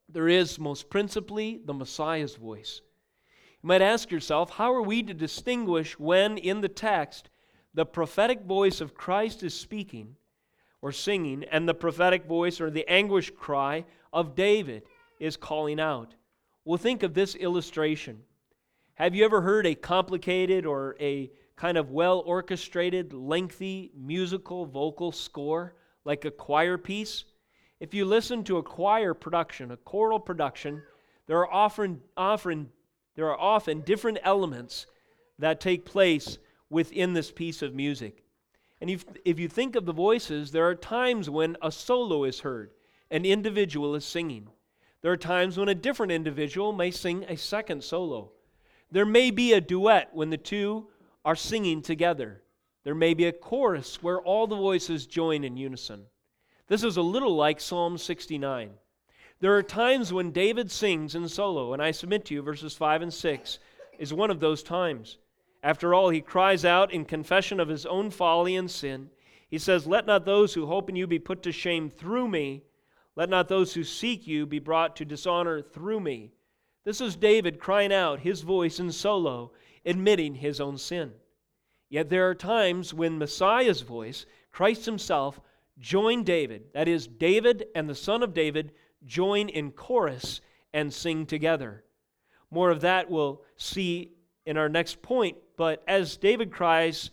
There 0.10 0.28
is 0.28 0.60
most 0.60 0.90
principally 0.90 1.62
the 1.64 1.74
Messiah's 1.74 2.36
voice. 2.36 2.82
You 3.62 3.68
might 3.68 3.82
ask 3.82 4.12
yourself, 4.12 4.52
how 4.52 4.74
are 4.74 4.82
we 4.82 5.04
to 5.04 5.14
distinguish 5.14 6.00
when 6.00 6.38
in 6.38 6.62
the 6.62 6.70
text 6.70 7.30
the 7.74 7.86
prophetic 7.86 8.44
voice 8.44 8.82
of 8.82 8.96
Christ 8.96 9.44
is 9.44 9.54
speaking 9.54 10.16
or 10.82 10.92
singing, 10.92 11.44
and 11.52 11.68
the 11.68 11.74
prophetic 11.74 12.26
voice 12.26 12.62
or 12.62 12.70
the 12.70 12.88
anguish 12.88 13.32
cry 13.32 13.86
of 14.14 14.36
David 14.36 14.84
is 15.20 15.38
calling 15.38 15.80
out. 15.80 16.14
Well, 16.66 16.78
think 16.78 17.04
of 17.04 17.14
this 17.14 17.36
illustration. 17.36 18.20
Have 18.96 19.16
you 19.16 19.26
ever 19.26 19.42
heard 19.42 19.66
a 19.66 19.76
complicated 19.76 20.66
or 20.66 20.96
a 21.00 21.32
kind 21.56 21.78
of 21.78 21.92
well 21.92 22.20
orchestrated, 22.26 23.14
lengthy 23.14 23.92
musical 23.96 24.66
vocal 24.66 25.12
score 25.12 25.76
like 26.04 26.26
a 26.26 26.32
choir 26.32 26.78
piece? 26.78 27.26
If 27.80 27.94
you 27.94 28.06
listen 28.06 28.44
to 28.46 28.58
a 28.58 28.64
choir 28.64 29.14
production, 29.14 29.72
a 29.72 29.78
choral 29.78 30.20
production, 30.20 30.82
there 31.28 31.38
are 31.38 31.52
often, 31.52 32.02
often, 32.16 32.70
there 33.16 33.30
are 33.30 33.40
often 33.40 33.82
different 33.82 34.20
elements 34.24 34.88
that 35.40 35.60
take 35.60 35.86
place 35.86 36.38
within 36.70 37.14
this 37.14 37.32
piece 37.32 37.62
of 37.62 37.76
music. 37.76 38.24
And 38.80 38.90
if, 38.90 39.06
if 39.26 39.40
you 39.40 39.48
think 39.48 39.76
of 39.76 39.86
the 39.86 39.94
voices, 39.94 40.52
there 40.52 40.68
are 40.68 40.76
times 40.76 41.30
when 41.30 41.58
a 41.62 41.72
solo 41.72 42.24
is 42.24 42.42
heard, 42.42 42.72
an 43.10 43.26
individual 43.26 43.96
is 43.96 44.06
singing. 44.06 44.50
There 45.02 45.12
are 45.12 45.18
times 45.18 45.58
when 45.58 45.70
a 45.70 45.76
different 45.76 46.12
individual 46.12 46.74
may 46.74 46.92
sing 46.92 47.24
a 47.28 47.38
second 47.38 47.84
solo. 47.84 48.32
There 48.92 49.06
may 49.06 49.32
be 49.32 49.54
a 49.54 49.62
duet 49.62 50.10
when 50.14 50.30
the 50.30 50.38
two 50.38 50.88
are 51.26 51.36
singing 51.36 51.82
together. 51.82 52.42
There 52.84 52.96
may 52.96 53.14
be 53.14 53.26
a 53.26 53.34
chorus 53.34 54.02
where 54.02 54.22
all 54.22 54.48
the 54.48 54.56
voices 54.56 55.08
join 55.08 55.44
in 55.44 55.58
unison. 55.58 56.06
This 56.68 56.84
is 56.84 56.98
a 56.98 57.02
little 57.02 57.36
like 57.36 57.60
Psalm 57.60 57.98
69. 57.98 58.72
There 59.40 59.56
are 59.56 59.64
times 59.64 60.12
when 60.12 60.32
David 60.32 60.72
sings 60.72 61.16
in 61.16 61.28
solo, 61.28 61.74
and 61.74 61.82
I 61.82 61.92
submit 61.92 62.26
to 62.26 62.34
you 62.34 62.42
verses 62.42 62.76
5 62.76 63.04
and 63.04 63.14
6 63.14 63.60
is 64.00 64.14
one 64.14 64.32
of 64.32 64.40
those 64.40 64.64
times. 64.64 65.18
After 65.68 65.94
all, 65.94 66.12
he 66.12 66.22
cries 66.22 66.64
out 66.64 66.94
in 66.94 67.04
confession 67.04 67.60
of 67.60 67.68
his 67.68 67.86
own 67.86 68.10
folly 68.10 68.56
and 68.56 68.72
sin. 68.72 69.10
He 69.50 69.58
says, 69.58 69.86
Let 69.86 70.06
not 70.06 70.24
those 70.24 70.54
who 70.54 70.66
hope 70.66 70.88
in 70.88 70.96
you 70.96 71.08
be 71.08 71.20
put 71.20 71.44
to 71.44 71.52
shame 71.52 71.90
through 71.90 72.30
me. 72.30 72.64
Let 73.18 73.28
not 73.28 73.50
those 73.50 73.74
who 73.74 73.84
seek 73.84 74.26
you 74.26 74.46
be 74.46 74.60
brought 74.60 74.96
to 74.96 75.04
dishonor 75.04 75.62
through 75.62 76.00
me. 76.00 76.32
This 76.86 77.02
is 77.02 77.18
David 77.18 77.60
crying 77.60 77.92
out, 77.92 78.22
his 78.22 78.44
voice 78.44 78.80
in 78.80 78.94
solo, 78.94 79.52
admitting 79.86 80.36
his 80.36 80.62
own 80.62 80.78
sin. 80.78 81.12
Yet 81.90 82.08
there 82.08 82.30
are 82.30 82.36
times 82.36 82.94
when 82.94 83.18
Messiah's 83.18 83.82
voice, 83.82 84.26
Christ 84.54 84.86
himself, 84.86 85.42
join 85.78 86.24
David. 86.24 86.64
That 86.74 86.88
is, 86.88 87.08
David 87.08 87.66
and 87.76 87.90
the 87.90 87.94
son 87.96 88.24
of 88.24 88.34
David 88.34 88.72
join 89.04 89.50
in 89.50 89.74
chorus 89.74 90.40
and 90.74 90.94
sing 90.94 91.26
together. 91.26 91.84
More 92.50 92.70
of 92.70 92.80
that 92.80 93.10
we'll 93.10 93.42
see 93.58 94.14
in 94.46 94.56
our 94.56 94.70
next 94.70 95.02
point. 95.02 95.36
But 95.58 95.84
as 95.88 96.16
David 96.16 96.52
cries, 96.52 97.10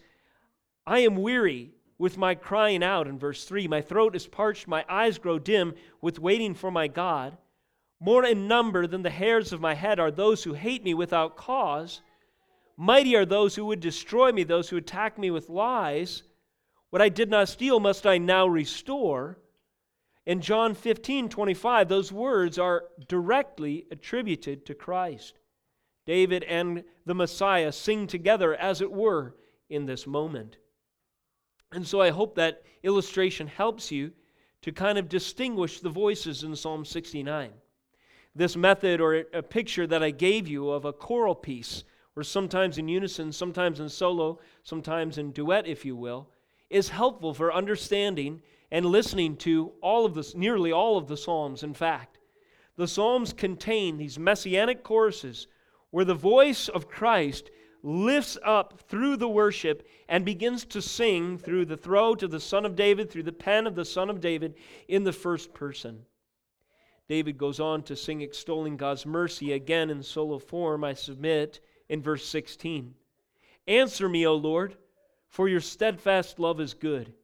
I 0.87 1.00
am 1.00 1.16
weary 1.16 1.72
with 1.98 2.18
my 2.18 2.35
crying 2.35 2.85
out 2.85 3.09
in 3.09 3.18
verse 3.18 3.44
3. 3.44 3.66
My 3.66 3.80
throat 3.80 4.14
is 4.14 4.26
parched, 4.26 4.68
my 4.68 4.85
eyes 4.88 5.18
grow 5.18 5.38
dim 5.38 5.74
with 6.00 6.18
waiting 6.18 6.54
for 6.54 6.70
my 6.70 6.87
God. 6.87 7.37
More 8.00 8.24
in 8.24 8.46
number 8.46 8.87
than 8.87 9.02
the 9.02 9.11
hairs 9.11 9.52
of 9.52 9.61
my 9.61 9.74
head 9.74 9.98
are 9.98 10.11
those 10.11 10.44
who 10.44 10.52
hate 10.52 10.85
me 10.85 10.92
without 10.92 11.37
cause. 11.37 12.02
Mighty 12.76 13.16
are 13.16 13.24
those 13.24 13.54
who 13.54 13.64
would 13.66 13.80
destroy 13.80 14.30
me, 14.30 14.44
those 14.44 14.68
who 14.68 14.76
attack 14.76 15.18
me 15.18 15.30
with 15.30 15.48
lies. 15.48 16.22
What 16.90 17.00
I 17.00 17.09
did 17.09 17.30
not 17.30 17.48
steal 17.48 17.80
must 17.80 18.07
I 18.07 18.18
now 18.18 18.46
restore. 18.46 19.38
In 20.26 20.40
John 20.40 20.74
15, 20.74 21.28
25, 21.28 21.88
those 21.88 22.12
words 22.12 22.59
are 22.59 22.85
directly 23.09 23.87
attributed 23.90 24.66
to 24.66 24.74
Christ. 24.74 25.38
David 26.07 26.45
and 26.45 26.85
the 27.07 27.14
Messiah 27.14 27.73
sing 27.73 28.07
together, 28.07 28.55
as 28.55 28.81
it 28.81 28.93
were, 28.93 29.35
in 29.69 29.87
this 29.87 30.07
moment. 30.07 30.59
And 31.73 31.87
so 31.87 32.01
I 32.01 32.11
hope 32.11 32.35
that 32.37 32.62
illustration 32.83 33.47
helps 33.47 33.90
you 33.90 34.12
to 34.62 34.73
kind 34.73 34.99
of 34.99 35.09
distinguish 35.09 35.81
the 35.81 35.90
voices 35.90 36.45
in 36.45 36.55
Psalm 36.57 36.85
69. 36.85 37.51
This 38.35 38.57
method 38.57 39.01
or 39.01 39.25
a 39.33 39.43
picture 39.43 39.87
that 39.87 40.03
I 40.03 40.11
gave 40.11 40.49
you 40.49 40.71
of 40.71 40.85
a 40.85 40.93
choral 40.93 41.35
piece, 41.35 41.85
or 42.17 42.23
sometimes 42.23 42.79
in 42.79 42.88
unison, 42.88 43.33
sometimes 43.33 43.81
in 43.81 43.88
solo, 43.88 44.38
sometimes 44.62 45.19
in 45.19 45.33
duet, 45.33 45.67
if 45.67 45.85
you 45.85 45.97
will, 45.97 46.29
is 46.71 46.88
helpful 46.88 47.35
for 47.35 47.53
understanding 47.53 48.43
and 48.71 48.87
listening 48.87 49.37
to 49.37 49.73
all 49.81 50.05
of 50.05 50.14
this, 50.14 50.35
nearly 50.35 50.73
all 50.73 50.97
of 50.97 51.07
the 51.07 51.17
Psalms, 51.17 51.62
in 51.62 51.75
fact. 51.75 52.19
The 52.77 52.88
Psalms 52.88 53.33
contain 53.33 53.97
these 53.97 54.19
messianic 54.19 54.83
choruses 54.83 55.47
where 55.94 56.04
the 56.04 56.12
voice 56.12 56.68
of 56.68 56.88
Christ 56.88 57.52
lifts 57.85 58.37
up 58.44 58.80
through 58.88 59.16
the 59.16 59.28
worship 59.28 59.87
and 60.09 60.24
begins 60.24 60.64
to 60.64 60.83
sing 60.83 61.38
through 61.38 61.64
the 61.66 61.76
throat 61.76 62.24
of 62.24 62.33
the 62.33 62.40
Son 62.40 62.66
of 62.66 62.74
David, 62.74 63.09
through 63.09 63.22
the 63.22 63.30
pen 63.30 63.64
of 63.64 63.76
the 63.76 63.85
Son 63.85 64.11
of 64.11 64.20
David 64.20 64.57
in 64.88 65.04
the 65.04 65.12
first 65.12 65.54
person. 65.54 66.04
David 67.09 67.38
goes 67.38 67.61
on 67.61 67.85
to 67.85 67.94
sing 67.94 68.22
extolling 68.22 68.76
God's 68.76 69.07
mercy 69.07 69.52
again 69.52 69.88
in 69.88 70.02
solo 70.02 70.40
form, 70.40 70.83
I 70.83 70.94
submit, 70.94 71.61
in 71.88 72.02
verse 72.02 72.26
16. 72.26 72.92
Answer 73.68 74.09
me, 74.09 74.26
O 74.26 74.35
Lord, 74.35 74.74
for 75.28 75.48
your 75.48 75.61
steadfast 75.61 76.40
love 76.40 76.61
is 76.61 76.74
good. 76.74 77.14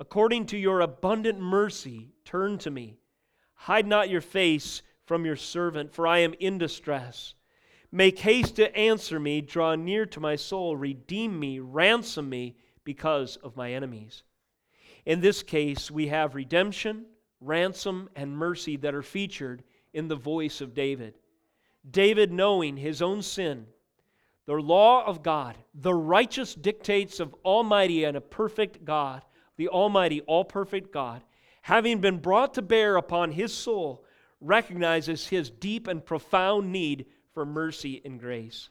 According 0.00 0.46
to 0.46 0.56
your 0.56 0.80
abundant 0.80 1.40
mercy, 1.40 2.14
turn 2.24 2.56
to 2.60 2.70
me. 2.70 2.96
Hide 3.52 3.86
not 3.86 4.08
your 4.08 4.22
face 4.22 4.80
from 5.04 5.26
your 5.26 5.36
servant, 5.36 5.92
for 5.92 6.06
I 6.06 6.20
am 6.20 6.32
in 6.40 6.56
distress. 6.56 7.34
Make 7.94 8.18
haste 8.18 8.56
to 8.56 8.76
answer 8.76 9.20
me, 9.20 9.40
draw 9.40 9.76
near 9.76 10.04
to 10.06 10.18
my 10.18 10.34
soul, 10.34 10.76
redeem 10.76 11.38
me, 11.38 11.60
ransom 11.60 12.28
me 12.28 12.56
because 12.82 13.36
of 13.36 13.56
my 13.56 13.72
enemies. 13.72 14.24
In 15.06 15.20
this 15.20 15.44
case, 15.44 15.92
we 15.92 16.08
have 16.08 16.34
redemption, 16.34 17.06
ransom, 17.40 18.08
and 18.16 18.36
mercy 18.36 18.76
that 18.78 18.96
are 18.96 19.02
featured 19.04 19.62
in 19.92 20.08
the 20.08 20.16
voice 20.16 20.60
of 20.60 20.74
David. 20.74 21.14
David, 21.88 22.32
knowing 22.32 22.76
his 22.76 23.00
own 23.00 23.22
sin, 23.22 23.64
the 24.46 24.54
law 24.54 25.06
of 25.06 25.22
God, 25.22 25.56
the 25.72 25.94
righteous 25.94 26.52
dictates 26.52 27.20
of 27.20 27.32
Almighty 27.44 28.02
and 28.02 28.16
a 28.16 28.20
perfect 28.20 28.84
God, 28.84 29.22
the 29.56 29.68
Almighty, 29.68 30.20
all 30.22 30.44
perfect 30.44 30.92
God, 30.92 31.22
having 31.62 32.00
been 32.00 32.18
brought 32.18 32.54
to 32.54 32.62
bear 32.62 32.96
upon 32.96 33.30
his 33.30 33.54
soul, 33.54 34.04
recognizes 34.40 35.28
his 35.28 35.48
deep 35.48 35.86
and 35.86 36.04
profound 36.04 36.72
need 36.72 37.06
for 37.34 37.44
mercy 37.44 38.00
and 38.04 38.18
grace. 38.18 38.70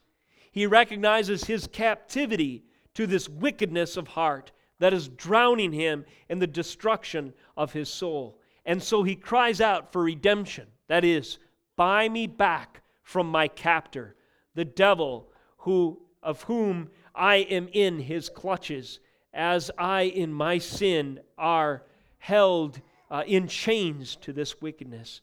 He 0.50 0.66
recognizes 0.66 1.44
his 1.44 1.66
captivity 1.66 2.64
to 2.94 3.06
this 3.06 3.28
wickedness 3.28 3.96
of 3.96 4.08
heart 4.08 4.52
that 4.78 4.94
is 4.94 5.08
drowning 5.08 5.72
him 5.72 6.04
in 6.28 6.38
the 6.38 6.46
destruction 6.46 7.32
of 7.56 7.72
his 7.72 7.88
soul. 7.88 8.40
And 8.64 8.82
so 8.82 9.02
he 9.02 9.14
cries 9.14 9.60
out 9.60 9.92
for 9.92 10.02
redemption. 10.02 10.66
That 10.88 11.04
is, 11.04 11.38
buy 11.76 12.08
me 12.08 12.26
back 12.26 12.82
from 13.02 13.28
my 13.28 13.48
captor, 13.48 14.16
the 14.54 14.64
devil 14.64 15.28
who 15.58 16.00
of 16.22 16.42
whom 16.42 16.90
I 17.14 17.36
am 17.36 17.68
in 17.72 18.00
his 18.00 18.28
clutches, 18.28 18.98
as 19.32 19.70
I 19.76 20.02
in 20.02 20.32
my 20.32 20.58
sin 20.58 21.20
are 21.36 21.82
held 22.18 22.80
uh, 23.10 23.22
in 23.26 23.46
chains 23.46 24.16
to 24.16 24.32
this 24.32 24.60
wickedness. 24.60 25.20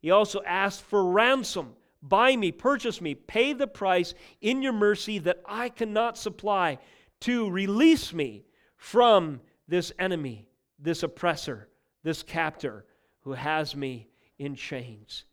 He 0.00 0.10
also 0.10 0.42
asked 0.44 0.82
for 0.82 1.04
ransom 1.04 1.74
Buy 2.08 2.36
me, 2.36 2.52
purchase 2.52 3.00
me, 3.00 3.14
pay 3.14 3.52
the 3.52 3.66
price 3.66 4.14
in 4.40 4.62
your 4.62 4.72
mercy 4.72 5.18
that 5.20 5.40
I 5.46 5.68
cannot 5.68 6.18
supply 6.18 6.78
to 7.20 7.50
release 7.50 8.12
me 8.12 8.44
from 8.76 9.40
this 9.66 9.92
enemy, 9.98 10.48
this 10.78 11.02
oppressor, 11.02 11.68
this 12.02 12.22
captor 12.22 12.84
who 13.20 13.32
has 13.32 13.74
me 13.74 14.08
in 14.38 14.54
chains. 14.54 15.24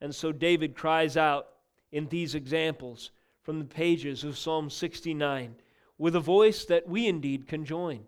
And 0.00 0.14
so 0.14 0.32
David 0.32 0.74
cries 0.74 1.16
out 1.16 1.48
in 1.92 2.08
these 2.08 2.34
examples 2.34 3.10
from 3.42 3.58
the 3.58 3.64
pages 3.64 4.24
of 4.24 4.36
Psalm 4.36 4.68
69 4.68 5.54
with 5.96 6.14
a 6.14 6.20
voice 6.20 6.64
that 6.66 6.88
we 6.88 7.06
indeed 7.06 7.46
can 7.46 7.64
join. 7.64 8.04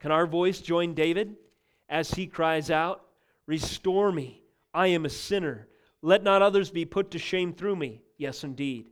Can 0.00 0.12
our 0.12 0.26
voice 0.26 0.60
join 0.60 0.94
David 0.94 1.36
as 1.88 2.12
he 2.12 2.26
cries 2.26 2.70
out, 2.70 3.04
Restore 3.46 4.12
me, 4.12 4.42
I 4.72 4.88
am 4.88 5.04
a 5.04 5.10
sinner. 5.10 5.68
Let 6.02 6.22
not 6.22 6.42
others 6.42 6.70
be 6.70 6.84
put 6.84 7.10
to 7.12 7.18
shame 7.18 7.52
through 7.52 7.76
me. 7.76 8.02
Yes, 8.16 8.44
indeed. 8.44 8.90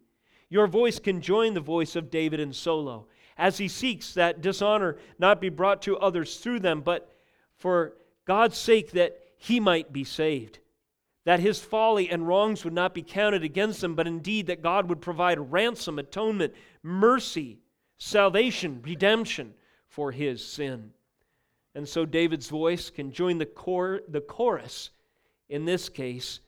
Your 0.49 0.67
voice 0.67 0.99
can 0.99 1.21
join 1.21 1.55
the 1.55 1.61
voice 1.61 1.97
of 1.97 2.11
David 2.11 2.41
in 2.41 2.53
solo 2.53 3.07
as 3.37 3.59
he 3.59 3.69
seeks 3.69 4.15
that 4.15 4.41
dishonor 4.41 4.97
not 5.19 5.41
be 5.41 5.49
brought 5.49 5.83
to 5.83 5.99
others 5.99 6.39
through 6.39 6.61
them, 6.61 6.81
but 6.81 7.13
for 7.57 7.95
God's 8.25 8.57
sake 8.57 8.93
that 8.93 9.19
he 9.37 9.61
might 9.61 9.93
be 9.93 10.05
saved. 10.05 10.59
That 11.25 11.41
his 11.41 11.61
folly 11.61 12.09
and 12.09 12.27
wrongs 12.27 12.65
would 12.65 12.73
not 12.73 12.95
be 12.95 13.03
counted 13.03 13.43
against 13.43 13.83
him, 13.83 13.95
but 13.95 14.07
indeed 14.07 14.47
that 14.47 14.63
God 14.63 14.89
would 14.89 15.01
provide 15.01 15.53
ransom, 15.53 15.99
atonement, 15.99 16.55
mercy, 16.83 17.59
salvation, 17.99 18.81
redemption 18.83 19.55
for 19.89 20.13
his 20.13 20.45
sin. 20.45 20.93
And 21.75 21.87
so 21.87 22.07
David's 22.07 22.49
voice 22.49 22.91
can 22.91 23.13
join 23.13 23.39
the, 23.39 23.47
cor- 23.47 24.03
the 24.09 24.21
chorus, 24.21 24.91
in 25.49 25.65
this 25.65 25.89
case, 25.89 26.41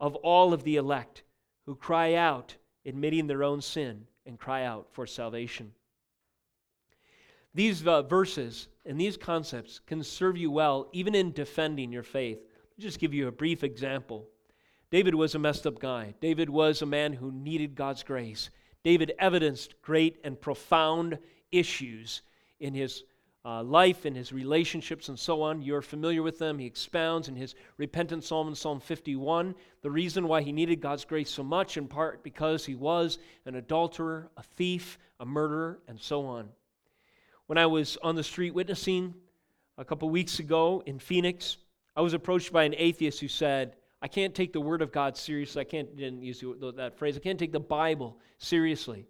of 0.00 0.14
all 0.16 0.52
of 0.52 0.62
the 0.64 0.76
elect 0.76 1.22
who 1.64 1.74
cry 1.74 2.14
out, 2.14 2.56
admitting 2.84 3.26
their 3.26 3.42
own 3.42 3.60
sin, 3.60 4.06
and 4.24 4.38
cry 4.38 4.64
out 4.64 4.88
for 4.92 5.06
salvation. 5.06 5.72
These 7.54 7.86
uh, 7.86 8.02
verses 8.02 8.68
and 8.84 9.00
these 9.00 9.16
concepts 9.16 9.80
can 9.86 10.02
serve 10.02 10.36
you 10.36 10.50
well 10.50 10.88
even 10.92 11.14
in 11.14 11.32
defending 11.32 11.90
your 11.90 12.02
faith. 12.02 12.38
I'll 12.38 12.82
just 12.82 12.98
give 12.98 13.14
you 13.14 13.28
a 13.28 13.32
brief 13.32 13.64
example. 13.64 14.28
David 14.90 15.14
was 15.14 15.34
a 15.34 15.38
messed 15.38 15.66
up 15.66 15.78
guy. 15.78 16.14
David 16.20 16.50
was 16.50 16.82
a 16.82 16.86
man 16.86 17.14
who 17.14 17.32
needed 17.32 17.74
God's 17.74 18.02
grace. 18.02 18.50
David 18.84 19.12
evidenced 19.18 19.80
great 19.82 20.18
and 20.22 20.40
profound 20.40 21.18
issues 21.50 22.22
in 22.60 22.74
his 22.74 23.04
uh, 23.46 23.62
life 23.62 24.04
and 24.04 24.16
his 24.16 24.32
relationships 24.32 25.08
and 25.08 25.16
so 25.16 25.40
on. 25.40 25.62
You're 25.62 25.80
familiar 25.80 26.20
with 26.20 26.38
them. 26.38 26.58
He 26.58 26.66
expounds 26.66 27.28
in 27.28 27.36
his 27.36 27.54
repentant 27.76 28.24
psalm 28.24 28.48
in 28.48 28.56
Psalm 28.56 28.80
51 28.80 29.54
the 29.82 29.90
reason 29.90 30.26
why 30.26 30.42
he 30.42 30.50
needed 30.50 30.80
God's 30.80 31.04
grace 31.04 31.30
so 31.30 31.44
much, 31.44 31.76
in 31.76 31.86
part 31.86 32.24
because 32.24 32.66
he 32.66 32.74
was 32.74 33.18
an 33.44 33.54
adulterer, 33.54 34.30
a 34.36 34.42
thief, 34.42 34.98
a 35.20 35.24
murderer, 35.24 35.78
and 35.86 36.00
so 36.00 36.26
on. 36.26 36.48
When 37.46 37.56
I 37.56 37.66
was 37.66 37.96
on 38.02 38.16
the 38.16 38.24
street 38.24 38.52
witnessing 38.52 39.14
a 39.78 39.84
couple 39.84 40.10
weeks 40.10 40.40
ago 40.40 40.82
in 40.84 40.98
Phoenix, 40.98 41.58
I 41.94 42.00
was 42.00 42.14
approached 42.14 42.52
by 42.52 42.64
an 42.64 42.74
atheist 42.76 43.20
who 43.20 43.28
said, 43.28 43.76
I 44.02 44.08
can't 44.08 44.34
take 44.34 44.52
the 44.52 44.60
Word 44.60 44.82
of 44.82 44.90
God 44.90 45.16
seriously. 45.16 45.60
I 45.60 45.64
can't, 45.64 45.96
didn't 45.96 46.22
use 46.22 46.42
that 46.74 46.98
phrase, 46.98 47.16
I 47.16 47.20
can't 47.20 47.38
take 47.38 47.52
the 47.52 47.60
Bible 47.60 48.18
seriously. 48.38 49.06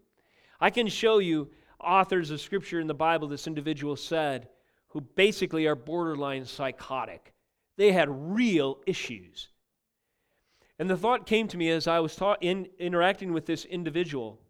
I 0.60 0.68
can 0.68 0.88
show 0.88 1.18
you 1.18 1.48
authors 1.80 2.30
of 2.30 2.40
scripture 2.40 2.80
in 2.80 2.86
the 2.86 2.94
Bible, 2.94 3.28
this 3.28 3.46
individual 3.46 3.96
said, 3.96 4.48
who 4.88 5.00
basically 5.00 5.66
are 5.66 5.74
borderline 5.74 6.44
psychotic. 6.44 7.32
They 7.76 7.92
had 7.92 8.08
real 8.10 8.78
issues. 8.86 9.48
And 10.78 10.88
the 10.88 10.96
thought 10.96 11.26
came 11.26 11.48
to 11.48 11.56
me 11.56 11.70
as 11.70 11.86
I 11.86 12.00
was 12.00 12.16
ta- 12.16 12.36
in, 12.40 12.68
interacting 12.78 13.32
with 13.32 13.46
this 13.46 13.64
individual 13.64 14.40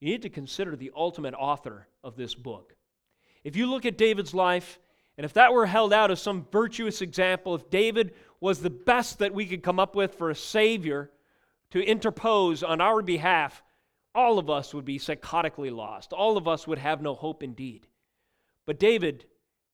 you 0.00 0.08
need 0.08 0.22
to 0.22 0.28
consider 0.28 0.74
the 0.74 0.90
ultimate 0.96 1.32
author 1.34 1.86
of 2.02 2.16
this 2.16 2.34
book. 2.34 2.74
If 3.44 3.54
you 3.54 3.70
look 3.70 3.86
at 3.86 3.96
David's 3.96 4.34
life 4.34 4.80
And 5.16 5.24
if 5.24 5.34
that 5.34 5.52
were 5.52 5.66
held 5.66 5.92
out 5.92 6.10
as 6.10 6.20
some 6.20 6.46
virtuous 6.50 7.02
example, 7.02 7.54
if 7.54 7.68
David 7.70 8.14
was 8.40 8.60
the 8.60 8.70
best 8.70 9.18
that 9.18 9.34
we 9.34 9.46
could 9.46 9.62
come 9.62 9.78
up 9.78 9.94
with 9.94 10.14
for 10.14 10.30
a 10.30 10.34
Savior 10.34 11.10
to 11.70 11.84
interpose 11.84 12.62
on 12.62 12.80
our 12.80 13.02
behalf, 13.02 13.62
all 14.14 14.38
of 14.38 14.50
us 14.50 14.74
would 14.74 14.84
be 14.84 14.98
psychotically 14.98 15.74
lost. 15.74 16.12
All 16.12 16.36
of 16.36 16.46
us 16.46 16.66
would 16.66 16.78
have 16.78 17.00
no 17.00 17.14
hope 17.14 17.42
indeed. 17.42 17.86
But 18.66 18.78
David 18.78 19.24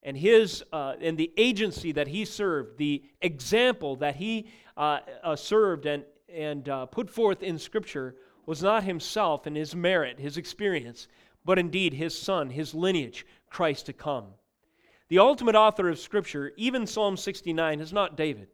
and 0.03 0.17
his 0.17 0.63
uh, 0.73 0.95
and 1.01 1.19
the 1.19 1.33
agency 1.37 1.93
that 1.93 2.09
he 2.09 2.25
served, 2.25 2.79
the 2.79 3.03
example 3.21 3.97
that 3.97 4.17
he 4.17 4.49
uh, 4.77 5.01
uh, 5.23 5.37
served 5.37 5.87
and 5.87 6.05
and 6.29 6.69
uh, 6.69 6.87
put 6.87 7.11
forth 7.11 7.43
in 7.43 7.59
Scripture 7.59 8.15
was 8.47 8.63
not 8.63 8.85
himself 8.85 9.47
and 9.47 9.57
his 9.57 9.75
merit, 9.75 10.19
his 10.19 10.37
experience, 10.37 11.09
but 11.45 11.59
indeed 11.59 11.93
his 11.95 12.17
son, 12.17 12.51
his 12.51 12.75
lineage, 12.75 13.27
Christ 13.51 13.87
to 13.87 13.93
come. 13.93 14.27
The 15.09 15.19
ultimate 15.19 15.55
author 15.55 15.89
of 15.89 15.99
Scripture, 15.99 16.53
even 16.57 16.87
Psalm 16.87 17.17
69, 17.17 17.81
is 17.81 17.93
not 17.93 18.17
David. 18.17 18.49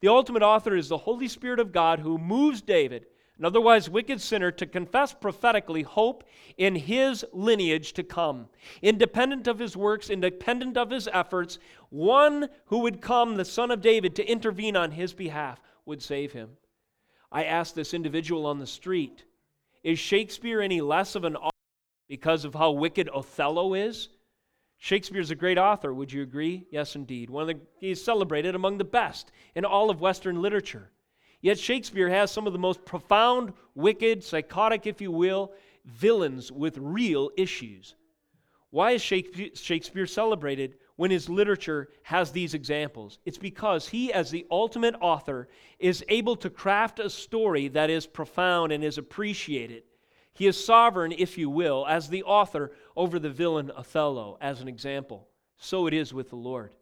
The 0.00 0.08
ultimate 0.08 0.42
author 0.42 0.74
is 0.74 0.88
the 0.88 0.98
Holy 0.98 1.28
Spirit 1.28 1.60
of 1.60 1.72
God 1.72 2.00
who 2.00 2.16
moves 2.16 2.62
David 2.62 3.06
an 3.40 3.46
otherwise 3.46 3.88
wicked 3.88 4.20
sinner 4.20 4.50
to 4.50 4.66
confess 4.66 5.14
prophetically 5.14 5.80
hope 5.80 6.24
in 6.58 6.76
his 6.76 7.24
lineage 7.32 7.94
to 7.94 8.02
come. 8.02 8.50
Independent 8.82 9.46
of 9.46 9.58
his 9.58 9.74
works, 9.74 10.10
independent 10.10 10.76
of 10.76 10.90
his 10.90 11.08
efforts, 11.10 11.58
one 11.88 12.50
who 12.66 12.80
would 12.80 13.00
come, 13.00 13.36
the 13.36 13.44
Son 13.46 13.70
of 13.70 13.80
David, 13.80 14.14
to 14.16 14.30
intervene 14.30 14.76
on 14.76 14.90
his 14.90 15.14
behalf 15.14 15.58
would 15.86 16.02
save 16.02 16.32
him. 16.32 16.50
I 17.32 17.44
asked 17.44 17.74
this 17.74 17.94
individual 17.94 18.44
on 18.44 18.58
the 18.58 18.66
street, 18.66 19.24
Is 19.82 19.98
Shakespeare 19.98 20.60
any 20.60 20.82
less 20.82 21.14
of 21.14 21.24
an 21.24 21.36
author 21.36 21.50
because 22.10 22.44
of 22.44 22.52
how 22.52 22.72
wicked 22.72 23.08
Othello 23.08 23.72
is? 23.72 24.10
Shakespeare's 24.76 25.30
a 25.30 25.34
great 25.34 25.56
author, 25.56 25.94
would 25.94 26.12
you 26.12 26.22
agree? 26.22 26.66
Yes, 26.70 26.94
indeed. 26.94 27.30
One 27.30 27.48
of 27.48 27.48
the, 27.48 27.60
he's 27.78 28.04
celebrated 28.04 28.54
among 28.54 28.76
the 28.76 28.84
best 28.84 29.32
in 29.54 29.64
all 29.64 29.88
of 29.88 30.02
Western 30.02 30.42
literature. 30.42 30.90
Yet 31.42 31.58
Shakespeare 31.58 32.08
has 32.10 32.30
some 32.30 32.46
of 32.46 32.52
the 32.52 32.58
most 32.58 32.84
profound, 32.84 33.52
wicked, 33.74 34.22
psychotic, 34.22 34.86
if 34.86 35.00
you 35.00 35.10
will, 35.10 35.52
villains 35.84 36.52
with 36.52 36.76
real 36.78 37.30
issues. 37.36 37.94
Why 38.70 38.92
is 38.92 39.02
Shakespeare 39.02 40.06
celebrated 40.06 40.74
when 40.96 41.10
his 41.10 41.28
literature 41.28 41.88
has 42.02 42.30
these 42.30 42.54
examples? 42.54 43.18
It's 43.24 43.38
because 43.38 43.88
he, 43.88 44.12
as 44.12 44.30
the 44.30 44.46
ultimate 44.50 44.94
author, 45.00 45.48
is 45.78 46.04
able 46.08 46.36
to 46.36 46.50
craft 46.50 47.00
a 47.00 47.10
story 47.10 47.68
that 47.68 47.90
is 47.90 48.06
profound 48.06 48.70
and 48.70 48.84
is 48.84 48.98
appreciated. 48.98 49.84
He 50.34 50.46
is 50.46 50.62
sovereign, 50.62 51.12
if 51.16 51.36
you 51.36 51.50
will, 51.50 51.86
as 51.88 52.08
the 52.08 52.22
author 52.22 52.70
over 52.96 53.18
the 53.18 53.30
villain 53.30 53.72
Othello, 53.74 54.38
as 54.40 54.60
an 54.60 54.68
example. 54.68 55.26
So 55.56 55.86
it 55.86 55.94
is 55.94 56.14
with 56.14 56.30
the 56.30 56.36
Lord. 56.36 56.74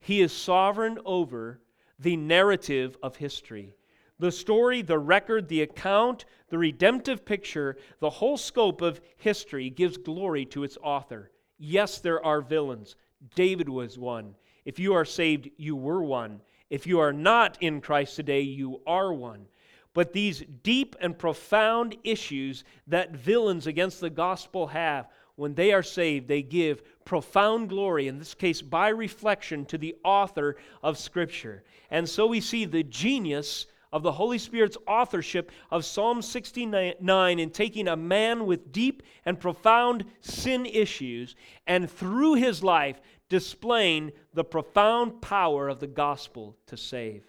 He 0.00 0.20
is 0.20 0.32
sovereign 0.32 0.98
over 1.06 1.60
the 1.98 2.16
narrative 2.16 2.98
of 3.02 3.16
history. 3.16 3.76
The 4.20 4.30
story, 4.30 4.82
the 4.82 4.98
record, 4.98 5.48
the 5.48 5.62
account, 5.62 6.26
the 6.50 6.58
redemptive 6.58 7.24
picture, 7.24 7.78
the 8.00 8.10
whole 8.10 8.36
scope 8.36 8.82
of 8.82 9.00
history 9.16 9.70
gives 9.70 9.96
glory 9.96 10.44
to 10.46 10.62
its 10.62 10.76
author. 10.82 11.30
Yes, 11.58 12.00
there 12.00 12.22
are 12.22 12.42
villains. 12.42 12.96
David 13.34 13.70
was 13.70 13.98
one. 13.98 14.34
If 14.66 14.78
you 14.78 14.92
are 14.92 15.06
saved, 15.06 15.48
you 15.56 15.74
were 15.74 16.02
one. 16.02 16.42
If 16.68 16.86
you 16.86 17.00
are 17.00 17.14
not 17.14 17.56
in 17.62 17.80
Christ 17.80 18.14
today, 18.14 18.42
you 18.42 18.82
are 18.86 19.10
one. 19.10 19.46
But 19.94 20.12
these 20.12 20.44
deep 20.62 20.96
and 21.00 21.18
profound 21.18 21.96
issues 22.04 22.62
that 22.88 23.16
villains 23.16 23.66
against 23.66 24.02
the 24.02 24.10
gospel 24.10 24.66
have, 24.66 25.08
when 25.36 25.54
they 25.54 25.72
are 25.72 25.82
saved, 25.82 26.28
they 26.28 26.42
give 26.42 26.82
profound 27.06 27.70
glory, 27.70 28.06
in 28.06 28.18
this 28.18 28.34
case 28.34 28.60
by 28.60 28.90
reflection, 28.90 29.64
to 29.64 29.78
the 29.78 29.96
author 30.04 30.56
of 30.82 30.98
Scripture. 30.98 31.64
And 31.90 32.06
so 32.06 32.26
we 32.26 32.42
see 32.42 32.66
the 32.66 32.82
genius 32.82 33.66
of 33.92 34.02
the 34.02 34.12
Holy 34.12 34.38
Spirit's 34.38 34.76
authorship 34.86 35.50
of 35.70 35.84
Psalm 35.84 36.22
69 36.22 36.94
in 37.38 37.50
taking 37.50 37.88
a 37.88 37.96
man 37.96 38.46
with 38.46 38.72
deep 38.72 39.02
and 39.24 39.40
profound 39.40 40.04
sin 40.20 40.64
issues 40.66 41.34
and 41.66 41.90
through 41.90 42.34
his 42.34 42.62
life 42.62 43.00
displaying 43.28 44.12
the 44.34 44.44
profound 44.44 45.20
power 45.20 45.68
of 45.68 45.80
the 45.80 45.86
gospel 45.86 46.56
to 46.66 46.76
save. 46.76 47.24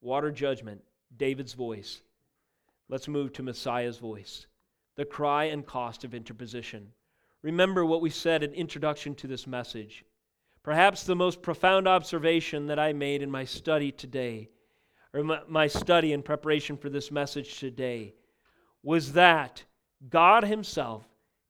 Water 0.00 0.30
judgment, 0.30 0.82
David's 1.16 1.52
voice. 1.52 2.02
Let's 2.88 3.08
move 3.08 3.32
to 3.34 3.42
Messiah's 3.42 3.98
voice, 3.98 4.46
the 4.96 5.04
cry 5.04 5.44
and 5.44 5.64
cost 5.66 6.04
of 6.04 6.14
interposition. 6.14 6.88
Remember 7.42 7.84
what 7.84 8.00
we 8.00 8.10
said 8.10 8.42
in 8.42 8.52
introduction 8.52 9.14
to 9.16 9.26
this 9.26 9.46
message. 9.46 10.04
Perhaps 10.62 11.04
the 11.04 11.16
most 11.16 11.42
profound 11.42 11.88
observation 11.88 12.66
that 12.66 12.78
I 12.78 12.92
made 12.92 13.22
in 13.22 13.30
my 13.30 13.44
study 13.44 13.90
today 13.90 14.48
or 15.14 15.22
my 15.48 15.66
study 15.66 16.12
in 16.12 16.22
preparation 16.22 16.76
for 16.76 16.88
this 16.88 17.10
message 17.10 17.58
today 17.58 18.14
was 18.82 19.12
that 19.12 19.64
God 20.08 20.44
Himself 20.44 21.04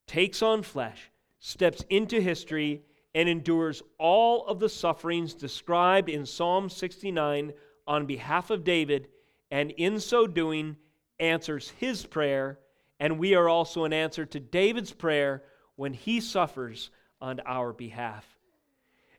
takes 0.06 0.42
on 0.42 0.62
flesh, 0.62 1.10
steps 1.38 1.84
into 1.88 2.20
history, 2.20 2.82
and 3.14 3.28
endures 3.28 3.82
all 3.98 4.46
of 4.46 4.58
the 4.58 4.68
sufferings 4.68 5.34
described 5.34 6.08
in 6.08 6.26
Psalm 6.26 6.68
69 6.68 7.52
on 7.86 8.06
behalf 8.06 8.50
of 8.50 8.64
David, 8.64 9.08
and 9.50 9.70
in 9.72 10.00
so 10.00 10.26
doing, 10.26 10.76
answers 11.18 11.70
his 11.78 12.04
prayer. 12.04 12.58
And 12.98 13.18
we 13.18 13.34
are 13.34 13.48
also 13.48 13.84
an 13.84 13.92
answer 13.92 14.24
to 14.26 14.40
David's 14.40 14.92
prayer 14.92 15.42
when 15.76 15.92
he 15.92 16.20
suffers 16.20 16.90
on 17.20 17.40
our 17.46 17.72
behalf. 17.72 18.26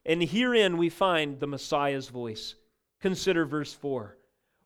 And 0.05 0.21
herein 0.21 0.77
we 0.77 0.89
find 0.89 1.39
the 1.39 1.47
Messiah's 1.47 2.09
voice. 2.09 2.55
Consider 2.99 3.45
verse 3.45 3.73
4. 3.73 4.17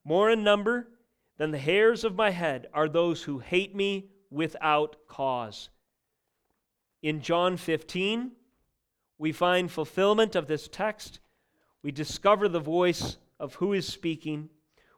More 0.08 0.32
in 0.32 0.42
number 0.42 0.88
than 1.36 1.52
the 1.52 1.58
hairs 1.58 2.06
of 2.06 2.16
my 2.16 2.30
head 2.30 2.68
are 2.74 2.88
those 2.88 3.24
who 3.24 3.40
hate 3.40 3.76
me 3.76 4.06
without 4.32 4.96
cause. 5.06 5.68
In 7.02 7.20
John 7.20 7.58
15, 7.58 8.32
we 9.18 9.34
find 9.34 9.70
fulfillment 9.70 10.34
of 10.34 10.48
this 10.48 10.70
text. 10.70 11.20
We 11.84 11.92
discover 11.92 12.48
the 12.48 12.62
voice 12.62 13.18
of 13.38 13.56
who 13.56 13.74
is 13.74 13.86
speaking 13.86 14.48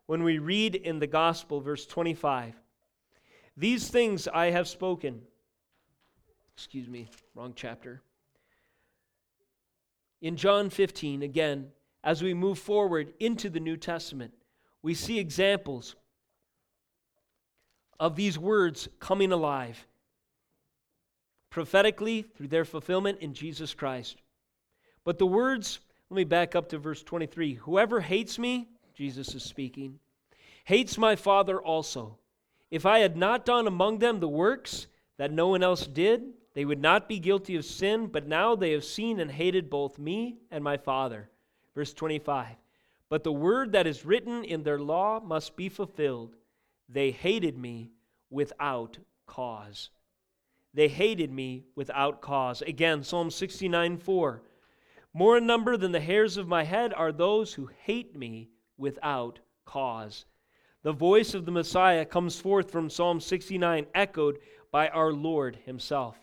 when 0.06 0.22
we 0.22 0.38
read 0.38 0.76
in 0.76 1.00
the 1.00 1.08
Gospel, 1.08 1.60
verse 1.60 1.88
25. 1.88 2.54
These 3.58 3.90
things 3.90 4.28
I 4.28 4.52
have 4.52 4.68
spoken. 4.68 5.22
Excuse 6.54 6.88
me, 6.88 7.10
wrong 7.34 7.54
chapter. 7.56 8.04
In 10.22 10.36
John 10.36 10.70
15, 10.70 11.24
again, 11.24 11.70
as 12.04 12.22
we 12.22 12.36
move 12.36 12.60
forward 12.60 13.16
into 13.20 13.50
the 13.50 13.60
New 13.60 13.76
Testament, 13.76 14.34
we 14.82 14.94
see 14.94 15.20
examples 15.20 15.96
of 18.00 18.16
these 18.16 18.38
words 18.40 18.88
coming 19.00 19.32
alive 19.32 19.86
prophetically 21.50 22.22
through 22.22 22.48
their 22.48 22.66
fulfillment 22.66 23.20
in 23.20 23.34
Jesus 23.34 23.74
Christ. 23.74 24.22
But 25.04 25.18
the 25.18 25.26
words, 25.26 25.80
let 26.10 26.18
me 26.18 26.24
back 26.24 26.56
up 26.56 26.70
to 26.70 26.78
verse 26.78 27.04
23 27.04 27.56
Whoever 27.56 28.00
hates 28.00 28.38
me, 28.38 28.70
Jesus 28.94 29.34
is 29.36 29.44
speaking, 29.44 30.00
hates 30.64 30.98
my 30.98 31.16
Father 31.16 31.60
also. 31.60 32.18
If 32.72 32.86
I 32.86 33.00
had 33.00 33.18
not 33.18 33.46
done 33.46 33.66
among 33.66 33.98
them 33.98 34.20
the 34.20 34.28
works 34.28 34.88
that 35.18 35.32
no 35.32 35.48
one 35.48 35.64
else 35.64 35.88
did, 35.88 36.22
they 36.54 36.66
would 36.66 36.82
not 36.82 37.10
be 37.10 37.20
guilty 37.20 37.56
of 37.56 37.66
sin, 37.66 38.08
but 38.08 38.28
now 38.28 38.56
they 38.56 38.72
have 38.72 38.84
seen 38.84 39.20
and 39.20 39.32
hated 39.32 39.70
both 39.70 39.98
me 39.98 40.38
and 40.52 40.64
my 40.64 40.78
Father. 40.78 41.30
Verse 41.74 41.94
25 41.94 42.56
but 43.10 43.24
the 43.24 43.32
word 43.32 43.72
that 43.72 43.88
is 43.88 44.06
written 44.06 44.44
in 44.44 44.64
their 44.64 44.80
law 44.80 45.20
must 45.20 45.56
be 45.56 45.68
fulfilled. 45.68 46.36
They 46.88 47.12
hated 47.12 47.58
me 47.58 47.92
without 48.30 48.98
cause. 49.26 49.90
They 50.74 50.88
hated 50.88 51.32
me 51.32 51.66
without 51.76 52.22
cause. 52.22 52.62
Again, 52.62 53.04
Psalm 53.04 53.32
69 53.32 53.98
4. 53.98 54.44
More 55.14 55.38
in 55.38 55.48
number 55.48 55.76
than 55.76 55.92
the 55.92 56.00
hairs 56.00 56.38
of 56.38 56.48
my 56.48 56.64
head 56.64 56.94
are 56.94 57.12
those 57.12 57.56
who 57.56 57.70
hate 57.84 58.16
me 58.16 58.50
without 58.78 59.40
cause. 59.66 60.26
The 60.84 60.92
voice 60.92 61.34
of 61.34 61.46
the 61.46 61.52
Messiah 61.52 62.06
comes 62.06 62.40
forth 62.40 62.72
from 62.72 62.90
Psalm 62.90 63.20
69, 63.20 63.88
echoed 63.96 64.40
by 64.72 64.88
our 64.90 65.12
Lord 65.12 65.58
himself. 65.66 66.18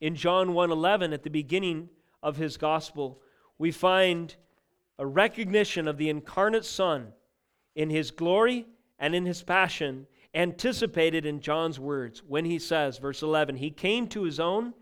In 0.00 0.14
John 0.14 0.50
1:11 0.50 1.12
at 1.12 1.24
the 1.24 1.30
beginning 1.30 1.90
of 2.22 2.36
his 2.36 2.56
gospel, 2.56 3.20
we 3.58 3.72
find 3.72 4.36
a 4.98 5.06
recognition 5.06 5.88
of 5.88 5.96
the 5.96 6.08
incarnate 6.08 6.64
Son 6.64 7.12
in 7.74 7.90
his 7.90 8.10
glory 8.10 8.66
and 8.98 9.14
in 9.14 9.26
his 9.26 9.42
passion, 9.42 10.06
anticipated 10.34 11.26
in 11.26 11.40
John's 11.40 11.78
words 11.78 12.22
when 12.26 12.44
he 12.44 12.58
says, 12.58 12.98
verse 12.98 13.22
11, 13.22 13.56
He 13.56 13.70
came 13.70 14.06
to 14.08 14.22
his 14.22 14.38
own, 14.40 14.74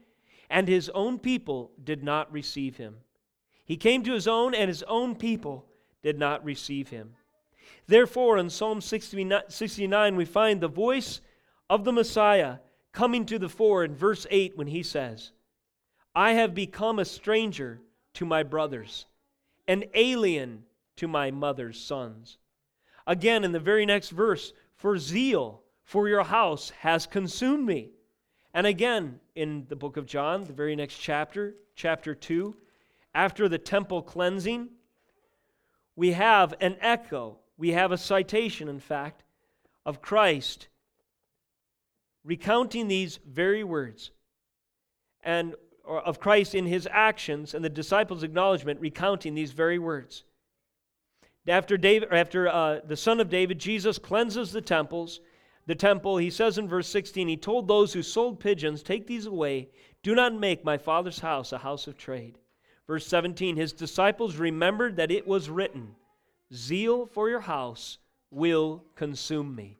and 0.48 0.68
his 0.68 0.88
own 0.90 1.18
people 1.18 1.72
did 1.82 2.02
not 2.02 2.30
receive 2.32 2.76
him. 2.76 2.96
He 3.64 3.76
came 3.76 4.02
to 4.04 4.12
his 4.12 4.28
own, 4.28 4.54
and 4.54 4.68
his 4.68 4.82
own 4.84 5.14
people 5.14 5.66
did 6.02 6.18
not 6.18 6.44
receive 6.44 6.88
him. 6.88 7.14
Therefore, 7.86 8.38
in 8.38 8.50
Psalm 8.50 8.80
69, 8.80 10.16
we 10.16 10.24
find 10.24 10.60
the 10.60 10.68
voice 10.68 11.20
of 11.68 11.84
the 11.84 11.92
Messiah 11.92 12.58
coming 12.92 13.24
to 13.26 13.38
the 13.38 13.48
fore 13.48 13.84
in 13.84 13.94
verse 13.94 14.26
8 14.30 14.56
when 14.56 14.66
he 14.66 14.82
says, 14.82 15.32
I 16.14 16.32
have 16.32 16.54
become 16.54 16.98
a 16.98 17.04
stranger 17.04 17.80
to 18.14 18.24
my 18.24 18.42
brothers, 18.42 19.06
an 19.70 19.84
alien 19.94 20.64
to 20.96 21.06
my 21.06 21.30
mother's 21.30 21.80
sons. 21.80 22.38
Again, 23.06 23.44
in 23.44 23.52
the 23.52 23.60
very 23.60 23.86
next 23.86 24.10
verse, 24.10 24.52
for 24.74 24.98
zeal 24.98 25.62
for 25.84 26.08
your 26.08 26.24
house 26.24 26.70
has 26.80 27.06
consumed 27.06 27.64
me. 27.64 27.90
And 28.52 28.66
again, 28.66 29.20
in 29.36 29.66
the 29.68 29.76
book 29.76 29.96
of 29.96 30.06
John, 30.06 30.44
the 30.44 30.52
very 30.52 30.74
next 30.74 30.96
chapter, 30.96 31.54
chapter 31.76 32.16
2, 32.16 32.56
after 33.14 33.48
the 33.48 33.58
temple 33.58 34.02
cleansing, 34.02 34.70
we 35.94 36.12
have 36.12 36.52
an 36.60 36.76
echo, 36.80 37.38
we 37.56 37.70
have 37.70 37.92
a 37.92 37.96
citation, 37.96 38.66
in 38.68 38.80
fact, 38.80 39.22
of 39.86 40.02
Christ 40.02 40.66
recounting 42.24 42.88
these 42.88 43.20
very 43.24 43.62
words 43.62 44.10
and 45.22 45.54
of 45.90 46.20
Christ 46.20 46.54
in 46.54 46.66
his 46.66 46.88
actions 46.90 47.54
and 47.54 47.64
the 47.64 47.68
disciples' 47.68 48.22
acknowledgement 48.22 48.80
recounting 48.80 49.34
these 49.34 49.52
very 49.52 49.78
words. 49.78 50.24
After, 51.48 51.76
David, 51.76 52.12
after 52.12 52.48
uh, 52.48 52.80
the 52.86 52.96
son 52.96 53.20
of 53.20 53.30
David, 53.30 53.58
Jesus 53.58 53.98
cleanses 53.98 54.52
the 54.52 54.60
temples. 54.60 55.20
The 55.66 55.74
temple, 55.74 56.16
he 56.18 56.30
says 56.30 56.58
in 56.58 56.68
verse 56.68 56.88
16, 56.88 57.28
he 57.28 57.36
told 57.36 57.66
those 57.66 57.92
who 57.92 58.02
sold 58.02 58.40
pigeons, 58.40 58.82
Take 58.82 59.06
these 59.06 59.26
away. 59.26 59.68
Do 60.02 60.14
not 60.14 60.34
make 60.34 60.64
my 60.64 60.78
father's 60.78 61.18
house 61.18 61.52
a 61.52 61.58
house 61.58 61.86
of 61.86 61.96
trade. 61.96 62.38
Verse 62.86 63.06
17, 63.06 63.56
his 63.56 63.72
disciples 63.72 64.36
remembered 64.36 64.96
that 64.96 65.10
it 65.10 65.26
was 65.26 65.50
written, 65.50 65.94
Zeal 66.52 67.06
for 67.06 67.28
your 67.28 67.40
house 67.40 67.98
will 68.30 68.84
consume 68.94 69.54
me. 69.54 69.79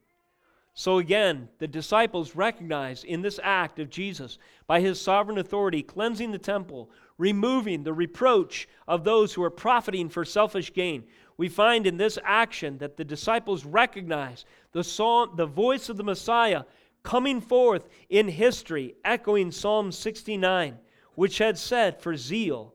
So 0.80 0.96
again, 0.96 1.50
the 1.58 1.68
disciples 1.68 2.34
recognize 2.34 3.04
in 3.04 3.20
this 3.20 3.38
act 3.42 3.78
of 3.78 3.90
Jesus, 3.90 4.38
by 4.66 4.80
his 4.80 4.98
sovereign 4.98 5.36
authority, 5.36 5.82
cleansing 5.82 6.30
the 6.30 6.38
temple, 6.38 6.90
removing 7.18 7.82
the 7.82 7.92
reproach 7.92 8.66
of 8.88 9.04
those 9.04 9.34
who 9.34 9.42
are 9.42 9.50
profiting 9.50 10.08
for 10.08 10.24
selfish 10.24 10.72
gain. 10.72 11.04
We 11.36 11.50
find 11.50 11.86
in 11.86 11.98
this 11.98 12.18
action 12.24 12.78
that 12.78 12.96
the 12.96 13.04
disciples 13.04 13.66
recognize 13.66 14.46
the, 14.72 14.82
song, 14.82 15.34
the 15.36 15.44
voice 15.44 15.90
of 15.90 15.98
the 15.98 16.02
Messiah 16.02 16.62
coming 17.02 17.42
forth 17.42 17.86
in 18.08 18.28
history, 18.28 18.94
echoing 19.04 19.52
Psalm 19.52 19.92
69, 19.92 20.78
which 21.14 21.36
had 21.36 21.58
said, 21.58 22.00
For 22.00 22.16
zeal 22.16 22.72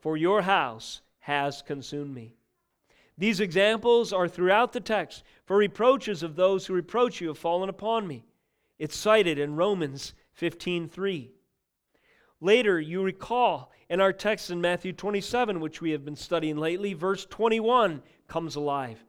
for 0.00 0.18
your 0.18 0.42
house 0.42 1.00
has 1.20 1.62
consumed 1.62 2.14
me. 2.14 2.36
These 3.18 3.40
examples 3.40 4.12
are 4.12 4.28
throughout 4.28 4.72
the 4.72 4.80
text 4.80 5.22
for 5.46 5.56
reproaches 5.56 6.22
of 6.22 6.36
those 6.36 6.66
who 6.66 6.74
reproach 6.74 7.20
you 7.20 7.28
have 7.28 7.38
fallen 7.38 7.68
upon 7.68 8.06
me. 8.06 8.26
It's 8.78 8.96
cited 8.96 9.38
in 9.38 9.56
Romans 9.56 10.12
15:3. 10.38 11.30
Later, 12.40 12.78
you 12.78 13.02
recall 13.02 13.72
in 13.88 14.00
our 14.00 14.12
text 14.12 14.50
in 14.50 14.60
Matthew 14.60 14.92
27, 14.92 15.60
which 15.60 15.80
we 15.80 15.92
have 15.92 16.04
been 16.04 16.16
studying 16.16 16.58
lately, 16.58 16.92
verse 16.92 17.24
21 17.24 18.02
comes 18.28 18.56
alive. 18.56 19.02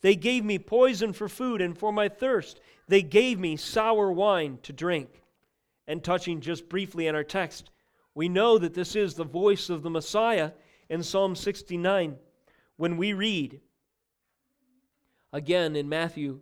They 0.00 0.16
gave 0.16 0.44
me 0.44 0.58
poison 0.58 1.12
for 1.12 1.28
food, 1.28 1.60
and 1.60 1.76
for 1.76 1.92
my 1.92 2.08
thirst, 2.08 2.60
they 2.88 3.02
gave 3.02 3.38
me 3.38 3.56
sour 3.56 4.10
wine 4.10 4.58
to 4.62 4.72
drink. 4.72 5.22
And 5.86 6.02
touching 6.02 6.40
just 6.40 6.68
briefly 6.68 7.08
on 7.08 7.14
our 7.14 7.24
text, 7.24 7.70
we 8.14 8.28
know 8.28 8.56
that 8.56 8.72
this 8.72 8.96
is 8.96 9.14
the 9.14 9.24
voice 9.24 9.68
of 9.68 9.82
the 9.82 9.90
Messiah 9.90 10.52
in 10.88 11.02
Psalm 11.02 11.36
69 11.36 12.18
when 12.80 12.96
we 12.96 13.12
read 13.12 13.60
again 15.34 15.76
in 15.76 15.86
Matthew, 15.86 16.40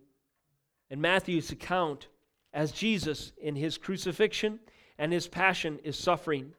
in 0.89 1.01
Matthew's 1.01 1.51
account, 1.51 2.07
as 2.53 2.71
Jesus 2.71 3.33
in 3.43 3.57
his 3.57 3.77
crucifixion 3.77 4.61
and 5.01 5.13
his 5.13 5.27
passion 5.27 5.81
is 5.83 5.99
suffering, 5.99 6.53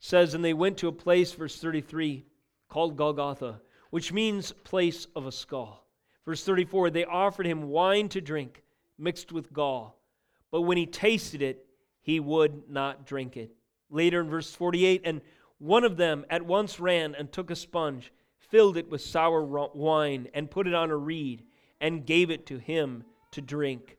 says, 0.00 0.32
And 0.32 0.42
they 0.42 0.54
went 0.54 0.78
to 0.78 0.88
a 0.88 0.92
place, 0.92 1.32
verse 1.32 1.60
33, 1.60 2.24
called 2.70 2.96
Golgotha, 2.96 3.60
which 3.90 4.10
means 4.10 4.52
place 4.52 5.06
of 5.14 5.26
a 5.26 5.32
skull. 5.32 5.86
Verse 6.24 6.42
34, 6.42 6.88
they 6.88 7.04
offered 7.04 7.44
him 7.44 7.68
wine 7.68 8.08
to 8.08 8.22
drink 8.22 8.62
mixed 8.96 9.32
with 9.32 9.52
gall, 9.52 10.00
but 10.50 10.62
when 10.62 10.78
he 10.78 10.86
tasted 10.86 11.42
it, 11.42 11.66
he 12.00 12.20
would 12.20 12.70
not 12.70 13.06
drink 13.06 13.36
it. 13.36 13.54
Later 13.90 14.22
in 14.22 14.30
verse 14.30 14.54
48, 14.54 15.02
and 15.04 15.20
one 15.58 15.84
of 15.84 15.98
them 15.98 16.24
at 16.30 16.46
once 16.46 16.80
ran 16.80 17.14
and 17.14 17.30
took 17.30 17.50
a 17.50 17.56
sponge 17.56 18.10
filled 18.54 18.76
it 18.76 18.88
with 18.88 19.00
sour 19.00 19.42
wine, 19.42 20.28
and 20.32 20.48
put 20.48 20.68
it 20.68 20.74
on 20.74 20.88
a 20.88 20.96
reed, 20.96 21.42
and 21.80 22.06
gave 22.06 22.30
it 22.30 22.46
to 22.46 22.56
him 22.56 23.02
to 23.32 23.40
drink. 23.40 23.98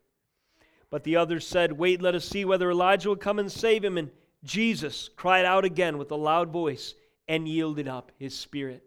But 0.90 1.04
the 1.04 1.18
others 1.18 1.46
said, 1.46 1.74
Wait, 1.74 2.02
let 2.02 2.16
us 2.16 2.24
see 2.24 2.46
whether 2.46 2.72
Elijah 2.72 3.10
will 3.10 3.18
come 3.18 3.38
and 3.38 3.52
save 3.52 3.84
him. 3.84 3.98
And 3.98 4.12
Jesus 4.46 5.10
cried 5.18 5.44
out 5.44 5.66
again 5.66 5.98
with 5.98 6.10
a 6.10 6.16
loud 6.16 6.52
voice 6.52 6.96
and 7.28 7.50
yielded 7.50 7.90
up 7.90 8.14
his 8.18 8.34
spirit. 8.34 8.82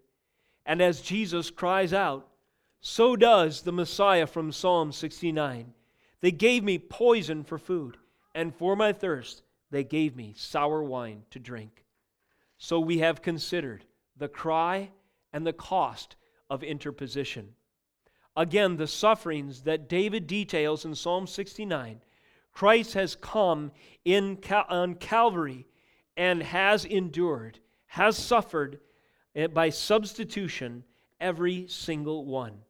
And 0.65 0.81
as 0.81 1.03
Jesus 1.03 1.51
cries 1.51 1.93
out, 1.93 2.27
so 2.81 3.15
does 3.15 3.61
the 3.61 3.71
Messiah 3.71 4.27
from 4.27 4.53
Psalm 4.53 4.91
69. 4.91 5.75
They 6.23 6.31
gave 6.31 6.65
me 6.65 6.79
poison 6.79 7.45
for 7.45 7.59
food, 7.59 7.99
and 8.35 8.55
for 8.55 8.75
my 8.75 8.95
thirst, 8.95 9.43
they 9.71 9.85
gave 9.85 10.17
me 10.17 10.33
sour 10.35 10.83
wine 10.83 11.25
to 11.33 11.39
drink. 11.39 11.85
So 12.57 12.81
we 12.81 13.01
have 13.01 13.21
considered 13.21 13.85
the 14.17 14.29
cry 14.29 14.93
and 15.33 15.47
the 15.47 15.53
cost 15.53 16.17
of 16.51 16.63
interposition. 16.63 17.55
Again, 18.37 18.77
the 18.77 18.87
sufferings 18.87 19.63
that 19.63 19.89
David 19.89 20.27
details 20.27 20.85
in 20.85 20.95
Psalm 20.95 21.27
69, 21.27 22.01
Christ 22.53 22.95
has 22.95 23.17
come 23.17 23.73
in 24.05 24.37
Cal- 24.37 24.67
on 24.69 24.95
Calvary 24.95 25.67
and 26.17 26.43
has 26.43 26.85
endured, 26.85 27.59
has 27.87 28.17
suffered 28.17 28.81
eh, 29.35 29.47
by 29.49 29.71
substitution 29.71 30.85
every 31.21 31.67
single 31.69 32.25
one. 32.25 32.61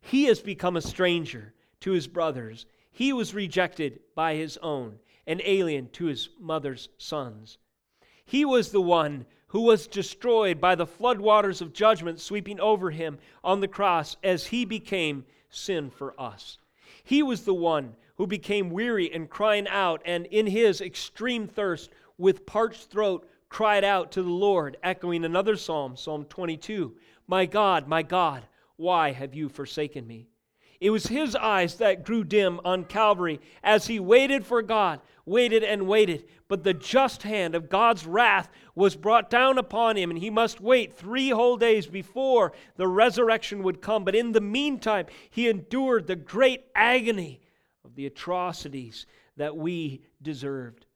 He 0.00 0.24
has 0.24 0.40
become 0.40 0.76
a 0.76 0.82
stranger 0.82 1.54
to 1.80 1.92
his 1.92 2.06
brothers. 2.06 2.66
He 2.90 3.12
was 3.12 3.34
rejected 3.34 4.00
by 4.14 4.34
his 4.34 4.58
own, 4.62 4.98
an 5.26 5.40
alien 5.44 5.88
to 5.90 6.06
his 6.06 6.30
mother's 6.40 6.88
sons. 6.98 7.58
He 8.24 8.44
was 8.44 8.70
the 8.70 8.80
one 8.80 9.26
who 9.48 9.62
was 9.62 9.86
destroyed 9.86 10.60
by 10.60 10.74
the 10.74 10.86
floodwaters 10.86 11.60
of 11.60 11.72
judgment 11.72 12.20
sweeping 12.20 12.60
over 12.60 12.90
him 12.90 13.18
on 13.42 13.60
the 13.60 13.68
cross 13.68 14.16
as 14.22 14.46
he 14.46 14.64
became 14.64 15.24
sin 15.50 15.90
for 15.90 16.18
us. 16.20 16.58
He 17.02 17.22
was 17.22 17.44
the 17.44 17.54
one 17.54 17.96
who 18.16 18.26
became 18.26 18.70
weary 18.70 19.12
and 19.12 19.30
crying 19.30 19.66
out, 19.68 20.02
and 20.04 20.26
in 20.26 20.46
his 20.46 20.80
extreme 20.80 21.46
thirst, 21.46 21.90
with 22.18 22.46
parched 22.46 22.90
throat, 22.90 23.28
cried 23.48 23.84
out 23.84 24.12
to 24.12 24.22
the 24.22 24.30
Lord, 24.30 24.76
echoing 24.82 25.24
another 25.24 25.56
psalm, 25.56 25.96
Psalm 25.96 26.24
22 26.26 26.94
My 27.26 27.46
God, 27.46 27.88
my 27.88 28.02
God, 28.02 28.42
why 28.76 29.12
have 29.12 29.34
you 29.34 29.48
forsaken 29.48 30.06
me? 30.06 30.28
It 30.80 30.90
was 30.90 31.06
his 31.06 31.34
eyes 31.34 31.76
that 31.76 32.04
grew 32.04 32.22
dim 32.22 32.60
on 32.64 32.84
Calvary 32.84 33.40
as 33.64 33.86
he 33.86 33.98
waited 33.98 34.44
for 34.44 34.62
God, 34.62 35.00
waited 35.28 35.62
and 35.62 35.86
waited. 35.86 36.24
But 36.48 36.64
the 36.64 36.74
just 36.74 37.22
hand 37.22 37.54
of 37.54 37.68
God's 37.68 38.06
wrath 38.06 38.48
was 38.74 38.96
brought 38.96 39.28
down 39.28 39.58
upon 39.58 39.96
him, 39.96 40.10
and 40.10 40.18
he 40.18 40.30
must 40.30 40.60
wait 40.60 40.94
three 40.94 41.30
whole 41.30 41.56
days 41.56 41.86
before 41.86 42.52
the 42.76 42.88
resurrection 42.88 43.62
would 43.62 43.82
come. 43.82 44.04
But 44.04 44.14
in 44.14 44.32
the 44.32 44.40
meantime, 44.40 45.06
he 45.30 45.48
endured 45.48 46.06
the 46.06 46.16
great 46.16 46.64
agony 46.74 47.40
of 47.84 47.94
the 47.94 48.06
atrocities 48.06 49.06
that 49.36 49.56
we 49.56 50.02
deserved, 50.22 50.86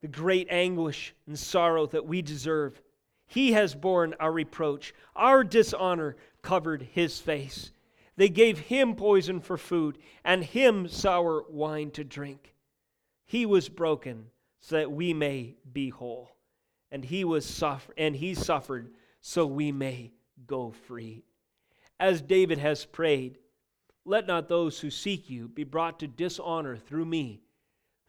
the 0.00 0.08
great 0.08 0.48
anguish 0.50 1.14
and 1.26 1.38
sorrow 1.38 1.86
that 1.86 2.06
we 2.06 2.22
deserve. 2.22 2.80
He 3.26 3.52
has 3.52 3.74
borne 3.74 4.14
our 4.20 4.32
reproach, 4.32 4.94
our 5.16 5.44
dishonor 5.44 6.16
covered 6.42 6.82
his 6.92 7.18
face. 7.18 7.72
They 8.16 8.28
gave 8.28 8.58
him 8.58 8.94
poison 8.94 9.40
for 9.40 9.56
food 9.56 9.98
and 10.24 10.44
him 10.44 10.86
sour 10.88 11.44
wine 11.48 11.90
to 11.92 12.04
drink. 12.04 12.51
He 13.24 13.46
was 13.46 13.68
broken 13.68 14.30
so 14.60 14.76
that 14.76 14.92
we 14.92 15.14
may 15.14 15.56
be 15.72 15.90
whole. 15.90 16.30
And 16.90 17.04
he 17.04 17.24
was 17.24 17.46
suffer- 17.46 17.94
and 17.96 18.16
he 18.16 18.34
suffered 18.34 18.94
so 19.20 19.46
we 19.46 19.72
may 19.72 20.12
go 20.46 20.70
free. 20.70 21.24
As 21.98 22.20
David 22.20 22.58
has 22.58 22.84
prayed, 22.84 23.38
let 24.04 24.26
not 24.26 24.48
those 24.48 24.80
who 24.80 24.90
seek 24.90 25.30
you 25.30 25.48
be 25.48 25.64
brought 25.64 26.00
to 26.00 26.08
dishonor 26.08 26.76
through 26.76 27.04
me. 27.04 27.42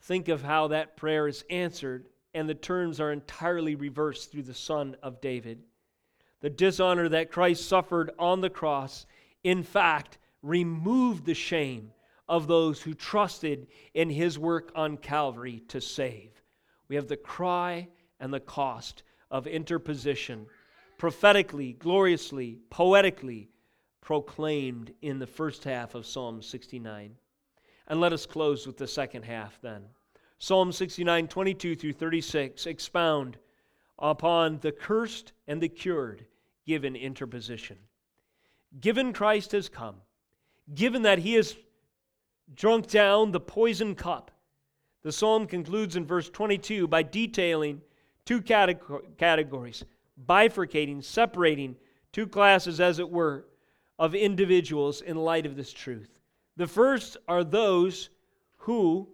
Think 0.01 0.27
of 0.27 0.41
how 0.41 0.67
that 0.67 0.97
prayer 0.97 1.27
is 1.27 1.45
answered, 1.49 2.09
and 2.33 2.49
the 2.49 2.55
terms 2.55 2.99
are 2.99 3.11
entirely 3.11 3.75
reversed 3.75 4.31
through 4.31 4.43
the 4.43 4.53
Son 4.53 4.97
of 5.03 5.21
David. 5.21 5.63
The 6.41 6.49
dishonor 6.49 7.07
that 7.09 7.31
Christ 7.31 7.67
suffered 7.67 8.11
on 8.17 8.41
the 8.41 8.49
cross 8.49 9.05
in 9.43 9.63
fact, 9.63 10.17
removed 10.41 11.25
the 11.25 11.33
shame 11.33 11.91
of 12.27 12.47
those 12.47 12.81
who 12.81 12.93
trusted 12.93 13.67
in 13.93 14.09
his 14.09 14.39
work 14.39 14.71
on 14.75 14.97
Calvary 14.97 15.63
to 15.67 15.81
save. 15.81 16.31
We 16.87 16.95
have 16.95 17.07
the 17.07 17.17
cry 17.17 17.87
and 18.19 18.33
the 18.33 18.39
cost 18.39 19.03
of 19.29 19.47
interposition, 19.47 20.45
prophetically, 20.97 21.73
gloriously, 21.73 22.59
poetically 22.69 23.49
proclaimed 24.01 24.93
in 25.01 25.19
the 25.19 25.27
first 25.27 25.63
half 25.63 25.95
of 25.95 26.05
Psalm 26.05 26.41
69. 26.41 27.15
And 27.87 27.99
let 27.99 28.13
us 28.13 28.25
close 28.25 28.65
with 28.65 28.77
the 28.77 28.87
second 28.87 29.23
half 29.23 29.59
then. 29.61 29.83
Psalm 30.39 30.71
69, 30.71 31.27
22 31.27 31.75
through 31.75 31.93
36 31.93 32.65
expound 32.65 33.37
upon 33.99 34.59
the 34.59 34.71
cursed 34.71 35.33
and 35.47 35.61
the 35.61 35.69
cured 35.69 36.25
given 36.65 36.95
interposition. 36.95 37.77
Given 38.79 39.13
Christ 39.13 39.51
has 39.51 39.69
come, 39.69 39.95
given 40.73 41.03
that 41.03 41.19
he 41.19 41.33
has 41.33 41.55
drunk 42.55 42.87
down 42.87 43.31
the 43.31 43.39
poison 43.39 43.95
cup, 43.95 44.31
the 45.03 45.11
psalm 45.11 45.47
concludes 45.47 45.95
in 45.95 46.05
verse 46.05 46.29
22 46.29 46.87
by 46.87 47.03
detailing 47.03 47.81
two 48.25 48.41
categories, 48.41 49.83
bifurcating, 50.25 51.03
separating 51.03 51.75
two 52.11 52.27
classes, 52.27 52.79
as 52.79 52.99
it 52.99 53.09
were, 53.09 53.45
of 53.99 54.15
individuals 54.15 55.01
in 55.01 55.17
light 55.17 55.45
of 55.45 55.55
this 55.55 55.73
truth. 55.73 56.19
The 56.55 56.67
first 56.67 57.17
are 57.27 57.43
those 57.43 58.09
who 58.57 59.09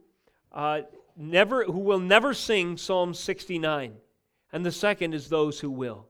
uh, 0.51 0.81
never 1.15 1.63
who 1.63 1.79
will 1.79 1.99
never 1.99 2.33
sing 2.33 2.77
Psalm 2.77 3.13
69, 3.13 3.93
and 4.51 4.65
the 4.65 4.71
second 4.71 5.13
is 5.13 5.27
those 5.27 5.59
who 5.59 5.71
will. 5.71 6.07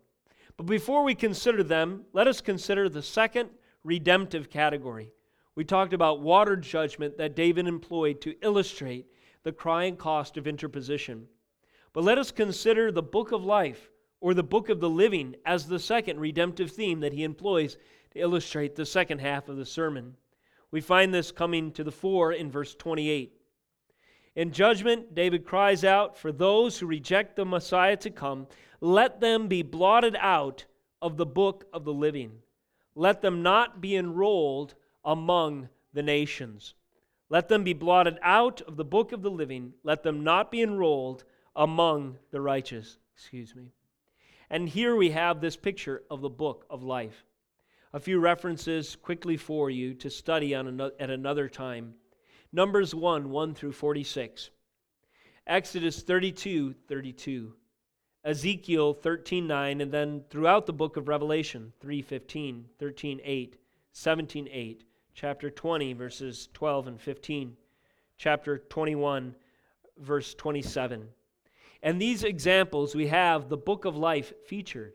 But 0.58 0.66
before 0.66 1.04
we 1.04 1.16
consider 1.16 1.64
them, 1.64 2.06
let 2.14 2.28
us 2.28 2.42
consider 2.42 2.90
the 2.90 3.02
second 3.02 3.50
redemptive 3.84 4.50
category. 4.50 5.12
We 5.56 5.64
talked 5.64 5.94
about 5.94 6.22
water 6.22 6.56
judgment 6.56 7.18
that 7.18 7.36
David 7.36 7.68
employed 7.68 8.22
to 8.22 8.36
illustrate 8.42 9.08
the 9.44 9.52
crying 9.52 9.96
cost 9.96 10.38
of 10.38 10.48
interposition. 10.48 11.28
But 11.94 12.04
let 12.04 12.18
us 12.18 12.32
consider 12.32 12.92
the 12.92 13.02
book 13.02 13.32
of 13.32 13.44
life 13.44 13.90
or 14.22 14.34
the 14.34 14.44
book 14.44 14.70
of 14.70 14.80
the 14.80 14.90
living 14.90 15.36
as 15.46 15.68
the 15.68 15.80
second 15.80 16.20
redemptive 16.20 16.72
theme 16.72 17.00
that 17.00 17.14
he 17.14 17.24
employs 17.24 17.78
to 18.12 18.20
illustrate 18.20 18.76
the 18.76 18.86
second 18.86 19.20
half 19.20 19.50
of 19.50 19.58
the 19.58 19.66
sermon. 19.66 20.16
We 20.72 20.82
find 20.82 21.14
this 21.14 21.32
coming 21.32 21.72
to 21.74 21.84
the 21.84 21.92
fore 21.92 22.32
in 22.32 22.52
verse 22.52 22.76
28. 22.76 23.34
In 24.36 24.52
judgment, 24.52 25.16
David 25.16 25.46
cries 25.46 25.84
out 25.84 26.18
for 26.18 26.32
those 26.32 26.78
who 26.78 26.86
reject 26.86 27.36
the 27.36 27.46
Messiah 27.46 27.98
to 27.98 28.10
come, 28.10 28.48
let 28.82 29.20
them 29.20 29.48
be 29.48 29.64
blotted 29.64 30.16
out 30.20 30.66
of 31.02 31.18
the 31.18 31.26
book 31.26 31.66
of 31.74 31.84
the 31.84 31.94
living. 31.94 32.32
Let 32.96 33.22
them 33.22 33.42
not 33.42 33.82
be 33.82 33.96
enrolled 33.96 34.76
among 35.04 35.70
the 35.94 36.04
nations. 36.04 36.74
Let 37.30 37.48
them 37.48 37.64
be 37.64 37.74
blotted 37.74 38.18
out 38.22 38.62
of 38.62 38.76
the 38.76 38.86
book 38.86 39.12
of 39.12 39.22
the 39.22 39.32
living. 39.32 39.74
Let 39.84 40.04
them 40.04 40.24
not 40.24 40.52
be 40.52 40.62
enrolled 40.62 41.24
among 41.56 42.18
the 42.32 42.42
righteous. 42.42 42.98
Excuse 43.16 43.56
me. 43.56 43.72
And 44.50 44.68
here 44.68 44.96
we 44.96 45.12
have 45.12 45.40
this 45.40 45.56
picture 45.56 46.04
of 46.10 46.22
the 46.22 46.30
book 46.30 46.66
of 46.70 46.82
life. 46.82 47.26
A 47.94 48.00
few 48.00 48.20
references 48.20 48.96
quickly 48.96 49.38
for 49.38 49.70
you 49.70 49.94
to 49.96 50.10
study 50.10 50.56
on 50.56 50.68
another, 50.68 50.94
at 51.00 51.10
another 51.10 51.48
time. 51.50 51.94
Numbers 52.52 52.96
1 52.96 53.30
1 53.30 53.54
through 53.54 53.74
46. 53.74 54.50
Exodus 55.46 56.02
32 56.02 56.74
32. 56.88 57.54
Ezekiel 58.24 58.94
13 58.94 59.48
9, 59.48 59.82
and 59.82 59.92
then 59.92 60.24
throughout 60.30 60.66
the 60.66 60.74
book 60.74 60.98
of 60.98 61.08
Revelation 61.08 61.74
3 61.80 62.02
15, 62.02 62.66
13 62.78 63.22
8, 63.24 63.56
17 63.92 64.50
8, 64.52 64.84
chapter 65.20 65.50
20, 65.50 65.92
verses 65.92 66.48
12 66.54 66.88
and 66.88 67.02
15, 67.02 67.58
chapter 68.18 68.60
21, 68.70 69.36
verse 69.98 70.34
27. 70.34 71.10
And 71.84 72.02
these 72.02 72.24
examples, 72.24 72.96
we 72.96 73.08
have 73.08 73.50
the 73.50 73.58
book 73.58 73.84
of 73.84 73.98
life 73.98 74.32
featured. 74.48 74.94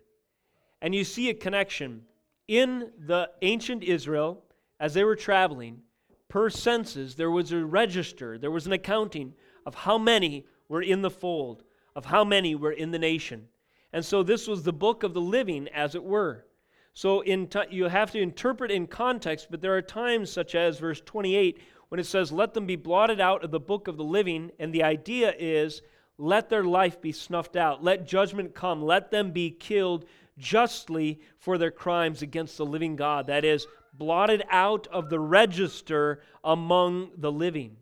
And 0.81 0.95
you 0.95 1.05
see 1.05 1.29
a 1.29 1.35
connection 1.35 2.05
in 2.49 2.91
the 3.07 3.29
ancient 3.43 3.85
Israel 3.85 4.43
as 4.81 4.95
they 4.95 5.05
were 5.05 5.15
traveling. 5.15 5.83
Per 6.29 6.49
census, 6.49 7.15
there 7.15 7.31
was 7.31 7.53
a 7.53 7.63
register, 7.63 8.39
there 8.39 8.51
was 8.51 8.67
an 8.67 8.73
accounting 8.73 9.35
of 9.67 9.75
how 9.75 9.99
many 9.99 10.47
were 10.71 10.81
in 10.81 11.03
the 11.03 11.11
fold, 11.11 11.65
of 11.95 12.07
how 12.07 12.25
many 12.25 12.55
were 12.55 12.73
in 12.73 12.93
the 12.93 12.99
nation. 12.99 13.47
And 13.93 14.03
so 14.03 14.23
this 14.23 14.49
was 14.49 14.63
the 14.63 14.73
book 14.73 15.03
of 15.03 15.13
the 15.13 15.21
living, 15.21 15.69
as 15.69 15.95
it 15.95 16.03
were. 16.03 16.47
So 16.95 17.23
in 17.23 17.49
t- 17.49 17.61
you 17.71 17.85
have 17.89 18.13
to 18.13 18.21
interpret 18.21 18.71
in 18.71 18.87
context, 18.87 19.49
but 19.51 19.61
there 19.61 19.77
are 19.77 19.83
times, 19.83 20.31
such 20.31 20.55
as 20.55 20.79
verse 20.79 21.01
28, 21.05 21.59
when 21.89 21.99
it 21.99 22.07
says, 22.07 22.31
Let 22.31 22.55
them 22.55 22.67
be 22.67 22.77
blotted 22.77 23.21
out 23.21 23.43
of 23.45 23.51
the 23.51 23.61
book 23.61 23.89
of 23.89 23.97
the 23.97 24.05
living. 24.05 24.53
And 24.61 24.73
the 24.73 24.85
idea 24.85 25.35
is 25.37 25.83
let 26.17 26.49
their 26.49 26.63
life 26.63 27.01
be 27.01 27.11
snuffed 27.11 27.57
out. 27.57 27.83
Let 27.83 28.07
judgment 28.07 28.55
come. 28.55 28.81
Let 28.81 29.11
them 29.11 29.33
be 29.33 29.51
killed 29.51 30.05
justly 30.39 31.21
for 31.39 31.59
their 31.59 31.73
crimes 31.73 32.23
against 32.23 32.57
the 32.57 32.67
living 32.67 32.95
God. 32.95 33.27
That 33.27 33.45
is, 33.45 33.67
blotted 33.93 34.45
out 34.51 34.87
of 34.89 35.11
the 35.11 35.21
register 35.21 36.21
among 36.43 37.11
the 37.17 37.33
living. 37.33 37.77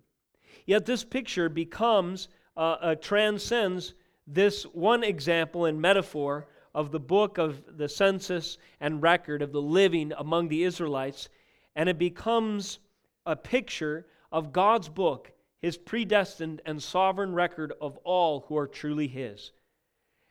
Yet 0.67 0.87
this 0.87 1.05
picture 1.05 1.49
becomes, 1.49 2.29
uh, 2.57 2.77
uh, 2.81 2.95
transcends 2.97 3.95
this 4.27 4.65
one 4.65 5.05
example 5.05 5.65
and 5.65 5.81
metaphor 5.81 6.47
of 6.75 6.91
the 6.91 7.01
book 7.01 7.39
of 7.39 7.63
the 7.77 7.89
census 7.89 8.59
and 8.81 9.03
record 9.03 9.43
of 9.43 9.53
the 9.53 9.63
living 9.63 10.13
among 10.17 10.49
the 10.49 10.65
Israelites, 10.65 11.29
and 11.77 11.89
it 11.89 11.99
becomes 11.99 12.79
a 13.27 13.37
picture 13.37 14.07
of 14.31 14.53
God's 14.53 14.89
book 14.89 15.33
his 15.63 15.79
predestined 15.79 16.61
and 16.67 16.83
sovereign 16.83 17.33
record 17.33 17.73
of 17.81 17.97
all 17.99 18.41
who 18.49 18.59
are 18.59 18.67
truly 18.67 19.07
his. 19.07 19.53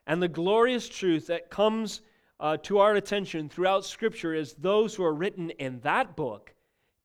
And 0.05 0.21
the 0.21 0.27
glorious 0.27 0.89
truth 0.89 1.27
that 1.27 1.49
comes 1.49 2.01
uh, 2.39 2.57
to 2.63 2.79
our 2.79 2.95
attention 2.95 3.47
throughout 3.47 3.85
Scripture 3.85 4.33
is 4.33 4.53
those 4.53 4.93
who 4.93 5.05
are 5.05 5.13
written 5.13 5.49
in 5.51 5.79
that 5.81 6.17
book 6.17 6.53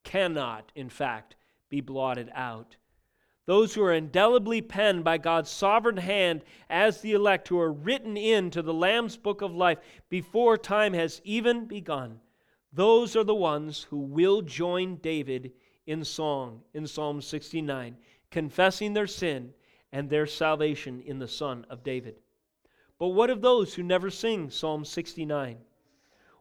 cannot, 0.03 0.73
in 0.75 0.89
fact, 0.89 1.37
be 1.69 1.81
blotted 1.81 2.31
out. 2.35 2.77
Those 3.47 3.75
who 3.75 3.83
are 3.83 3.95
indelibly 3.95 4.61
penned 4.61 5.05
by 5.05 5.19
God's 5.19 5.51
sovereign 5.51 5.97
hand 5.97 6.45
as 6.69 7.01
the 7.01 7.13
elect, 7.13 7.49
who 7.49 7.59
are 7.59 7.73
written 7.73 8.17
into 8.17 8.61
the 8.61 8.75
Lamb's 8.75 9.17
book 9.17 9.41
of 9.41 9.55
life 9.55 9.79
before 10.09 10.59
time 10.59 10.93
has 10.93 11.21
even 11.25 11.67
begun, 11.67 12.21
those 12.73 13.17
are 13.17 13.25
the 13.25 13.35
ones 13.35 13.85
who 13.85 13.99
will 13.99 14.43
join 14.43 14.97
David 14.97 15.53
in 15.87 16.05
song 16.05 16.63
in 16.75 16.87
Psalm 16.87 17.23
69 17.23 17.97
confessing 18.31 18.93
their 18.93 19.07
sin 19.07 19.55
and 19.93 20.11
their 20.11 20.27
salvation 20.27 21.01
in 21.01 21.19
the 21.19 21.29
Son 21.29 21.65
of 21.71 21.83
David. 21.83 22.17
But 22.99 23.09
what 23.09 23.31
of 23.31 23.41
those 23.41 23.75
who 23.75 23.83
never 23.83 24.11
sing 24.11 24.51
Psalm 24.51 24.85
69? 24.85 25.59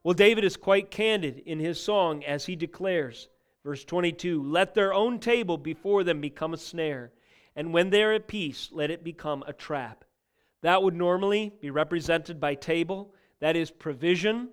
Well, 0.03 0.14
David 0.14 0.43
is 0.43 0.58
quite 0.58 0.91
candid 0.91 1.39
in 1.45 1.60
his 1.60 1.80
song 1.80 2.24
as 2.24 2.45
he 2.45 2.56
declares, 2.56 3.30
verse 3.66 3.84
22 3.84 4.43
Let 4.43 4.76
their 4.76 4.93
own 4.93 5.20
table 5.20 5.57
before 5.57 6.05
them 6.05 6.22
become 6.22 6.53
a 6.53 6.57
snare, 6.57 7.11
and 7.55 7.74
when 7.74 7.89
they 7.89 8.03
are 8.03 8.13
at 8.13 8.28
peace, 8.28 8.70
let 8.72 8.91
it 8.91 9.03
become 9.03 9.43
a 9.47 9.53
trap. 9.53 10.05
That 10.61 10.82
would 10.82 10.95
normally 10.95 11.51
be 11.59 11.72
represented 11.72 12.39
by 12.39 12.55
table, 12.55 13.13
that 13.39 13.55
is, 13.55 13.72
provision, 13.72 14.49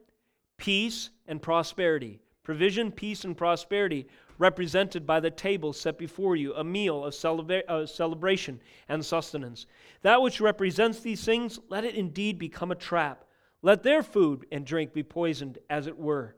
peace, 0.56 1.10
and 1.28 1.40
prosperity. 1.40 2.20
Provision, 2.42 2.90
peace, 2.90 3.24
and 3.24 3.36
prosperity 3.36 4.06
represented 4.38 5.06
by 5.06 5.20
the 5.20 5.30
table 5.30 5.72
set 5.72 5.96
before 5.98 6.34
you, 6.34 6.54
a 6.54 6.64
meal 6.64 7.04
of 7.04 7.14
celebra- 7.14 7.68
uh, 7.68 7.86
celebration 7.86 8.60
and 8.88 9.04
sustenance. 9.04 9.66
That 10.00 10.20
which 10.20 10.40
represents 10.40 11.00
these 11.00 11.24
things, 11.24 11.60
let 11.68 11.84
it 11.84 11.94
indeed 11.94 12.38
become 12.38 12.72
a 12.72 12.76
trap. 12.76 13.24
Let 13.60 13.84
their 13.84 14.02
food 14.02 14.46
and 14.50 14.66
drink 14.66 14.92
be 14.92 15.04
poisoned, 15.04 15.58
as 15.70 15.86
it 15.86 15.96
were. 15.96 16.34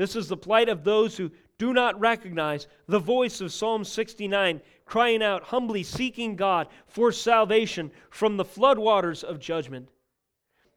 This 0.00 0.16
is 0.16 0.28
the 0.28 0.36
plight 0.38 0.70
of 0.70 0.82
those 0.82 1.18
who 1.18 1.30
do 1.58 1.74
not 1.74 2.00
recognize 2.00 2.68
the 2.86 2.98
voice 2.98 3.42
of 3.42 3.52
Psalm 3.52 3.84
69, 3.84 4.62
crying 4.86 5.22
out, 5.22 5.42
humbly 5.42 5.82
seeking 5.82 6.36
God 6.36 6.68
for 6.86 7.12
salvation 7.12 7.90
from 8.08 8.38
the 8.38 8.44
floodwaters 8.46 9.22
of 9.22 9.38
judgment. 9.38 9.90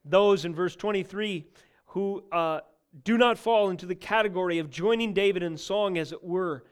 Those 0.04 0.44
in 0.44 0.54
verse 0.54 0.76
23 0.76 1.46
who 1.86 2.22
uh, 2.34 2.60
do 3.06 3.18
not 3.18 3.38
fall 3.38 3.70
into 3.70 3.86
the 3.86 3.96
category 3.96 4.60
of 4.60 4.70
joining 4.70 5.14
David 5.14 5.42
in 5.42 5.56
song, 5.56 5.98
as 5.98 6.12
it 6.12 6.22
were. 6.22 6.66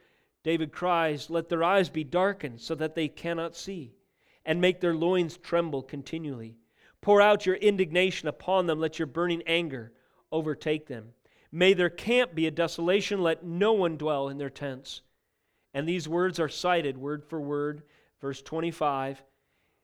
David 0.44 0.74
cries, 0.74 1.30
Let 1.30 1.48
their 1.48 1.64
eyes 1.64 1.88
be 1.88 2.04
darkened 2.04 2.60
so 2.60 2.76
that 2.76 2.96
they 2.96 3.08
cannot 3.08 3.56
see, 3.56 3.94
and 4.46 4.60
make 4.60 4.82
their 4.82 4.94
loins 4.94 5.38
tremble 5.38 5.84
continually. 5.84 6.58
Pour 7.00 7.22
out 7.22 7.46
your 7.46 7.56
indignation 7.56 8.28
upon 8.28 8.66
them, 8.66 8.82
let 8.82 9.00
your 9.00 9.06
burning 9.06 9.42
anger 9.48 9.94
overtake 10.34 10.88
them. 10.88 11.14
May 11.52 11.74
their 11.74 11.90
camp 11.90 12.34
be 12.34 12.48
a 12.48 12.52
desolation, 12.52 13.22
let 13.22 13.44
no 13.44 13.74
one 13.74 13.98
dwell 13.98 14.30
in 14.30 14.38
their 14.38 14.50
tents. 14.50 15.02
And 15.74 15.88
these 15.88 16.08
words 16.08 16.40
are 16.40 16.50
cited 16.50 16.98
word 16.98 17.24
for 17.24 17.42
word, 17.42 17.84
verse 18.22 18.42
25, 18.42 19.24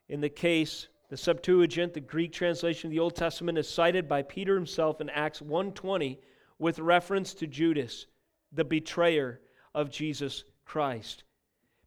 in 0.10 0.22
the 0.22 0.30
case 0.30 0.88
the 1.10 1.18
Septuagint, 1.18 1.94
the 1.94 2.02
Greek 2.02 2.34
translation 2.34 2.88
of 2.88 2.92
the 2.92 3.00
Old 3.00 3.16
Testament, 3.16 3.58
is 3.58 3.70
cited 3.70 4.10
by 4.10 4.22
Peter 4.24 4.56
himself 4.56 5.00
in 5.00 5.10
Acts 5.10 5.42
1:20 5.42 6.18
with 6.60 6.80
reference 6.80 7.34
to 7.36 7.48
Judas, 7.48 8.08
the 8.52 8.66
betrayer 8.66 9.40
of 9.74 9.90
Jesus 9.90 10.44
Christ. 10.66 11.24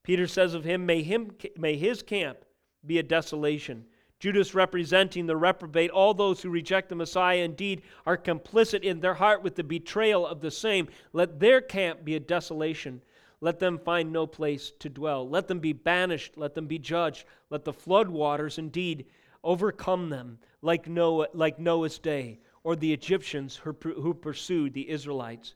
Peter 0.03 0.27
says 0.27 0.55
of 0.55 0.65
him, 0.65 0.87
may, 0.87 1.03
him, 1.03 1.37
may 1.57 1.77
his 1.77 2.03
camp 2.03 2.39
be 2.87 2.99
a 2.99 3.03
desolation. 3.03 3.87
Judas 4.21 4.55
representing 4.55 5.25
the 5.25 5.37
reprobate, 5.37 5.91
all 5.91 6.13
those 6.13 6.43
who 6.43 6.51
reject 6.51 6.91
the 6.91 6.95
Messiah 6.95 7.39
indeed 7.39 7.81
are 8.05 8.19
complicit 8.19 8.83
in 8.83 9.01
their 9.01 9.15
heart 9.15 9.43
with 9.43 9.55
the 9.57 9.65
betrayal 9.65 10.27
of 10.27 10.43
the 10.43 10.51
same. 10.51 10.89
Let 11.15 11.41
their 11.41 11.63
camp 11.63 12.05
be 12.05 12.15
a 12.15 12.21
desolation. 12.21 13.01
Let 13.41 13.59
them 13.59 13.79
find 13.79 14.13
no 14.13 14.27
place 14.27 14.73
to 14.81 14.91
dwell. 14.91 15.27
Let 15.27 15.49
them 15.49 15.59
be 15.59 15.73
banished. 15.73 16.37
Let 16.37 16.55
them 16.55 16.67
be 16.67 16.79
judged. 16.79 17.25
Let 17.49 17.65
the 17.65 17.73
flood 17.73 18.11
waters 18.11 18.59
indeed 18.59 19.07
overcome 19.43 20.11
them 20.11 20.39
like, 20.61 20.87
Noah, 20.87 21.29
like 21.33 21.59
Noah's 21.59 21.99
day 21.99 22.41
or 22.63 22.77
the 22.77 22.93
Egyptians 22.93 23.57
who, 23.57 23.75
who 23.83 24.13
pursued 24.13 24.75
the 24.75 24.91
Israelites. 24.91 25.55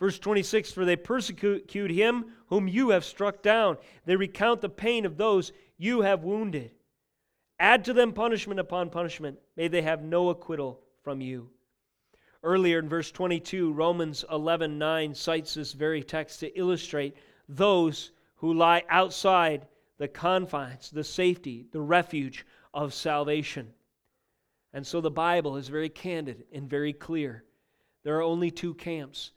Verse 0.00 0.18
26 0.18 0.72
For 0.72 0.84
they 0.84 0.96
persecute 0.96 1.90
him 1.92 2.32
whom 2.48 2.66
you 2.66 2.90
have 2.90 3.04
struck 3.04 3.40
down, 3.40 3.76
they 4.04 4.16
recount 4.16 4.60
the 4.60 4.68
pain 4.68 5.06
of 5.06 5.16
those 5.16 5.52
you 5.78 6.00
have 6.00 6.24
wounded. 6.24 6.72
Add 7.58 7.84
to 7.84 7.92
them 7.92 8.12
punishment 8.12 8.60
upon 8.60 8.90
punishment. 8.90 9.38
May 9.56 9.68
they 9.68 9.82
have 9.82 10.02
no 10.02 10.28
acquittal 10.30 10.80
from 11.02 11.20
you. 11.20 11.50
Earlier 12.42 12.78
in 12.78 12.88
verse 12.88 13.10
22, 13.10 13.72
Romans 13.72 14.24
11 14.30 14.78
9 14.78 15.14
cites 15.14 15.54
this 15.54 15.72
very 15.72 16.02
text 16.02 16.40
to 16.40 16.58
illustrate 16.58 17.16
those 17.48 18.10
who 18.36 18.52
lie 18.52 18.82
outside 18.88 19.66
the 19.98 20.08
confines, 20.08 20.90
the 20.90 21.04
safety, 21.04 21.66
the 21.72 21.80
refuge 21.80 22.44
of 22.74 22.92
salvation. 22.92 23.72
And 24.72 24.86
so 24.86 25.00
the 25.00 25.10
Bible 25.10 25.56
is 25.56 25.68
very 25.68 25.88
candid 25.88 26.44
and 26.52 26.68
very 26.68 26.92
clear. 26.92 27.44
There 28.02 28.18
are 28.18 28.22
only 28.22 28.50
two 28.50 28.74
camps 28.74 29.30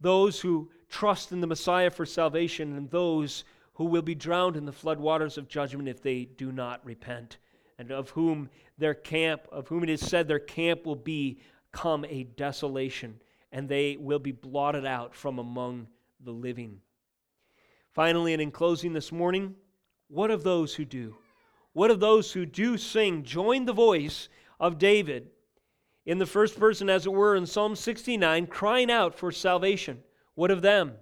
those 0.00 0.40
who 0.40 0.70
trust 0.88 1.32
in 1.32 1.40
the 1.40 1.46
Messiah 1.46 1.90
for 1.90 2.06
salvation, 2.06 2.76
and 2.76 2.90
those 2.90 3.44
who 3.74 3.84
will 3.84 4.02
be 4.02 4.14
drowned 4.14 4.56
in 4.56 4.64
the 4.64 4.72
flood 4.72 4.98
waters 4.98 5.36
of 5.36 5.48
judgment 5.48 5.88
if 5.88 6.02
they 6.02 6.24
do 6.24 6.52
not 6.52 6.84
repent, 6.84 7.38
and 7.78 7.90
of 7.90 8.10
whom 8.10 8.50
their 8.76 8.94
camp, 8.94 9.42
of 9.52 9.68
whom 9.68 9.84
it 9.84 9.90
is 9.90 10.04
said 10.04 10.26
their 10.26 10.38
camp 10.38 10.84
will 10.84 10.96
become 10.96 12.04
a 12.08 12.24
desolation, 12.24 13.20
and 13.52 13.68
they 13.68 13.96
will 13.96 14.18
be 14.18 14.32
blotted 14.32 14.84
out 14.84 15.14
from 15.14 15.38
among 15.38 15.86
the 16.20 16.32
living. 16.32 16.80
Finally, 17.92 18.32
and 18.32 18.42
in 18.42 18.50
closing 18.50 18.92
this 18.92 19.12
morning, 19.12 19.54
what 20.08 20.30
of 20.30 20.42
those 20.42 20.74
who 20.74 20.84
do? 20.84 21.14
What 21.72 21.90
of 21.90 22.00
those 22.00 22.32
who 22.32 22.46
do 22.46 22.76
sing, 22.76 23.22
join 23.22 23.64
the 23.64 23.72
voice 23.72 24.28
of 24.58 24.78
David 24.78 25.28
in 26.06 26.18
the 26.18 26.26
first 26.26 26.58
person, 26.58 26.88
as 26.88 27.06
it 27.06 27.12
were, 27.12 27.36
in 27.36 27.46
Psalm 27.46 27.76
69, 27.76 28.46
crying 28.46 28.90
out 28.90 29.14
for 29.14 29.30
salvation? 29.30 30.02
What 30.34 30.50
of 30.50 30.62
them? 30.62 30.94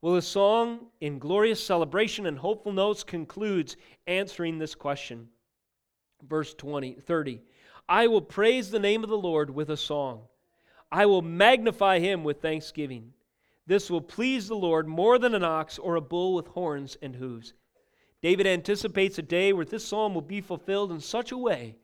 Well, 0.00 0.14
the 0.14 0.22
song 0.22 0.86
in 1.00 1.18
glorious 1.18 1.64
celebration 1.64 2.26
and 2.26 2.38
hopeful 2.38 2.72
notes 2.72 3.02
concludes 3.02 3.76
answering 4.06 4.58
this 4.58 4.74
question. 4.74 5.28
Verse 6.28 6.54
20, 6.54 6.94
30. 6.94 7.40
I 7.88 8.06
will 8.06 8.20
praise 8.20 8.70
the 8.70 8.78
name 8.78 9.04
of 9.04 9.10
the 9.10 9.18
Lord 9.18 9.50
with 9.50 9.70
a 9.70 9.76
song. 9.76 10.22
I 10.90 11.06
will 11.06 11.22
magnify 11.22 11.98
him 11.98 12.24
with 12.24 12.40
thanksgiving. 12.40 13.12
This 13.66 13.90
will 13.90 14.00
please 14.00 14.48
the 14.48 14.56
Lord 14.56 14.86
more 14.86 15.18
than 15.18 15.34
an 15.34 15.44
ox 15.44 15.78
or 15.78 15.96
a 15.96 16.00
bull 16.00 16.34
with 16.34 16.48
horns 16.48 16.96
and 17.02 17.16
hooves. 17.16 17.52
David 18.22 18.46
anticipates 18.46 19.18
a 19.18 19.22
day 19.22 19.52
where 19.52 19.64
this 19.64 19.84
psalm 19.84 20.14
will 20.14 20.22
be 20.22 20.40
fulfilled 20.40 20.90
in 20.92 21.00
such 21.00 21.32
a 21.32 21.38
way 21.38 21.76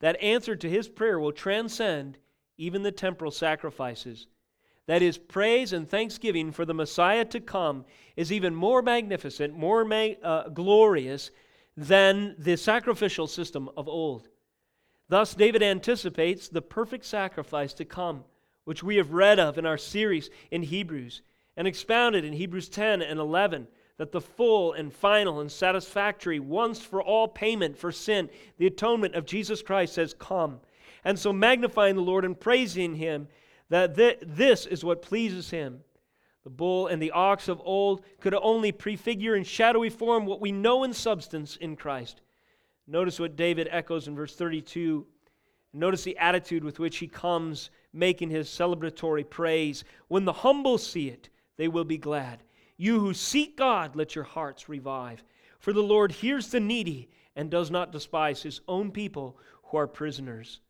that 0.00 0.20
answer 0.22 0.54
to 0.54 0.68
his 0.68 0.88
prayer 0.88 1.18
will 1.18 1.32
transcend 1.32 2.18
even 2.56 2.82
the 2.82 2.92
temporal 2.92 3.30
sacrifices. 3.30 4.26
That 4.86 5.02
is, 5.02 5.18
praise 5.18 5.72
and 5.72 5.88
thanksgiving 5.88 6.50
for 6.50 6.64
the 6.64 6.74
Messiah 6.74 7.24
to 7.26 7.40
come 7.40 7.84
is 8.16 8.32
even 8.32 8.54
more 8.54 8.80
magnificent, 8.80 9.56
more 9.56 9.84
ma- 9.84 10.14
uh, 10.22 10.48
glorious 10.48 11.30
than 11.78 12.34
the 12.38 12.56
sacrificial 12.56 13.28
system 13.28 13.70
of 13.76 13.88
old. 13.88 14.28
Thus, 15.08 15.32
David 15.32 15.62
anticipates 15.62 16.48
the 16.48 16.60
perfect 16.60 17.04
sacrifice 17.04 17.72
to 17.74 17.84
come, 17.84 18.24
which 18.64 18.82
we 18.82 18.96
have 18.96 19.12
read 19.12 19.38
of 19.38 19.58
in 19.58 19.64
our 19.64 19.78
series 19.78 20.28
in 20.50 20.64
Hebrews 20.64 21.22
and 21.56 21.68
expounded 21.68 22.24
in 22.24 22.32
Hebrews 22.32 22.68
10 22.68 23.00
and 23.00 23.20
11 23.20 23.68
that 23.96 24.10
the 24.10 24.20
full 24.20 24.72
and 24.72 24.92
final 24.92 25.38
and 25.38 25.50
satisfactory, 25.50 26.40
once 26.40 26.80
for 26.80 27.00
all 27.00 27.28
payment 27.28 27.78
for 27.78 27.92
sin, 27.92 28.28
the 28.56 28.66
atonement 28.66 29.14
of 29.14 29.24
Jesus 29.24 29.62
Christ 29.62 29.94
has 29.96 30.14
come. 30.14 30.60
And 31.04 31.16
so, 31.16 31.32
magnifying 31.32 31.94
the 31.94 32.02
Lord 32.02 32.24
and 32.24 32.38
praising 32.38 32.96
Him, 32.96 33.28
that 33.68 33.94
th- 33.94 34.18
this 34.22 34.66
is 34.66 34.84
what 34.84 35.02
pleases 35.02 35.50
Him. 35.50 35.84
The 36.48 36.54
bull 36.54 36.86
and 36.86 37.02
the 37.02 37.10
ox 37.10 37.46
of 37.48 37.60
old 37.62 38.06
could 38.22 38.32
only 38.32 38.72
prefigure 38.72 39.36
in 39.36 39.44
shadowy 39.44 39.90
form 39.90 40.24
what 40.24 40.40
we 40.40 40.50
know 40.50 40.82
in 40.82 40.94
substance 40.94 41.56
in 41.56 41.76
Christ. 41.76 42.22
Notice 42.86 43.20
what 43.20 43.36
David 43.36 43.68
echoes 43.70 44.08
in 44.08 44.16
verse 44.16 44.34
32. 44.34 45.06
Notice 45.74 46.04
the 46.04 46.16
attitude 46.16 46.64
with 46.64 46.78
which 46.78 46.96
he 46.96 47.06
comes 47.06 47.68
making 47.92 48.30
his 48.30 48.48
celebratory 48.48 49.28
praise. 49.28 49.84
When 50.06 50.24
the 50.24 50.32
humble 50.32 50.78
see 50.78 51.10
it, 51.10 51.28
they 51.58 51.68
will 51.68 51.84
be 51.84 51.98
glad. 51.98 52.42
You 52.78 52.98
who 52.98 53.12
seek 53.12 53.54
God, 53.54 53.94
let 53.94 54.14
your 54.14 54.24
hearts 54.24 54.70
revive. 54.70 55.22
For 55.58 55.74
the 55.74 55.82
Lord 55.82 56.12
hears 56.12 56.48
the 56.48 56.60
needy 56.60 57.10
and 57.36 57.50
does 57.50 57.70
not 57.70 57.92
despise 57.92 58.42
his 58.42 58.62
own 58.66 58.90
people 58.90 59.38
who 59.64 59.76
are 59.76 59.86
prisoners. 59.86 60.60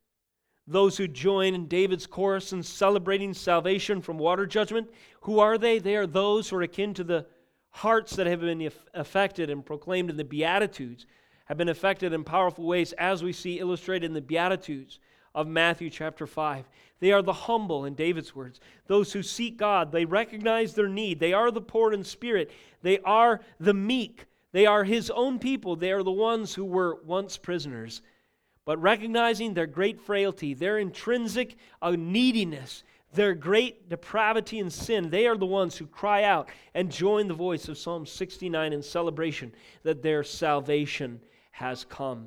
Those 0.70 0.98
who 0.98 1.08
join 1.08 1.54
in 1.54 1.66
David's 1.66 2.06
chorus 2.06 2.52
in 2.52 2.62
celebrating 2.62 3.32
salvation 3.32 4.02
from 4.02 4.18
water 4.18 4.44
judgment, 4.44 4.90
who 5.22 5.38
are 5.38 5.56
they? 5.56 5.78
They 5.78 5.96
are 5.96 6.06
those 6.06 6.50
who 6.50 6.56
are 6.56 6.62
akin 6.62 6.92
to 6.94 7.04
the 7.04 7.24
hearts 7.70 8.14
that 8.16 8.26
have 8.26 8.40
been 8.40 8.70
affected 8.92 9.48
and 9.48 9.64
proclaimed 9.64 10.10
in 10.10 10.18
the 10.18 10.24
Beatitudes, 10.24 11.06
have 11.46 11.56
been 11.56 11.70
affected 11.70 12.12
in 12.12 12.22
powerful 12.22 12.66
ways, 12.66 12.92
as 12.92 13.22
we 13.22 13.32
see 13.32 13.58
illustrated 13.58 14.04
in 14.04 14.12
the 14.12 14.20
Beatitudes 14.20 15.00
of 15.34 15.46
Matthew 15.46 15.88
chapter 15.88 16.26
5. 16.26 16.68
They 17.00 17.12
are 17.12 17.22
the 17.22 17.32
humble, 17.32 17.86
in 17.86 17.94
David's 17.94 18.36
words, 18.36 18.60
those 18.88 19.12
who 19.12 19.22
seek 19.22 19.56
God. 19.56 19.90
They 19.90 20.04
recognize 20.04 20.74
their 20.74 20.88
need. 20.88 21.18
They 21.18 21.32
are 21.32 21.50
the 21.50 21.62
poor 21.62 21.94
in 21.94 22.04
spirit. 22.04 22.50
They 22.82 22.98
are 23.00 23.40
the 23.58 23.72
meek. 23.72 24.26
They 24.52 24.66
are 24.66 24.84
his 24.84 25.08
own 25.08 25.38
people. 25.38 25.76
They 25.76 25.92
are 25.92 26.02
the 26.02 26.10
ones 26.10 26.54
who 26.54 26.66
were 26.66 26.98
once 27.04 27.38
prisoners. 27.38 28.02
But 28.68 28.82
recognizing 28.82 29.54
their 29.54 29.66
great 29.66 29.98
frailty, 29.98 30.52
their 30.52 30.76
intrinsic 30.76 31.56
neediness, 31.82 32.84
their 33.14 33.32
great 33.32 33.88
depravity 33.88 34.58
and 34.58 34.70
sin, 34.70 35.08
they 35.08 35.26
are 35.26 35.38
the 35.38 35.46
ones 35.46 35.78
who 35.78 35.86
cry 35.86 36.24
out 36.24 36.50
and 36.74 36.92
join 36.92 37.28
the 37.28 37.32
voice 37.32 37.66
of 37.70 37.78
Psalm 37.78 38.04
69 38.04 38.74
in 38.74 38.82
celebration 38.82 39.54
that 39.84 40.02
their 40.02 40.22
salvation 40.22 41.18
has 41.52 41.86
come. 41.86 42.26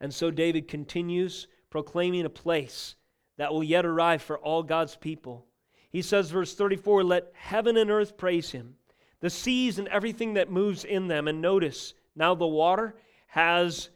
And 0.00 0.14
so 0.14 0.30
David 0.30 0.68
continues 0.68 1.48
proclaiming 1.68 2.24
a 2.24 2.30
place 2.30 2.94
that 3.36 3.52
will 3.52 3.62
yet 3.62 3.84
arrive 3.84 4.22
for 4.22 4.38
all 4.38 4.62
God's 4.62 4.96
people. 4.96 5.44
He 5.90 6.00
says, 6.00 6.30
verse 6.30 6.54
34, 6.54 7.04
Let 7.04 7.30
heaven 7.34 7.76
and 7.76 7.90
earth 7.90 8.16
praise 8.16 8.52
him, 8.52 8.76
the 9.20 9.28
seas 9.28 9.78
and 9.78 9.88
everything 9.88 10.32
that 10.32 10.50
moves 10.50 10.84
in 10.84 11.08
them. 11.08 11.28
And 11.28 11.42
notice, 11.42 11.92
now 12.16 12.34
the 12.34 12.46
water 12.46 12.94
has 13.26 13.90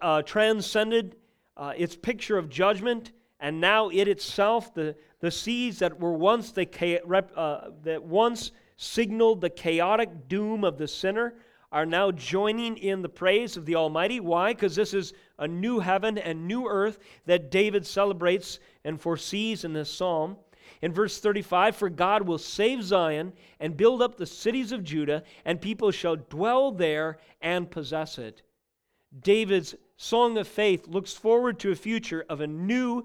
uh, 0.00 0.22
transcended 0.22 1.16
uh, 1.56 1.72
its 1.76 1.96
picture 1.96 2.38
of 2.38 2.48
judgment, 2.48 3.12
and 3.40 3.60
now 3.60 3.88
it 3.88 4.08
itself, 4.08 4.72
the, 4.74 4.96
the 5.20 5.30
seas 5.30 5.78
that 5.80 5.98
were 5.98 6.12
once 6.12 6.52
the 6.52 6.66
uh, 7.36 7.70
that 7.82 8.02
once 8.02 8.52
signaled 8.76 9.40
the 9.40 9.50
chaotic 9.50 10.28
doom 10.28 10.64
of 10.64 10.78
the 10.78 10.88
sinner, 10.88 11.34
are 11.72 11.86
now 11.86 12.10
joining 12.10 12.76
in 12.76 13.00
the 13.00 13.08
praise 13.08 13.56
of 13.56 13.64
the 13.64 13.76
Almighty. 13.76 14.20
Why? 14.20 14.52
Because 14.52 14.76
this 14.76 14.92
is 14.92 15.14
a 15.38 15.48
new 15.48 15.80
heaven 15.80 16.18
and 16.18 16.46
new 16.46 16.68
earth 16.68 16.98
that 17.24 17.50
David 17.50 17.86
celebrates 17.86 18.60
and 18.84 19.00
foresees 19.00 19.64
in 19.64 19.72
this 19.72 19.90
psalm. 19.90 20.36
In 20.82 20.92
verse 20.92 21.18
35, 21.18 21.76
for 21.76 21.88
God 21.88 22.26
will 22.26 22.38
save 22.38 22.82
Zion 22.82 23.32
and 23.58 23.76
build 23.76 24.02
up 24.02 24.16
the 24.16 24.26
cities 24.26 24.72
of 24.72 24.84
Judah, 24.84 25.22
and 25.44 25.60
people 25.60 25.90
shall 25.90 26.16
dwell 26.16 26.72
there 26.72 27.18
and 27.40 27.70
possess 27.70 28.18
it. 28.18 28.42
David's 29.20 29.74
song 29.96 30.38
of 30.38 30.48
faith 30.48 30.88
looks 30.88 31.12
forward 31.12 31.58
to 31.60 31.70
a 31.70 31.76
future 31.76 32.24
of 32.28 32.40
a 32.40 32.46
new 32.46 33.04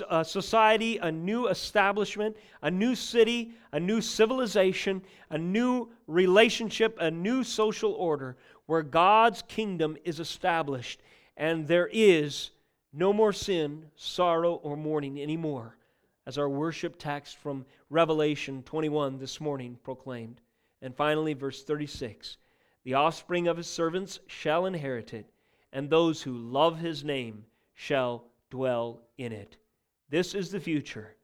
a 0.00 0.12
uh, 0.12 0.24
society, 0.24 0.98
a 0.98 1.10
new 1.10 1.46
establishment, 1.46 2.36
a 2.60 2.70
new 2.70 2.94
city, 2.94 3.52
a 3.72 3.80
new 3.80 4.02
civilization, 4.02 5.00
a 5.30 5.38
new 5.38 5.88
relationship, 6.06 6.98
a 7.00 7.10
new 7.10 7.42
social 7.42 7.92
order 7.92 8.36
where 8.66 8.82
God's 8.82 9.40
kingdom 9.42 9.96
is 10.04 10.20
established 10.20 11.00
and 11.38 11.66
there 11.66 11.88
is 11.90 12.50
no 12.92 13.12
more 13.12 13.32
sin, 13.32 13.86
sorrow, 13.94 14.54
or 14.56 14.76
mourning 14.76 15.22
anymore, 15.22 15.76
as 16.26 16.36
our 16.36 16.48
worship 16.48 16.98
text 16.98 17.38
from 17.38 17.64
Revelation 17.90 18.62
21 18.64 19.18
this 19.18 19.40
morning 19.40 19.78
proclaimed. 19.84 20.40
And 20.82 20.94
finally, 20.94 21.32
verse 21.32 21.62
36 21.62 22.36
The 22.84 22.94
offspring 22.94 23.46
of 23.46 23.56
his 23.56 23.68
servants 23.68 24.18
shall 24.26 24.66
inherit 24.66 25.14
it, 25.14 25.26
and 25.72 25.88
those 25.88 26.22
who 26.22 26.32
love 26.32 26.78
his 26.78 27.04
name 27.04 27.44
shall 27.74 28.24
dwell 28.50 29.02
in 29.18 29.32
it. 29.32 29.56
This 30.08 30.34
is 30.34 30.50
the 30.50 30.60
future 30.60 31.16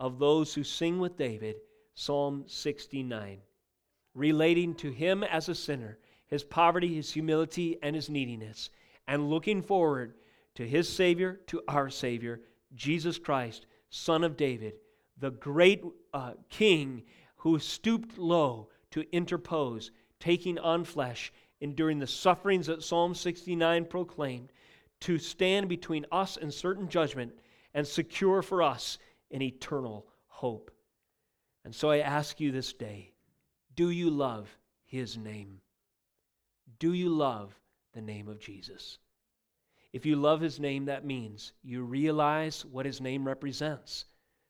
of 0.00 0.18
those 0.18 0.52
who 0.52 0.64
sing 0.64 0.98
with 0.98 1.16
David, 1.16 1.56
Psalm 1.94 2.44
69, 2.46 3.38
relating 4.14 4.74
to 4.74 4.90
him 4.90 5.22
as 5.22 5.48
a 5.48 5.54
sinner, 5.54 5.98
his 6.26 6.42
poverty, 6.42 6.94
his 6.94 7.12
humility, 7.12 7.78
and 7.82 7.94
his 7.94 8.10
neediness, 8.10 8.70
and 9.06 9.30
looking 9.30 9.62
forward 9.62 10.14
to 10.54 10.66
his 10.66 10.88
Savior, 10.88 11.40
to 11.46 11.62
our 11.68 11.88
Savior, 11.88 12.40
Jesus 12.74 13.18
Christ, 13.18 13.66
Son 13.90 14.24
of 14.24 14.36
David, 14.36 14.74
the 15.18 15.30
great 15.30 15.82
uh, 16.12 16.32
King 16.48 17.04
who 17.36 17.58
stooped 17.58 18.18
low 18.18 18.68
to 18.90 19.04
interpose, 19.12 19.90
taking 20.18 20.58
on 20.58 20.84
flesh, 20.84 21.32
enduring 21.62 22.00
the 22.00 22.06
sufferings 22.06 22.66
that 22.66 22.82
Psalm 22.82 23.14
69 23.14 23.84
proclaimed, 23.84 24.52
to 25.00 25.18
stand 25.18 25.68
between 25.68 26.04
us 26.12 26.36
and 26.36 26.52
certain 26.52 26.88
judgment 26.88 27.32
and 27.72 27.86
secure 27.86 28.42
for 28.42 28.62
us 28.62 28.98
an 29.30 29.40
eternal 29.40 30.06
hope. 30.26 30.70
And 31.64 31.74
so 31.74 31.90
I 31.90 32.00
ask 32.00 32.40
you 32.40 32.50
this 32.50 32.72
day 32.72 33.12
do 33.74 33.90
you 33.90 34.10
love 34.10 34.48
his 34.84 35.16
name? 35.16 35.60
Do 36.78 36.92
you 36.92 37.08
love 37.08 37.58
the 37.94 38.02
name 38.02 38.28
of 38.28 38.40
Jesus? 38.40 38.98
If 39.92 40.04
you 40.04 40.16
love 40.16 40.40
his 40.40 40.58
name, 40.58 40.86
that 40.86 41.04
means 41.04 41.52
you 41.62 41.82
realize 41.82 42.64
what 42.64 42.86
his 42.86 43.00
name 43.00 43.26
represents 43.26 44.06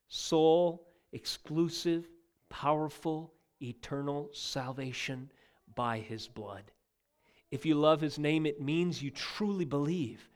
sole, 0.08 0.86
exclusive, 1.12 2.08
powerful, 2.48 3.32
eternal 3.60 4.30
salvation 4.32 5.30
by 5.74 5.98
his 5.98 6.26
blood. 6.28 6.64
If 7.52 7.66
you 7.66 7.74
love 7.74 8.00
his 8.00 8.18
name, 8.18 8.46
it 8.46 8.62
means 8.62 9.02
you 9.02 9.10
truly 9.10 9.66
believe 9.66 10.26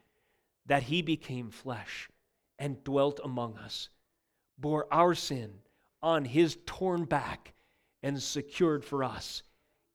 that 0.67 0.83
he 0.85 1.01
became 1.01 1.51
flesh 1.51 2.11
and 2.59 2.85
dwelt 2.85 3.21
among 3.25 3.57
us, 3.57 3.89
bore 4.59 4.87
our 4.93 5.15
sin 5.15 5.55
on 6.03 6.27
his 6.27 6.59
torn 6.67 7.07
back, 7.07 7.55
and 8.03 8.23
secured 8.23 8.85
for 8.85 9.03
us 9.03 9.43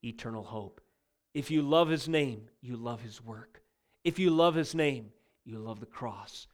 eternal 0.03 0.43
hope. 0.43 0.81
If 1.35 1.51
you 1.51 1.61
love 1.61 1.89
his 1.89 2.09
name, 2.09 2.49
you 2.59 2.75
love 2.75 3.01
his 3.01 3.23
work. 3.23 3.61
If 4.03 4.17
you 4.17 4.31
love 4.31 4.55
his 4.55 4.73
name, 4.73 5.11
you 5.45 5.59
love 5.59 5.79
the 5.79 5.85
cross. 5.85 6.47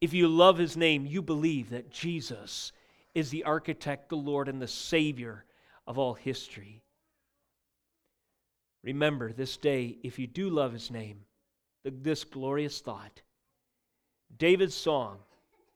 If 0.00 0.14
you 0.14 0.26
love 0.26 0.56
his 0.56 0.74
name, 0.74 1.04
you 1.04 1.20
believe 1.20 1.68
that 1.68 1.90
Jesus 1.90 2.72
is 3.14 3.28
the 3.28 3.44
architect, 3.44 4.08
the 4.08 4.16
Lord, 4.16 4.48
and 4.48 4.60
the 4.60 4.68
Savior 4.68 5.44
of 5.86 5.98
all 5.98 6.14
history. 6.14 6.82
Remember 8.84 9.32
this 9.32 9.56
day, 9.56 9.96
if 10.02 10.18
you 10.18 10.26
do 10.26 10.50
love 10.50 10.74
his 10.74 10.90
name, 10.90 11.20
this 11.84 12.22
glorious 12.22 12.80
thought. 12.80 13.22
David's 14.36 14.74
song 14.74 15.18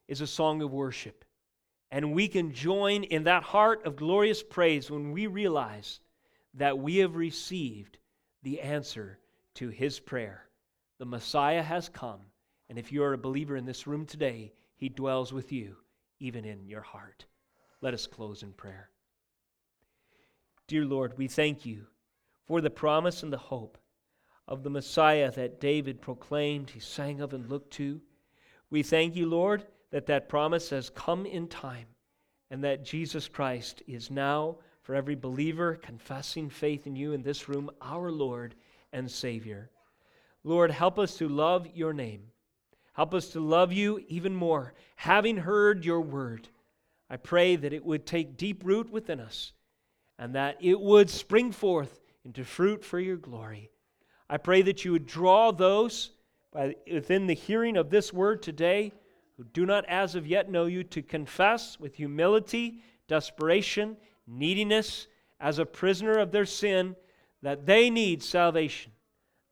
is 0.08 0.20
a 0.20 0.26
song 0.26 0.60
of 0.60 0.72
worship. 0.72 1.24
And 1.90 2.12
we 2.12 2.28
can 2.28 2.52
join 2.52 3.04
in 3.04 3.24
that 3.24 3.42
heart 3.42 3.86
of 3.86 3.96
glorious 3.96 4.42
praise 4.42 4.90
when 4.90 5.10
we 5.12 5.26
realize 5.26 6.00
that 6.52 6.78
we 6.78 6.98
have 6.98 7.16
received 7.16 7.96
the 8.42 8.60
answer 8.60 9.18
to 9.54 9.70
his 9.70 9.98
prayer. 9.98 10.44
The 10.98 11.06
Messiah 11.06 11.62
has 11.62 11.88
come, 11.88 12.20
and 12.68 12.78
if 12.78 12.92
you 12.92 13.02
are 13.04 13.14
a 13.14 13.18
believer 13.18 13.56
in 13.56 13.64
this 13.64 13.86
room 13.86 14.04
today, 14.04 14.52
he 14.76 14.90
dwells 14.90 15.32
with 15.32 15.50
you, 15.50 15.76
even 16.20 16.44
in 16.44 16.68
your 16.68 16.82
heart. 16.82 17.24
Let 17.80 17.94
us 17.94 18.06
close 18.06 18.42
in 18.42 18.52
prayer. 18.52 18.90
Dear 20.66 20.84
Lord, 20.84 21.16
we 21.16 21.26
thank 21.26 21.64
you 21.64 21.86
for 22.48 22.62
the 22.62 22.70
promise 22.70 23.22
and 23.22 23.32
the 23.32 23.36
hope 23.36 23.76
of 24.48 24.62
the 24.62 24.70
Messiah 24.70 25.30
that 25.32 25.60
David 25.60 26.00
proclaimed, 26.00 26.70
he 26.70 26.80
sang 26.80 27.20
of 27.20 27.34
and 27.34 27.48
looked 27.50 27.70
to. 27.74 28.00
We 28.70 28.82
thank 28.82 29.14
you, 29.14 29.26
Lord, 29.26 29.66
that 29.90 30.06
that 30.06 30.30
promise 30.30 30.70
has 30.70 30.88
come 30.88 31.26
in 31.26 31.46
time 31.46 31.86
and 32.50 32.64
that 32.64 32.86
Jesus 32.86 33.28
Christ 33.28 33.82
is 33.86 34.10
now, 34.10 34.56
for 34.82 34.94
every 34.94 35.14
believer 35.14 35.74
confessing 35.74 36.48
faith 36.48 36.86
in 36.86 36.96
you 36.96 37.12
in 37.12 37.22
this 37.22 37.50
room, 37.50 37.70
our 37.82 38.10
Lord 38.10 38.54
and 38.94 39.10
Savior. 39.10 39.68
Lord, 40.42 40.70
help 40.70 40.98
us 40.98 41.18
to 41.18 41.28
love 41.28 41.66
your 41.74 41.92
name. 41.92 42.22
Help 42.94 43.12
us 43.12 43.28
to 43.32 43.40
love 43.40 43.70
you 43.70 44.02
even 44.08 44.34
more, 44.34 44.72
having 44.96 45.36
heard 45.36 45.84
your 45.84 46.00
word. 46.00 46.48
I 47.10 47.18
pray 47.18 47.56
that 47.56 47.74
it 47.74 47.84
would 47.84 48.06
take 48.06 48.38
deep 48.38 48.62
root 48.64 48.90
within 48.90 49.20
us 49.20 49.52
and 50.18 50.34
that 50.34 50.56
it 50.60 50.80
would 50.80 51.10
spring 51.10 51.52
forth 51.52 52.00
into 52.24 52.44
fruit 52.44 52.84
for 52.84 53.00
your 53.00 53.16
glory. 53.16 53.70
I 54.28 54.36
pray 54.36 54.62
that 54.62 54.84
you 54.84 54.92
would 54.92 55.06
draw 55.06 55.50
those 55.50 56.10
by, 56.52 56.76
within 56.90 57.26
the 57.26 57.34
hearing 57.34 57.76
of 57.76 57.90
this 57.90 58.12
word 58.12 58.42
today 58.42 58.92
who 59.36 59.44
do 59.44 59.64
not 59.64 59.84
as 59.86 60.14
of 60.14 60.26
yet 60.26 60.50
know 60.50 60.66
you 60.66 60.82
to 60.84 61.02
confess 61.02 61.78
with 61.78 61.94
humility, 61.94 62.82
desperation, 63.06 63.96
neediness, 64.26 65.06
as 65.40 65.58
a 65.58 65.66
prisoner 65.66 66.18
of 66.18 66.32
their 66.32 66.44
sin, 66.44 66.96
that 67.42 67.64
they 67.64 67.88
need 67.88 68.22
salvation. 68.22 68.92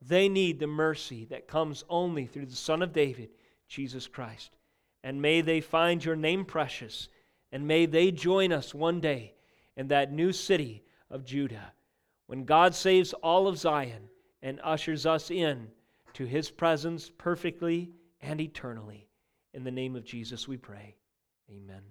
They 0.02 0.28
need 0.28 0.58
the 0.58 0.66
mercy 0.66 1.24
that 1.26 1.48
comes 1.48 1.84
only 1.88 2.26
through 2.26 2.46
the 2.46 2.56
Son 2.56 2.82
of 2.82 2.92
David, 2.92 3.30
Jesus 3.68 4.08
Christ. 4.08 4.56
And 5.04 5.22
may 5.22 5.40
they 5.40 5.60
find 5.60 6.04
your 6.04 6.16
name 6.16 6.44
precious, 6.44 7.08
and 7.52 7.66
may 7.66 7.86
they 7.86 8.10
join 8.10 8.52
us 8.52 8.74
one 8.74 9.00
day 9.00 9.34
in 9.76 9.88
that 9.88 10.12
new 10.12 10.32
city 10.32 10.82
of 11.08 11.24
Judah 11.24 11.72
when 12.26 12.44
God 12.44 12.74
saves 12.74 13.12
all 13.14 13.48
of 13.48 13.58
Zion 13.58 14.08
and 14.42 14.60
ushers 14.62 15.06
us 15.06 15.30
in 15.30 15.68
to 16.14 16.24
his 16.24 16.50
presence 16.50 17.10
perfectly 17.16 17.90
and 18.20 18.40
eternally. 18.40 19.08
In 19.54 19.64
the 19.64 19.70
name 19.70 19.96
of 19.96 20.04
Jesus 20.04 20.46
we 20.46 20.56
pray. 20.56 20.96
Amen. 21.50 21.82